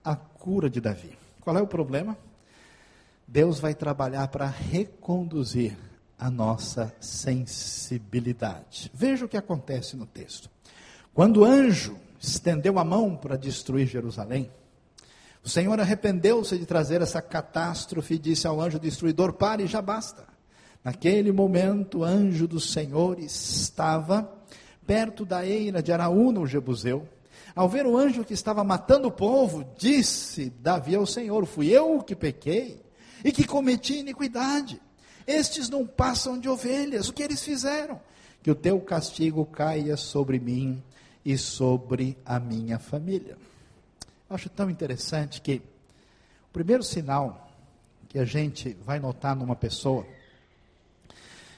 a 0.04 0.14
cura 0.14 0.70
de 0.70 0.80
Davi. 0.80 1.18
Qual 1.40 1.56
é 1.56 1.62
o 1.62 1.66
problema? 1.66 2.16
Deus 3.26 3.58
vai 3.58 3.74
trabalhar 3.74 4.28
para 4.28 4.46
reconduzir 4.46 5.76
a 6.18 6.30
nossa 6.30 6.94
sensibilidade. 7.00 8.90
Veja 8.94 9.24
o 9.24 9.28
que 9.28 9.36
acontece 9.36 9.96
no 9.96 10.06
texto. 10.06 10.48
Quando 11.12 11.40
o 11.40 11.44
anjo 11.44 11.96
estendeu 12.22 12.78
a 12.78 12.84
mão 12.84 13.16
para 13.16 13.36
destruir 13.36 13.86
Jerusalém. 13.86 14.50
O 15.44 15.48
Senhor 15.48 15.78
arrependeu-se 15.80 16.56
de 16.56 16.64
trazer 16.64 17.02
essa 17.02 17.20
catástrofe 17.20 18.14
e 18.14 18.18
disse 18.18 18.46
ao 18.46 18.60
anjo 18.60 18.78
destruidor: 18.78 19.32
Pare, 19.32 19.66
já 19.66 19.82
basta. 19.82 20.24
Naquele 20.84 21.30
momento, 21.30 21.98
o 21.98 22.04
anjo 22.04 22.48
do 22.48 22.58
Senhor 22.58 23.18
estava 23.20 24.30
perto 24.86 25.24
da 25.24 25.46
eira 25.46 25.82
de 25.82 25.92
Araúna, 25.92 26.40
o 26.40 26.46
Jebuseu. 26.46 27.08
Ao 27.54 27.68
ver 27.68 27.86
o 27.86 27.96
anjo 27.96 28.24
que 28.24 28.34
estava 28.34 28.64
matando 28.64 29.08
o 29.08 29.12
povo, 29.12 29.64
disse 29.76 30.50
Davi 30.50 30.94
ao 30.94 31.06
Senhor: 31.06 31.46
Fui 31.46 31.68
eu 31.68 32.02
que 32.02 32.16
pequei 32.16 32.80
e 33.24 33.30
que 33.30 33.46
cometi 33.46 33.98
iniquidade. 33.98 34.80
Estes 35.26 35.68
não 35.68 35.86
passam 35.86 36.38
de 36.38 36.48
ovelhas, 36.48 37.08
o 37.08 37.12
que 37.12 37.22
eles 37.22 37.42
fizeram? 37.42 38.00
Que 38.42 38.50
o 38.50 38.54
teu 38.54 38.80
castigo 38.80 39.44
caia 39.46 39.96
sobre 39.96 40.40
mim 40.40 40.82
e 41.24 41.38
sobre 41.38 42.18
a 42.24 42.40
minha 42.40 42.78
família. 42.78 43.36
Eu 44.28 44.34
acho 44.34 44.48
tão 44.48 44.68
interessante 44.68 45.40
que 45.40 45.62
o 46.48 46.52
primeiro 46.52 46.82
sinal 46.82 47.48
que 48.08 48.18
a 48.18 48.24
gente 48.24 48.76
vai 48.84 48.98
notar 48.98 49.36
numa 49.36 49.54
pessoa, 49.54 50.04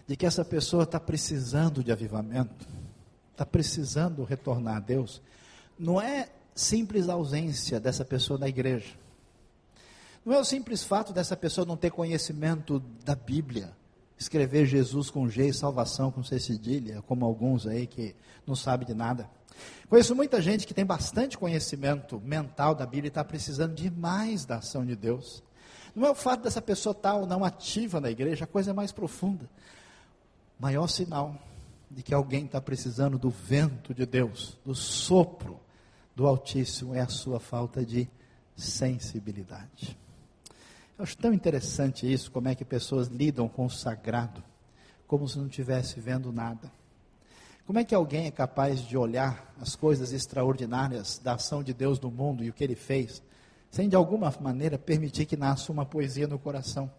de 0.07 0.17
que 0.17 0.27
essa 0.27 0.45
pessoa 0.45 0.85
está 0.85 1.01
precisando 1.01 1.83
de 1.83 1.91
avivamento, 1.91 2.67
está 3.33 3.47
precisando 3.47 4.23
retornar 4.25 4.77
a 4.77 4.81
Deus, 4.81 5.23
não 5.79 6.01
é 6.01 6.29
simples 6.55 7.09
ausência 7.09 7.81
dessa 7.81 8.05
pessoa 8.05 8.39
na 8.39 8.49
igreja. 8.49 8.95
Não 10.25 10.33
é 10.33 10.39
o 10.39 10.45
simples 10.45 10.83
fato 10.83 11.13
dessa 11.13 11.37
pessoa 11.37 11.67
não 11.67 11.77
ter 11.77 11.91
conhecimento 11.91 12.81
da 13.05 13.15
Bíblia, 13.15 13.73
escrever 14.17 14.65
Jesus 14.67 15.11
com 15.11 15.29
G 15.29 15.49
e 15.49 15.53
salvação 15.53 16.11
com 16.11 16.23
C 16.23 16.39
cedilha, 16.39 17.03
como 17.03 17.25
alguns 17.25 17.67
aí 17.67 17.87
que 17.87 18.15
não 18.47 18.55
sabem 18.55 18.87
de 18.87 18.95
nada. 18.95 19.29
Conheço 19.89 20.15
muita 20.15 20.41
gente 20.41 20.67
que 20.67 20.75
tem 20.75 20.85
bastante 20.85 21.37
conhecimento 21.37 22.21
mental 22.25 22.75
da 22.75 22.87
Bíblia 22.87 23.09
e 23.09 23.09
está 23.09 23.25
precisando 23.25 23.75
de 23.75 23.91
mais 23.91 24.45
da 24.45 24.57
ação 24.57 24.85
de 24.85 24.97
Deus. 24.97 25.43
Não 25.95 26.07
é 26.07 26.11
o 26.11 26.15
fato 26.15 26.43
dessa 26.43 26.61
pessoa 26.61 26.93
estar 26.93 27.15
ou 27.15 27.27
não 27.27 27.45
ativa 27.45 28.01
na 28.01 28.11
igreja, 28.11 28.45
a 28.45 28.49
coisa 28.49 28.71
é 28.71 28.75
mais 28.75 28.93
profunda. 28.93 29.49
Maior 30.59 30.87
sinal 30.87 31.37
de 31.91 32.03
que 32.03 32.15
alguém 32.15 32.45
está 32.47 32.61
precisando 32.61 33.19
do 33.19 33.31
vento 33.31 33.95
de 33.95 34.07
Deus, 34.07 34.59
do 34.65 34.75
sopro 34.75 35.61
do 36.15 36.27
Altíssimo, 36.27 36.95
é 36.95 37.01
a 37.01 37.09
sua 37.09 37.41
falta 37.41 37.85
de 37.85 38.09
sensibilidade. 38.57 39.97
Eu 40.97 41.03
acho 41.03 41.17
tão 41.17 41.33
interessante 41.33 42.11
isso, 42.11 42.31
como 42.31 42.49
é 42.49 42.55
que 42.55 42.65
pessoas 42.65 43.09
lidam 43.09 43.49
com 43.49 43.67
o 43.67 43.71
sagrado, 43.71 44.43
como 45.07 45.29
se 45.29 45.39
não 45.39 45.47
estivesse 45.47 46.01
vendo 46.01 46.33
nada 46.33 46.73
Como 47.67 47.79
é 47.79 47.85
que 47.85 47.95
alguém 47.95 48.27
é 48.27 48.31
capaz 48.31 48.81
de 48.81 48.97
olhar 48.97 49.55
as 49.61 49.75
coisas 49.75 50.13
extraordinárias 50.13 51.19
da 51.19 51.35
ação 51.35 51.63
de 51.63 51.73
Deus 51.73 51.99
no 51.99 52.11
mundo 52.11 52.45
e 52.45 52.51
o 52.51 52.53
que 52.53 52.63
ele 52.63 52.75
fez, 52.75 53.23
sem 53.71 53.89
de 53.89 53.97
alguma 53.97 54.33
maneira 54.41 54.79
permitir 54.79 55.27
que 55.27 55.37
nasça 55.37 55.73
uma 55.73 55.87
poesia 55.87 56.27
no 56.27 56.39
coração? 56.39 56.91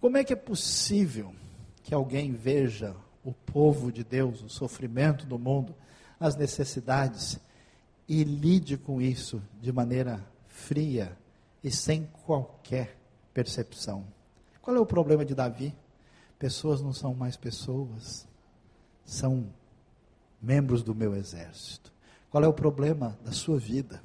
Como 0.00 0.16
é 0.16 0.24
que 0.24 0.32
é 0.32 0.36
possível 0.36 1.34
que 1.82 1.94
alguém 1.94 2.32
veja 2.32 2.94
o 3.24 3.32
povo 3.32 3.92
de 3.92 4.02
Deus, 4.04 4.42
o 4.42 4.48
sofrimento 4.48 5.26
do 5.26 5.38
mundo, 5.38 5.74
as 6.18 6.36
necessidades 6.36 7.38
e 8.08 8.24
lide 8.24 8.76
com 8.76 9.00
isso 9.00 9.42
de 9.60 9.72
maneira 9.72 10.24
fria 10.48 11.16
e 11.62 11.70
sem 11.70 12.08
qualquer 12.24 12.96
percepção? 13.32 14.04
Qual 14.60 14.76
é 14.76 14.80
o 14.80 14.86
problema 14.86 15.24
de 15.24 15.34
Davi? 15.34 15.74
Pessoas 16.38 16.80
não 16.80 16.92
são 16.92 17.14
mais 17.14 17.36
pessoas, 17.36 18.26
são 19.04 19.46
membros 20.40 20.82
do 20.82 20.94
meu 20.94 21.14
exército. 21.14 21.92
Qual 22.30 22.42
é 22.42 22.48
o 22.48 22.52
problema 22.52 23.18
da 23.24 23.32
sua 23.32 23.58
vida? 23.58 24.02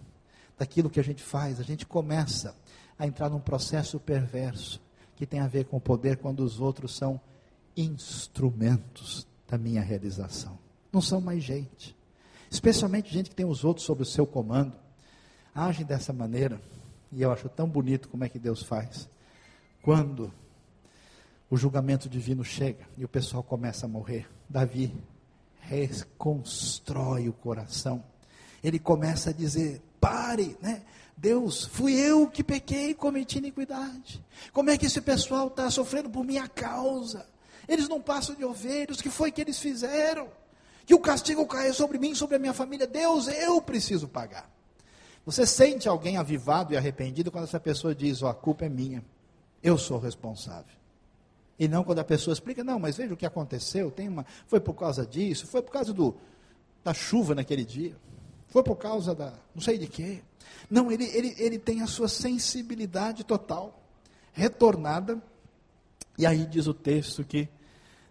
Daquilo 0.58 0.90
que 0.90 1.00
a 1.00 1.04
gente 1.04 1.22
faz, 1.22 1.60
a 1.60 1.64
gente 1.64 1.86
começa 1.86 2.56
a 2.98 3.06
entrar 3.06 3.30
num 3.30 3.40
processo 3.40 4.00
perverso 4.00 4.82
que 5.16 5.26
tem 5.26 5.40
a 5.40 5.48
ver 5.48 5.66
com 5.66 5.78
o 5.78 5.82
poder 5.82 6.18
quando 6.18 6.42
os 6.42 6.60
outros 6.60 6.96
são 6.96 7.20
instrumentos 7.76 9.28
da 9.48 9.58
minha 9.58 9.82
realização. 9.82 10.58
Não 10.92 11.02
são 11.02 11.20
mais 11.20 11.44
gente. 11.44 11.96
Especialmente 12.50 13.14
gente 13.14 13.30
que 13.30 13.36
tem 13.36 13.46
os 13.46 13.64
outros 13.64 13.86
sob 13.86 14.02
o 14.02 14.06
seu 14.06 14.26
comando. 14.26 14.74
Agem 15.54 15.86
dessa 15.86 16.14
maneira. 16.14 16.62
E 17.12 17.22
eu 17.22 17.32
acho 17.32 17.50
tão 17.50 17.68
bonito 17.68 18.10
como 18.10 18.24
é 18.24 18.30
que 18.30 18.40
Deus 18.40 18.64
faz. 18.64 19.10
Quando 19.82 20.32
o 21.50 21.58
julgamento 21.58 22.10
divino 22.10 22.44
chega 22.44 22.88
e 22.98 23.06
o 23.06 23.10
pessoal 23.10 23.44
começa 23.44 23.86
a 23.86 23.90
morrer. 23.90 24.28
Davi 24.50 24.94
reconstrói 25.62 27.30
o 27.30 27.34
coração. 27.34 28.04
Ele 28.64 28.80
começa 28.80 29.30
a 29.30 29.34
dizer: 29.34 29.82
pare, 30.00 30.58
né? 30.62 30.84
Deus, 31.18 31.66
fui 31.66 31.94
eu 31.94 32.28
que 32.28 32.44
pequei 32.44 32.90
e 32.90 32.96
cometi 32.96 33.38
iniquidade. 33.38 34.24
Como 34.52 34.70
é 34.70 34.78
que 34.78 34.86
esse 34.86 35.00
pessoal 35.00 35.48
está 35.48 35.70
sofrendo 35.70 36.10
por 36.10 36.26
minha 36.26 36.48
causa? 36.48 37.26
Eles 37.68 37.88
não 37.88 38.02
passam 38.02 38.36
de 38.36 38.44
ovelhas, 38.46 39.00
o 39.00 39.04
que 39.04 39.10
foi 39.10 39.32
que 39.32 39.42
eles 39.42 39.60
fizeram? 39.60 40.30
Que 40.86 40.94
o 40.94 41.00
castigo 41.00 41.46
caia 41.48 41.74
sobre 41.74 41.98
mim, 41.98 42.14
sobre 42.14 42.36
a 42.36 42.40
minha 42.40 42.54
família. 42.54 42.86
Deus, 42.86 43.28
eu 43.28 43.62
preciso 43.62 44.08
pagar. 44.08 44.50
Você 45.26 45.46
sente 45.46 45.90
alguém 45.90 46.18
avivado 46.18 46.74
e 46.74 46.78
arrependido 46.78 47.32
quando 47.32 47.46
essa 47.46 47.60
pessoa 47.60 47.96
diz: 47.96 48.22
oh, 48.22 48.28
a 48.28 48.36
culpa 48.36 48.66
é 48.66 48.70
minha, 48.70 49.04
eu 49.64 49.78
sou 49.78 49.98
responsável. 49.98 50.76
E 51.58 51.68
não 51.68 51.84
quando 51.84 52.00
a 52.00 52.04
pessoa 52.04 52.34
explica, 52.34 52.64
não, 52.64 52.78
mas 52.78 52.98
veja 52.98 53.14
o 53.14 53.18
que 53.18 53.26
aconteceu, 53.26 53.90
tem 53.90 54.08
uma, 54.08 54.26
foi 54.46 54.60
por 54.60 54.74
causa 54.74 55.06
disso, 55.06 55.48
foi 55.48 55.62
por 55.62 55.72
causa 55.72 55.94
do, 55.94 56.16
da 56.84 56.94
chuva 56.94 57.34
naquele 57.34 57.64
dia, 57.64 57.96
foi 58.48 58.62
por 58.62 58.76
causa 58.76 59.16
da 59.16 59.34
não 59.54 59.62
sei 59.62 59.78
de 59.78 59.88
quê. 59.88 60.22
Não, 60.70 60.92
ele, 60.92 61.06
ele, 61.06 61.34
ele 61.38 61.58
tem 61.58 61.82
a 61.82 61.88
sua 61.88 62.08
sensibilidade 62.08 63.24
total, 63.24 63.82
retornada, 64.34 65.22
e 66.18 66.26
aí 66.26 66.46
diz 66.46 66.68
o 66.68 66.74
texto 66.74 67.24
que 67.24 67.50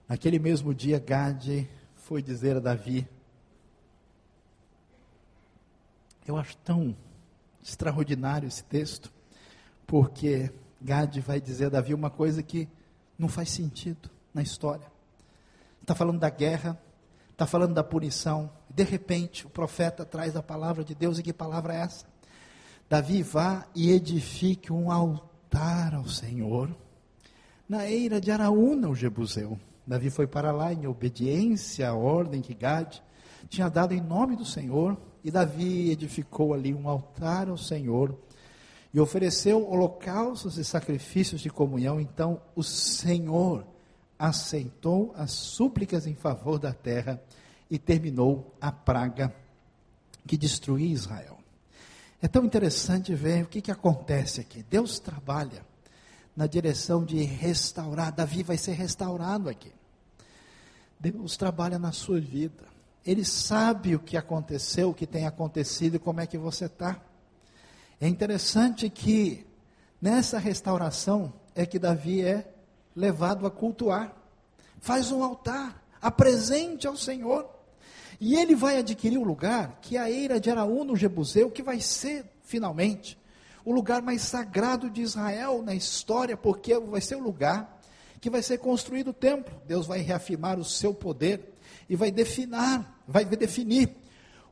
naquele 0.08 0.38
mesmo 0.38 0.74
dia 0.74 0.98
Gade 0.98 1.68
foi 1.96 2.20
dizer 2.22 2.56
a 2.56 2.60
Davi, 2.60 3.08
eu 6.26 6.36
acho 6.36 6.56
tão 6.58 6.96
extraordinário 7.62 8.46
esse 8.46 8.62
texto, 8.64 9.12
porque 9.86 10.52
Gade 10.80 11.20
vai 11.20 11.40
dizer 11.40 11.66
a 11.66 11.70
Davi 11.70 11.94
uma 11.94 12.10
coisa 12.10 12.42
que 12.42 12.68
não 13.18 13.28
faz 13.28 13.50
sentido 13.50 14.10
na 14.32 14.42
história. 14.42 14.86
Está 15.80 15.94
falando 15.94 16.18
da 16.18 16.28
guerra, 16.28 16.78
está 17.30 17.46
falando 17.46 17.74
da 17.74 17.84
punição. 17.84 18.50
De 18.68 18.82
repente, 18.82 19.46
o 19.46 19.50
profeta 19.50 20.04
traz 20.04 20.36
a 20.36 20.42
palavra 20.42 20.84
de 20.84 20.94
Deus, 20.94 21.18
e 21.18 21.22
que 21.22 21.32
palavra 21.32 21.74
é 21.74 21.80
essa? 21.80 22.06
Davi 22.88 23.22
vá 23.22 23.66
e 23.74 23.90
edifique 23.90 24.72
um 24.72 24.90
altar 24.90 25.94
ao 25.94 26.06
Senhor 26.06 26.74
na 27.68 27.88
eira 27.88 28.20
de 28.20 28.30
Araúna, 28.30 28.88
o 28.88 28.94
Jebuseu. 28.94 29.58
Davi 29.86 30.10
foi 30.10 30.26
para 30.26 30.52
lá 30.52 30.72
em 30.72 30.86
obediência 30.86 31.88
à 31.88 31.94
ordem 31.94 32.40
que 32.40 32.54
Gade 32.54 33.02
tinha 33.48 33.68
dado 33.68 33.92
em 33.92 34.00
nome 34.00 34.36
do 34.36 34.44
Senhor, 34.44 34.96
e 35.22 35.30
Davi 35.30 35.90
edificou 35.90 36.52
ali 36.52 36.74
um 36.74 36.88
altar 36.88 37.48
ao 37.48 37.56
Senhor 37.56 38.16
e 38.92 39.00
ofereceu 39.00 39.68
holocaustos 39.68 40.56
e 40.58 40.64
sacrifícios 40.64 41.40
de 41.40 41.50
comunhão, 41.50 42.00
então 42.00 42.40
o 42.54 42.62
Senhor 42.62 43.66
aceitou 44.18 45.12
as 45.16 45.32
súplicas 45.32 46.06
em 46.06 46.14
favor 46.14 46.58
da 46.58 46.72
terra 46.72 47.20
e 47.70 47.78
terminou 47.78 48.54
a 48.60 48.70
praga 48.70 49.34
que 50.26 50.36
destruía 50.36 50.92
Israel. 50.92 51.38
É 52.22 52.28
tão 52.28 52.44
interessante 52.44 53.14
ver 53.14 53.44
o 53.44 53.48
que, 53.48 53.60
que 53.60 53.70
acontece 53.70 54.40
aqui. 54.40 54.62
Deus 54.62 54.98
trabalha 54.98 55.73
na 56.36 56.46
direção 56.46 57.04
de 57.04 57.22
restaurar. 57.22 58.12
Davi 58.12 58.42
vai 58.42 58.56
ser 58.56 58.72
restaurado 58.72 59.48
aqui. 59.48 59.72
Deus 60.98 61.36
trabalha 61.36 61.78
na 61.78 61.92
sua 61.92 62.20
vida. 62.20 62.64
Ele 63.04 63.24
sabe 63.24 63.94
o 63.94 64.00
que 64.00 64.16
aconteceu, 64.16 64.90
o 64.90 64.94
que 64.94 65.06
tem 65.06 65.26
acontecido 65.26 65.96
e 65.96 65.98
como 65.98 66.20
é 66.20 66.26
que 66.26 66.38
você 66.38 66.64
está. 66.64 67.00
É 68.00 68.08
interessante 68.08 68.88
que 68.88 69.46
nessa 70.00 70.38
restauração 70.38 71.32
é 71.54 71.66
que 71.66 71.78
Davi 71.78 72.22
é 72.22 72.50
levado 72.96 73.46
a 73.46 73.50
cultuar. 73.50 74.14
Faz 74.80 75.12
um 75.12 75.22
altar, 75.22 75.82
apresente 76.00 76.86
ao 76.86 76.96
Senhor. 76.96 77.48
E 78.20 78.36
ele 78.36 78.54
vai 78.54 78.78
adquirir 78.78 79.18
o 79.18 79.24
lugar 79.24 79.78
que 79.82 79.96
é 79.96 80.00
a 80.00 80.10
eira 80.10 80.40
de 80.40 80.50
Araú 80.50 80.84
no 80.84 80.96
Jebuseu, 80.96 81.50
que 81.50 81.62
vai 81.62 81.80
ser, 81.80 82.24
finalmente, 82.42 83.18
o 83.64 83.72
lugar 83.72 84.02
mais 84.02 84.22
sagrado 84.22 84.90
de 84.90 85.00
Israel 85.00 85.62
na 85.62 85.74
história, 85.74 86.36
porque 86.36 86.78
vai 86.78 87.00
ser 87.00 87.16
o 87.16 87.20
lugar 87.20 87.80
que 88.20 88.30
vai 88.30 88.42
ser 88.42 88.58
construído 88.58 89.08
o 89.08 89.14
templo. 89.14 89.54
Deus 89.66 89.86
vai 89.86 90.00
reafirmar 90.00 90.58
o 90.58 90.64
seu 90.64 90.94
poder 90.94 91.52
e 91.88 91.96
vai 91.96 92.10
definir, 92.10 92.84
vai 93.06 93.24
definir 93.24 93.90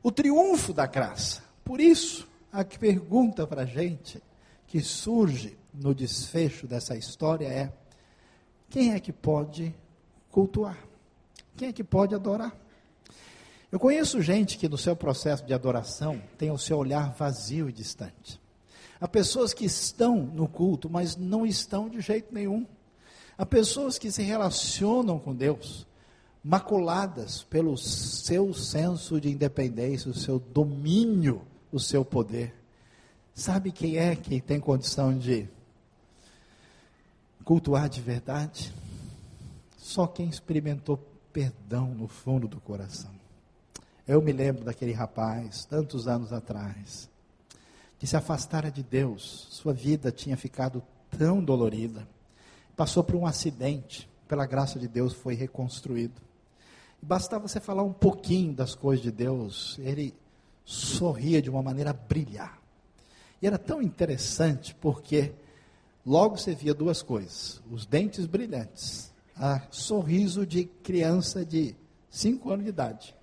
o 0.01 0.11
triunfo 0.11 0.73
da 0.73 0.85
graça. 0.85 1.43
Por 1.63 1.79
isso, 1.79 2.27
a 2.51 2.63
pergunta 2.63 3.47
para 3.47 3.63
a 3.63 3.65
gente 3.65 4.21
que 4.67 4.81
surge 4.81 5.57
no 5.73 5.93
desfecho 5.93 6.67
dessa 6.67 6.95
história 6.95 7.47
é: 7.47 7.71
quem 8.69 8.93
é 8.93 8.99
que 8.99 9.13
pode 9.13 9.73
cultuar? 10.31 10.77
Quem 11.55 11.69
é 11.69 11.73
que 11.73 11.83
pode 11.83 12.13
adorar? 12.15 12.55
Eu 13.71 13.79
conheço 13.79 14.21
gente 14.21 14.57
que 14.57 14.69
no 14.69 14.77
seu 14.77 14.95
processo 14.95 15.43
de 15.45 15.53
adoração 15.53 16.21
tem 16.37 16.51
o 16.51 16.59
seu 16.59 16.77
olhar 16.77 17.11
vazio 17.13 17.69
e 17.69 17.73
distante. 17.73 18.39
Há 19.03 19.07
pessoas 19.09 19.53
que 19.53 19.65
estão 19.65 20.15
no 20.15 20.47
culto, 20.47 20.89
mas 20.89 21.17
não 21.17 21.45
estão 21.45 21.89
de 21.89 21.99
jeito 21.99 22.33
nenhum. 22.33 22.65
Há 23.37 23.45
pessoas 23.45 23.97
que 23.97 24.09
se 24.09 24.23
relacionam 24.23 25.19
com 25.19 25.35
Deus, 25.35 25.85
maculadas 26.41 27.43
pelo 27.43 27.77
seu 27.77 28.53
senso 28.53 29.19
de 29.19 29.29
independência, 29.29 30.09
o 30.09 30.13
seu 30.13 30.39
domínio 30.39 31.41
o 31.69 31.81
seu 31.81 32.05
poder. 32.05 32.55
Sabe 33.35 33.73
quem 33.73 33.97
é 33.97 34.15
que 34.15 34.39
tem 34.39 34.57
condição 34.57 35.17
de 35.17 35.49
cultuar 37.43 37.89
de 37.89 37.99
verdade? 37.99 38.73
Só 39.75 40.07
quem 40.07 40.29
experimentou 40.29 40.97
perdão 41.33 41.87
no 41.89 42.07
fundo 42.07 42.47
do 42.47 42.61
coração. 42.61 43.11
Eu 44.07 44.21
me 44.21 44.31
lembro 44.31 44.63
daquele 44.63 44.93
rapaz, 44.93 45.65
tantos 45.65 46.07
anos 46.07 46.31
atrás, 46.31 47.11
que 48.03 48.07
se 48.07 48.17
afastara 48.17 48.69
de 48.69 48.83
Deus, 48.83 49.47
sua 49.49 49.71
vida 49.71 50.11
tinha 50.11 50.35
ficado 50.35 50.83
tão 51.17 51.41
dolorida, 51.41 52.05
passou 52.75 53.01
por 53.01 53.15
um 53.15 53.25
acidente, 53.25 54.09
pela 54.27 54.45
graça 54.45 54.77
de 54.77 54.89
Deus 54.89 55.13
foi 55.13 55.35
reconstruído. 55.35 56.21
Bastava 57.01 57.47
você 57.47 57.61
falar 57.61 57.81
um 57.81 57.93
pouquinho 57.93 58.51
das 58.51 58.75
coisas 58.75 59.01
de 59.01 59.09
Deus, 59.09 59.79
ele 59.79 60.13
sorria 60.65 61.41
de 61.41 61.49
uma 61.49 61.63
maneira 61.63 61.91
a 61.91 61.93
brilhar. 61.93 62.59
E 63.41 63.47
era 63.47 63.57
tão 63.57 63.81
interessante 63.81 64.75
porque 64.75 65.31
logo 66.05 66.37
você 66.37 66.53
via 66.53 66.73
duas 66.73 67.01
coisas: 67.01 67.63
os 67.71 67.85
dentes 67.85 68.25
brilhantes, 68.25 69.13
a 69.33 69.61
sorriso 69.71 70.45
de 70.45 70.65
criança 70.65 71.45
de 71.45 71.73
5 72.09 72.49
anos 72.49 72.65
de 72.65 72.69
idade 72.69 73.15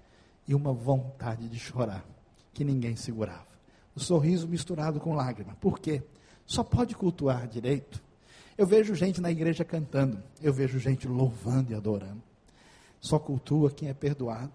e 0.49 0.55
uma 0.55 0.73
vontade 0.73 1.51
de 1.51 1.59
chorar 1.59 2.03
que 2.55 2.65
ninguém 2.65 2.97
segurava. 2.97 3.50
Sorriso 4.01 4.49
misturado 4.49 4.99
com 5.01 5.15
lágrima. 5.15 5.57
Por 5.61 5.79
quê? 5.79 6.03
Só 6.47 6.65
pode 6.65 6.95
cultuar 6.95 7.47
direito. 7.47 8.03
Eu 8.57 8.67
vejo 8.67 8.95
gente 8.95 9.21
na 9.21 9.31
igreja 9.31 9.65
cantando, 9.65 10.23
eu 10.43 10.53
vejo 10.53 10.79
gente 10.79 11.09
louvando 11.09 11.73
e 11.73 11.75
adorando. 11.75 12.23
Só 13.01 13.19
cultua 13.19 13.71
quem 13.71 13.89
é 13.89 13.95
perdoado, 13.95 14.53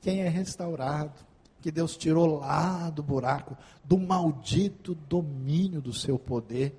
quem 0.00 0.20
é 0.20 0.28
restaurado, 0.28 1.12
que 1.60 1.70
Deus 1.70 1.96
tirou 1.96 2.38
lá 2.38 2.90
do 2.90 3.02
buraco, 3.02 3.56
do 3.84 3.98
maldito 3.98 4.94
domínio 4.94 5.80
do 5.80 5.92
seu 5.92 6.18
poder, 6.18 6.74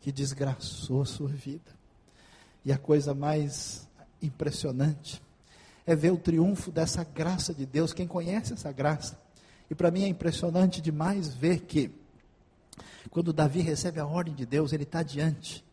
que 0.00 0.12
desgraçou 0.12 1.02
a 1.02 1.06
sua 1.06 1.28
vida. 1.28 1.74
E 2.64 2.72
a 2.72 2.78
coisa 2.78 3.14
mais 3.14 3.88
impressionante 4.22 5.22
é 5.86 5.94
ver 5.96 6.12
o 6.12 6.18
triunfo 6.18 6.70
dessa 6.70 7.02
graça 7.02 7.54
de 7.54 7.64
Deus, 7.64 7.92
quem 7.92 8.06
conhece 8.06 8.52
essa 8.52 8.70
graça. 8.70 9.18
E 9.70 9.74
para 9.74 9.90
mim 9.90 10.04
é 10.04 10.08
impressionante 10.08 10.80
demais 10.80 11.34
ver 11.34 11.60
que, 11.60 11.90
quando 13.10 13.32
Davi 13.32 13.60
recebe 13.60 13.98
a 14.00 14.06
ordem 14.06 14.34
de 14.34 14.46
Deus, 14.46 14.72
ele 14.72 14.84
está 14.84 15.02
diante 15.02 15.64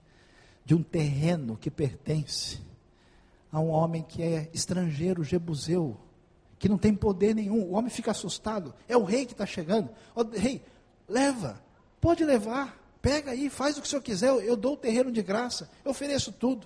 de 0.65 0.73
um 0.73 0.81
terreno 0.81 1.57
que 1.57 1.69
pertence 1.69 2.59
a 3.51 3.59
um 3.59 3.69
homem 3.69 4.01
que 4.01 4.23
é 4.23 4.49
estrangeiro, 4.53 5.23
jebuseu, 5.23 5.97
que 6.57 6.67
não 6.69 6.77
tem 6.77 6.95
poder 6.95 7.35
nenhum. 7.35 7.61
O 7.61 7.73
homem 7.73 7.89
fica 7.89 8.11
assustado. 8.11 8.73
É 8.87 8.97
o 8.97 9.03
rei 9.03 9.25
que 9.25 9.33
está 9.33 9.45
chegando. 9.45 9.89
Oh, 10.15 10.23
rei, 10.23 10.63
leva, 11.07 11.61
pode 12.01 12.23
levar, 12.23 12.81
pega 13.01 13.31
aí, 13.31 13.49
faz 13.49 13.77
o 13.77 13.81
que 13.81 13.87
o 13.87 13.89
senhor 13.89 14.01
quiser, 14.01 14.29
eu, 14.29 14.41
eu 14.41 14.55
dou 14.55 14.73
o 14.73 14.77
terreno 14.77 15.11
de 15.11 15.21
graça, 15.21 15.69
eu 15.85 15.91
ofereço 15.91 16.31
tudo. 16.31 16.65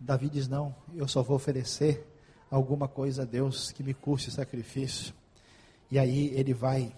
Davi 0.00 0.28
diz: 0.28 0.48
Não, 0.48 0.74
eu 0.94 1.08
só 1.08 1.22
vou 1.22 1.36
oferecer 1.36 2.06
alguma 2.50 2.88
coisa 2.88 3.22
a 3.22 3.24
Deus 3.24 3.72
que 3.72 3.82
me 3.82 3.92
custe 3.92 4.30
sacrifício. 4.30 5.12
E 5.90 5.98
aí 5.98 6.28
ele 6.34 6.52
vai 6.52 6.94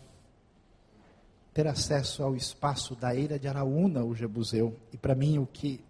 ter 1.52 1.66
acesso 1.66 2.22
ao 2.22 2.34
espaço 2.34 2.94
da 2.94 3.14
Eira 3.14 3.38
de 3.38 3.48
Araúna, 3.48 4.04
o 4.04 4.14
Jebuseu. 4.14 4.76
E 4.92 4.96
para 4.96 5.14
mim 5.14 5.38
o 5.38 5.46
que 5.46 5.80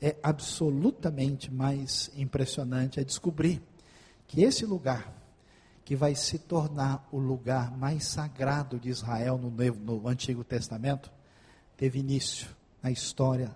é 0.00 0.16
absolutamente 0.22 1.52
mais 1.52 2.10
impressionante 2.16 2.98
é 2.98 3.04
descobrir 3.04 3.62
que 4.26 4.42
esse 4.42 4.64
lugar 4.64 5.12
que 5.84 5.96
vai 5.96 6.14
se 6.14 6.38
tornar 6.38 7.06
o 7.12 7.18
lugar 7.18 7.76
mais 7.76 8.06
sagrado 8.06 8.78
de 8.78 8.88
Israel 8.88 9.36
no, 9.36 9.50
no 9.50 10.08
Antigo 10.08 10.44
Testamento, 10.44 11.10
teve 11.76 11.98
início 11.98 12.48
na 12.82 12.90
história 12.90 13.54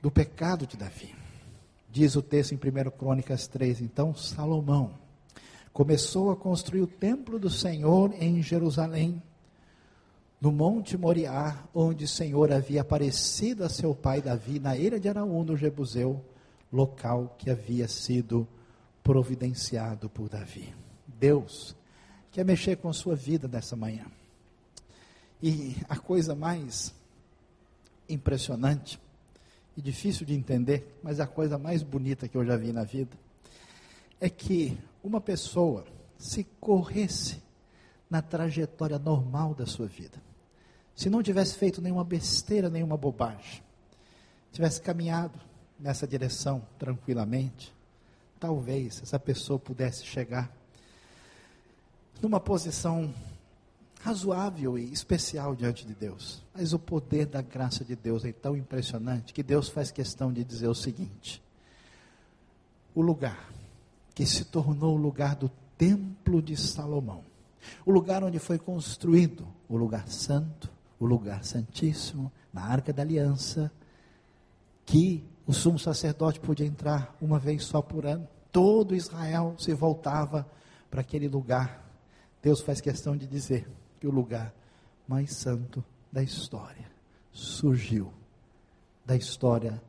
do 0.00 0.10
pecado 0.10 0.66
de 0.66 0.76
Davi. 0.76 1.14
Diz 1.90 2.16
o 2.16 2.22
texto 2.22 2.52
em 2.52 2.56
1 2.56 2.90
Crônicas 2.90 3.46
3, 3.46 3.80
então 3.80 4.14
Salomão 4.14 4.99
começou 5.80 6.30
a 6.30 6.36
construir 6.36 6.82
o 6.82 6.86
templo 6.86 7.38
do 7.38 7.48
Senhor 7.48 8.12
em 8.20 8.42
Jerusalém, 8.42 9.22
no 10.38 10.52
Monte 10.52 10.94
Moriá, 10.94 11.64
onde 11.74 12.04
o 12.04 12.08
Senhor 12.08 12.52
havia 12.52 12.82
aparecido 12.82 13.64
a 13.64 13.68
seu 13.70 13.94
pai 13.94 14.20
Davi, 14.20 14.60
na 14.60 14.76
eira 14.76 15.00
de 15.00 15.08
Araú, 15.08 15.42
no 15.42 15.56
Jebuseu, 15.56 16.22
local 16.70 17.34
que 17.38 17.48
havia 17.48 17.88
sido 17.88 18.46
providenciado 19.02 20.10
por 20.10 20.28
Davi. 20.28 20.70
Deus 21.06 21.74
quer 22.30 22.44
mexer 22.44 22.76
com 22.76 22.92
sua 22.92 23.16
vida 23.16 23.48
nessa 23.48 23.74
manhã. 23.74 24.04
E 25.42 25.74
a 25.88 25.96
coisa 25.96 26.34
mais 26.34 26.94
impressionante 28.06 29.00
e 29.74 29.80
difícil 29.80 30.26
de 30.26 30.34
entender, 30.34 31.00
mas 31.02 31.20
a 31.20 31.26
coisa 31.26 31.56
mais 31.56 31.82
bonita 31.82 32.28
que 32.28 32.36
eu 32.36 32.44
já 32.44 32.54
vi 32.54 32.70
na 32.70 32.84
vida, 32.84 33.16
é 34.20 34.28
que 34.28 34.76
uma 35.02 35.20
pessoa, 35.20 35.84
se 36.18 36.44
corresse 36.60 37.42
na 38.08 38.20
trajetória 38.20 38.98
normal 38.98 39.54
da 39.54 39.66
sua 39.66 39.86
vida, 39.86 40.20
se 40.94 41.08
não 41.08 41.22
tivesse 41.22 41.54
feito 41.54 41.80
nenhuma 41.80 42.04
besteira, 42.04 42.68
nenhuma 42.68 42.96
bobagem, 42.96 43.62
tivesse 44.52 44.80
caminhado 44.80 45.38
nessa 45.78 46.06
direção 46.06 46.62
tranquilamente, 46.78 47.72
talvez 48.38 49.00
essa 49.02 49.18
pessoa 49.18 49.58
pudesse 49.58 50.04
chegar 50.04 50.54
numa 52.20 52.40
posição 52.40 53.12
razoável 54.02 54.78
e 54.78 54.92
especial 54.92 55.54
diante 55.54 55.86
de 55.86 55.94
Deus. 55.94 56.42
Mas 56.54 56.72
o 56.72 56.78
poder 56.78 57.26
da 57.26 57.42
graça 57.42 57.84
de 57.84 57.94
Deus 57.94 58.24
é 58.24 58.32
tão 58.32 58.56
impressionante 58.56 59.32
que 59.32 59.42
Deus 59.42 59.68
faz 59.68 59.90
questão 59.90 60.32
de 60.32 60.42
dizer 60.44 60.68
o 60.68 60.74
seguinte: 60.74 61.42
o 62.94 63.00
lugar 63.00 63.50
que 64.20 64.26
se 64.26 64.44
tornou 64.44 64.98
o 64.98 65.00
lugar 65.00 65.34
do 65.34 65.48
templo 65.78 66.42
de 66.42 66.54
Salomão, 66.54 67.24
o 67.86 67.90
lugar 67.90 68.22
onde 68.22 68.38
foi 68.38 68.58
construído 68.58 69.48
o 69.66 69.78
lugar 69.78 70.08
santo, 70.08 70.70
o 70.98 71.06
lugar 71.06 71.42
santíssimo, 71.42 72.30
na 72.52 72.62
arca 72.62 72.92
da 72.92 73.00
aliança, 73.00 73.72
que 74.84 75.24
o 75.46 75.54
sumo 75.54 75.78
sacerdote 75.78 76.38
podia 76.38 76.66
entrar 76.66 77.16
uma 77.18 77.38
vez 77.38 77.64
só 77.64 77.80
por 77.80 78.04
ano. 78.04 78.28
Todo 78.52 78.94
Israel 78.94 79.54
se 79.58 79.72
voltava 79.72 80.46
para 80.90 81.00
aquele 81.00 81.26
lugar 81.26 81.82
Deus 82.42 82.60
faz 82.60 82.78
questão 82.78 83.16
de 83.16 83.26
dizer 83.26 83.66
que 83.98 84.06
o 84.06 84.10
lugar 84.10 84.54
mais 85.08 85.34
santo 85.34 85.82
da 86.12 86.22
história 86.22 86.90
surgiu 87.32 88.12
da 89.02 89.16
história 89.16 89.82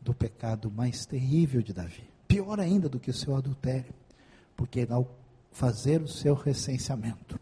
do 0.00 0.14
pecado 0.14 0.70
mais 0.70 1.04
terrível 1.04 1.60
de 1.60 1.74
Davi. 1.74 2.13
Pior 2.34 2.58
ainda 2.58 2.88
do 2.88 2.98
que 2.98 3.12
o 3.12 3.14
seu 3.14 3.36
adultério, 3.36 3.94
porque 4.56 4.84
ao 4.90 5.08
fazer 5.52 6.02
o 6.02 6.08
seu 6.08 6.34
recenseamento, 6.34 7.38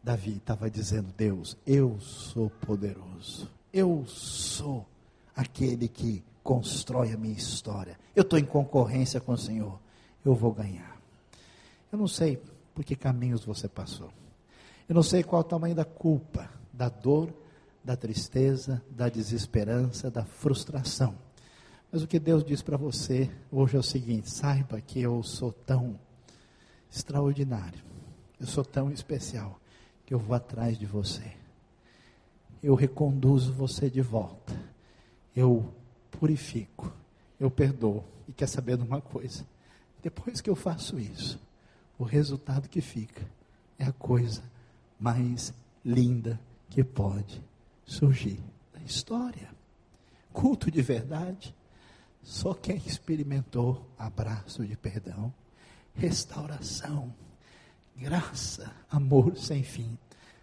Davi 0.00 0.36
estava 0.36 0.70
dizendo: 0.70 1.12
Deus, 1.16 1.56
eu 1.66 1.98
sou 1.98 2.48
poderoso, 2.48 3.50
eu 3.72 4.04
sou 4.06 4.86
aquele 5.34 5.88
que 5.88 6.22
constrói 6.44 7.12
a 7.12 7.16
minha 7.16 7.34
história. 7.34 7.98
Eu 8.14 8.22
estou 8.22 8.38
em 8.38 8.44
concorrência 8.44 9.20
com 9.20 9.32
o 9.32 9.36
Senhor, 9.36 9.80
eu 10.24 10.32
vou 10.32 10.52
ganhar. 10.52 10.96
Eu 11.90 11.98
não 11.98 12.06
sei 12.06 12.40
por 12.72 12.84
que 12.84 12.94
caminhos 12.94 13.44
você 13.44 13.66
passou. 13.66 14.12
Eu 14.88 14.94
não 14.94 15.02
sei 15.02 15.24
qual 15.24 15.42
é 15.42 15.44
o 15.44 15.48
tamanho 15.48 15.74
da 15.74 15.84
culpa, 15.84 16.48
da 16.72 16.88
dor, 16.88 17.34
da 17.82 17.96
tristeza, 17.96 18.80
da 18.88 19.08
desesperança, 19.08 20.08
da 20.08 20.24
frustração. 20.24 21.16
Mas 21.92 22.02
o 22.02 22.06
que 22.06 22.20
Deus 22.20 22.44
diz 22.44 22.62
para 22.62 22.76
você 22.76 23.30
hoje 23.50 23.76
é 23.76 23.80
o 23.80 23.82
seguinte: 23.82 24.30
saiba 24.30 24.80
que 24.80 25.00
eu 25.00 25.22
sou 25.22 25.52
tão 25.52 25.98
extraordinário, 26.90 27.82
eu 28.38 28.46
sou 28.46 28.64
tão 28.64 28.90
especial, 28.90 29.60
que 30.06 30.14
eu 30.14 30.18
vou 30.18 30.36
atrás 30.36 30.78
de 30.78 30.86
você. 30.86 31.32
Eu 32.62 32.74
reconduzo 32.74 33.52
você 33.52 33.88
de 33.88 34.02
volta. 34.02 34.54
Eu 35.34 35.72
purifico, 36.10 36.92
eu 37.38 37.50
perdoo. 37.50 38.04
E 38.28 38.32
quer 38.32 38.46
saber 38.46 38.76
de 38.76 38.84
uma 38.84 39.00
coisa? 39.00 39.46
Depois 40.02 40.40
que 40.40 40.50
eu 40.50 40.54
faço 40.54 40.98
isso, 40.98 41.40
o 41.98 42.04
resultado 42.04 42.68
que 42.68 42.80
fica 42.80 43.26
é 43.78 43.84
a 43.84 43.92
coisa 43.92 44.42
mais 44.98 45.54
linda 45.84 46.38
que 46.68 46.84
pode 46.84 47.42
surgir 47.84 48.40
da 48.72 48.80
história. 48.80 49.48
Culto 50.32 50.70
de 50.70 50.82
verdade, 50.82 51.54
só 52.22 52.54
quem 52.54 52.76
experimentou 52.76 53.86
abraço 53.98 54.66
de 54.66 54.76
perdão, 54.76 55.32
restauração, 55.94 57.14
graça, 57.96 58.70
amor 58.90 59.36
sem 59.36 59.62
fim. 59.62 59.98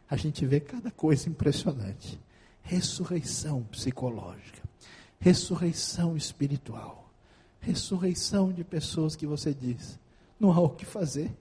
A 0.10 0.16
gente 0.16 0.46
vê 0.46 0.60
cada 0.60 0.92
coisa 0.92 1.30
impressionante. 1.30 2.20
Ressurreição 2.62 3.64
psicológica, 3.64 4.62
ressurreição 5.20 6.18
espiritual, 6.18 7.10
ressurreição 7.62 8.52
de 8.52 8.62
pessoas 8.62 9.16
que 9.16 9.26
você 9.26 9.54
diz, 9.54 9.98
não 10.38 10.52
há 10.52 10.60
o 10.60 10.70
que 10.70 10.86
fazer. 10.86 11.32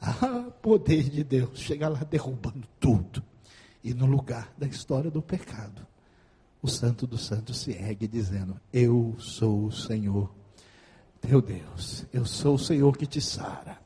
Ah, 0.00 0.50
poder 0.62 1.08
de 1.08 1.22
Deus, 1.22 1.60
chegar 1.60 1.88
lá 1.88 2.02
derrubando 2.02 2.66
tudo. 2.80 3.22
E 3.84 3.94
no 3.94 4.06
lugar 4.06 4.52
da 4.58 4.66
história 4.66 5.10
do 5.10 5.22
pecado, 5.22 5.86
o 6.62 6.68
Santo 6.68 7.06
dos 7.06 7.24
Santos 7.24 7.58
se 7.58 7.72
ergue 7.72 8.06
dizendo: 8.06 8.60
Eu 8.72 9.16
sou 9.18 9.66
o 9.66 9.72
Senhor, 9.72 10.30
teu 11.20 11.40
Deus. 11.40 12.04
Eu 12.12 12.24
sou 12.24 12.54
o 12.54 12.58
Senhor 12.58 12.96
que 12.96 13.06
te 13.06 13.20
sara. 13.20 13.78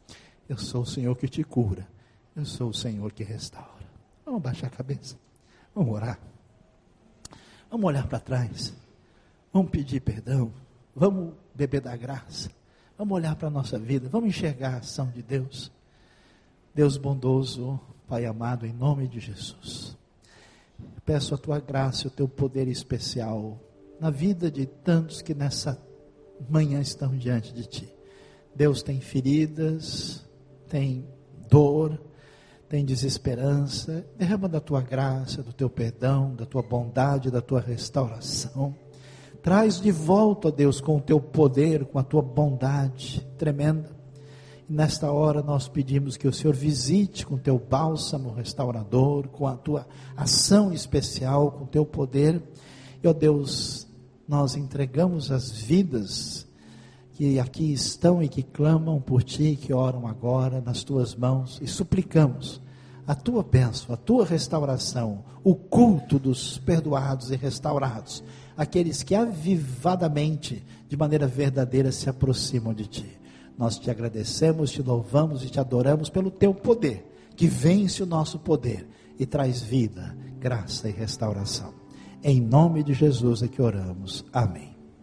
Eu 0.49 0.59
sou 0.59 0.83
o 0.83 0.87
Senhor 0.87 1.17
que 1.17 1.29
te 1.29 1.43
cura. 1.43 1.87
Eu 2.35 2.45
sou 2.45 2.71
o 2.71 2.75
Senhor 2.75 3.13
que 3.13 3.23
restaura. 3.23 3.89
Vamos 4.25 4.43
baixar 4.43 4.67
a 4.67 4.71
cabeça. 4.71 5.17
Vamos 5.75 5.95
orar. 5.95 6.19
Vamos 7.71 7.87
olhar 7.87 8.07
para 8.07 8.21
trás. 8.21 8.75
Vamos 9.53 9.71
pedir 9.71 10.01
perdão. 10.01 10.53
Vamos 10.95 11.35
beber 11.55 11.81
da 11.81 11.97
graça. 11.97 12.51
Vamos 12.99 13.15
olhar 13.17 13.37
para 13.37 13.49
a 13.49 13.51
nossa 13.51 13.79
vida. 13.79 14.09
Vamos 14.09 14.29
enxergar 14.29 14.75
a 14.75 14.79
ação 14.79 15.11
de 15.11 15.23
Deus. 15.23 15.73
Deus 16.75 16.97
bondoso, 16.97 17.81
Pai 18.09 18.27
amado, 18.27 18.67
em 18.67 18.73
nome 18.73 19.09
de 19.09 19.19
Jesus. 19.19 19.97
Peço 21.05 21.35
a 21.35 21.39
tua 21.39 21.61
graça 21.61 22.09
o 22.09 22.11
teu 22.11 22.27
poder 22.27 22.69
especial 22.69 23.61
na 24.01 24.11
vida 24.11 24.51
de 24.51 24.67
tantos 24.67 25.23
que 25.23 25.35
nessa 25.35 25.81
manhã 26.49 26.81
estão 26.81 27.17
diante 27.17 27.53
de 27.53 27.67
ti. 27.67 27.95
Deus 28.55 28.83
tem 28.83 29.01
feridas, 29.01 30.25
tem 30.69 31.07
dor, 31.49 32.01
tem 32.69 32.85
desesperança. 32.85 34.05
Derrama 34.17 34.49
da 34.49 34.61
tua 34.61 34.81
graça, 34.81 35.43
do 35.43 35.53
teu 35.53 35.69
perdão, 35.69 36.35
da 36.35 36.47
tua 36.47 36.63
bondade, 36.63 37.31
da 37.31 37.41
tua 37.41 37.61
restauração. 37.61 38.75
Traz 39.43 39.81
de 39.81 39.91
volta, 39.91 40.51
Deus, 40.51 40.81
com 40.81 40.97
o 40.97 41.01
teu 41.01 41.21
poder, 41.21 41.85
com 41.85 41.99
a 41.99 42.03
tua 42.03 42.23
bondade 42.23 43.21
tremenda 43.37 44.04
nesta 44.69 45.11
hora 45.11 45.43
nós 45.43 45.69
pedimos 45.69 46.17
que 46.17 46.29
o 46.29 46.33
Senhor 46.33 46.55
visite 46.55 47.27
com 47.27 47.37
teu 47.37 47.59
bálsamo 47.59 48.33
restaurador, 48.33 49.29
com 49.29 49.47
a 49.47 49.57
tua 49.57 49.87
ação 50.17 50.73
especial, 50.73 51.53
com 51.53 51.67
teu 51.67 51.85
poder. 51.85 52.43
E, 53.03 53.09
ó 53.09 53.13
Deus, 53.13 53.87
nós 54.27 54.57
entregamos 54.57 55.31
as 55.31 55.51
vidas 55.51 56.47
que 57.13 57.39
aqui 57.39 57.73
estão 57.73 58.23
e 58.23 58.29
que 58.29 58.43
clamam 58.43 59.01
por 59.01 59.23
ti, 59.23 59.57
que 59.61 59.73
oram 59.73 60.07
agora 60.07 60.61
nas 60.61 60.83
tuas 60.83 61.15
mãos 61.15 61.61
e 61.63 61.67
suplicamos 61.67 62.61
a 63.07 63.15
tua 63.15 63.43
bênção, 63.43 63.95
a 63.95 63.97
tua 63.97 64.25
restauração, 64.25 65.25
o 65.45 65.55
culto 65.55 66.19
dos 66.19 66.59
perdoados 66.59 67.31
e 67.31 67.37
restaurados, 67.37 68.25
aqueles 68.57 69.03
que 69.03 69.15
avivadamente, 69.15 70.65
de 70.89 70.97
maneira 70.97 71.27
verdadeira, 71.27 71.93
se 71.93 72.09
aproximam 72.09 72.73
de 72.73 72.87
ti. 72.87 73.24
Nós 73.57 73.79
te 73.79 73.91
agradecemos, 73.91 74.73
te 74.73 74.83
louvamos 74.83 75.45
e 75.45 75.49
te 75.49 75.61
adoramos 75.61 76.11
pelo 76.11 76.31
teu 76.31 76.53
poder, 76.53 77.05
que 77.37 77.47
vence 77.47 78.03
o 78.03 78.07
nosso 78.07 78.39
poder 78.39 78.87
e 79.19 79.25
traz 79.25 79.63
vida, 79.63 80.17
graça 80.39 80.89
e 80.89 80.93
restauração. 80.93 81.73
Em 82.23 82.41
nome 82.41 82.83
de 82.83 82.95
Jesus 82.95 83.43
é 83.43 83.49
que 83.49 83.63
oramos. 83.63 84.25
Amém. 84.33 84.74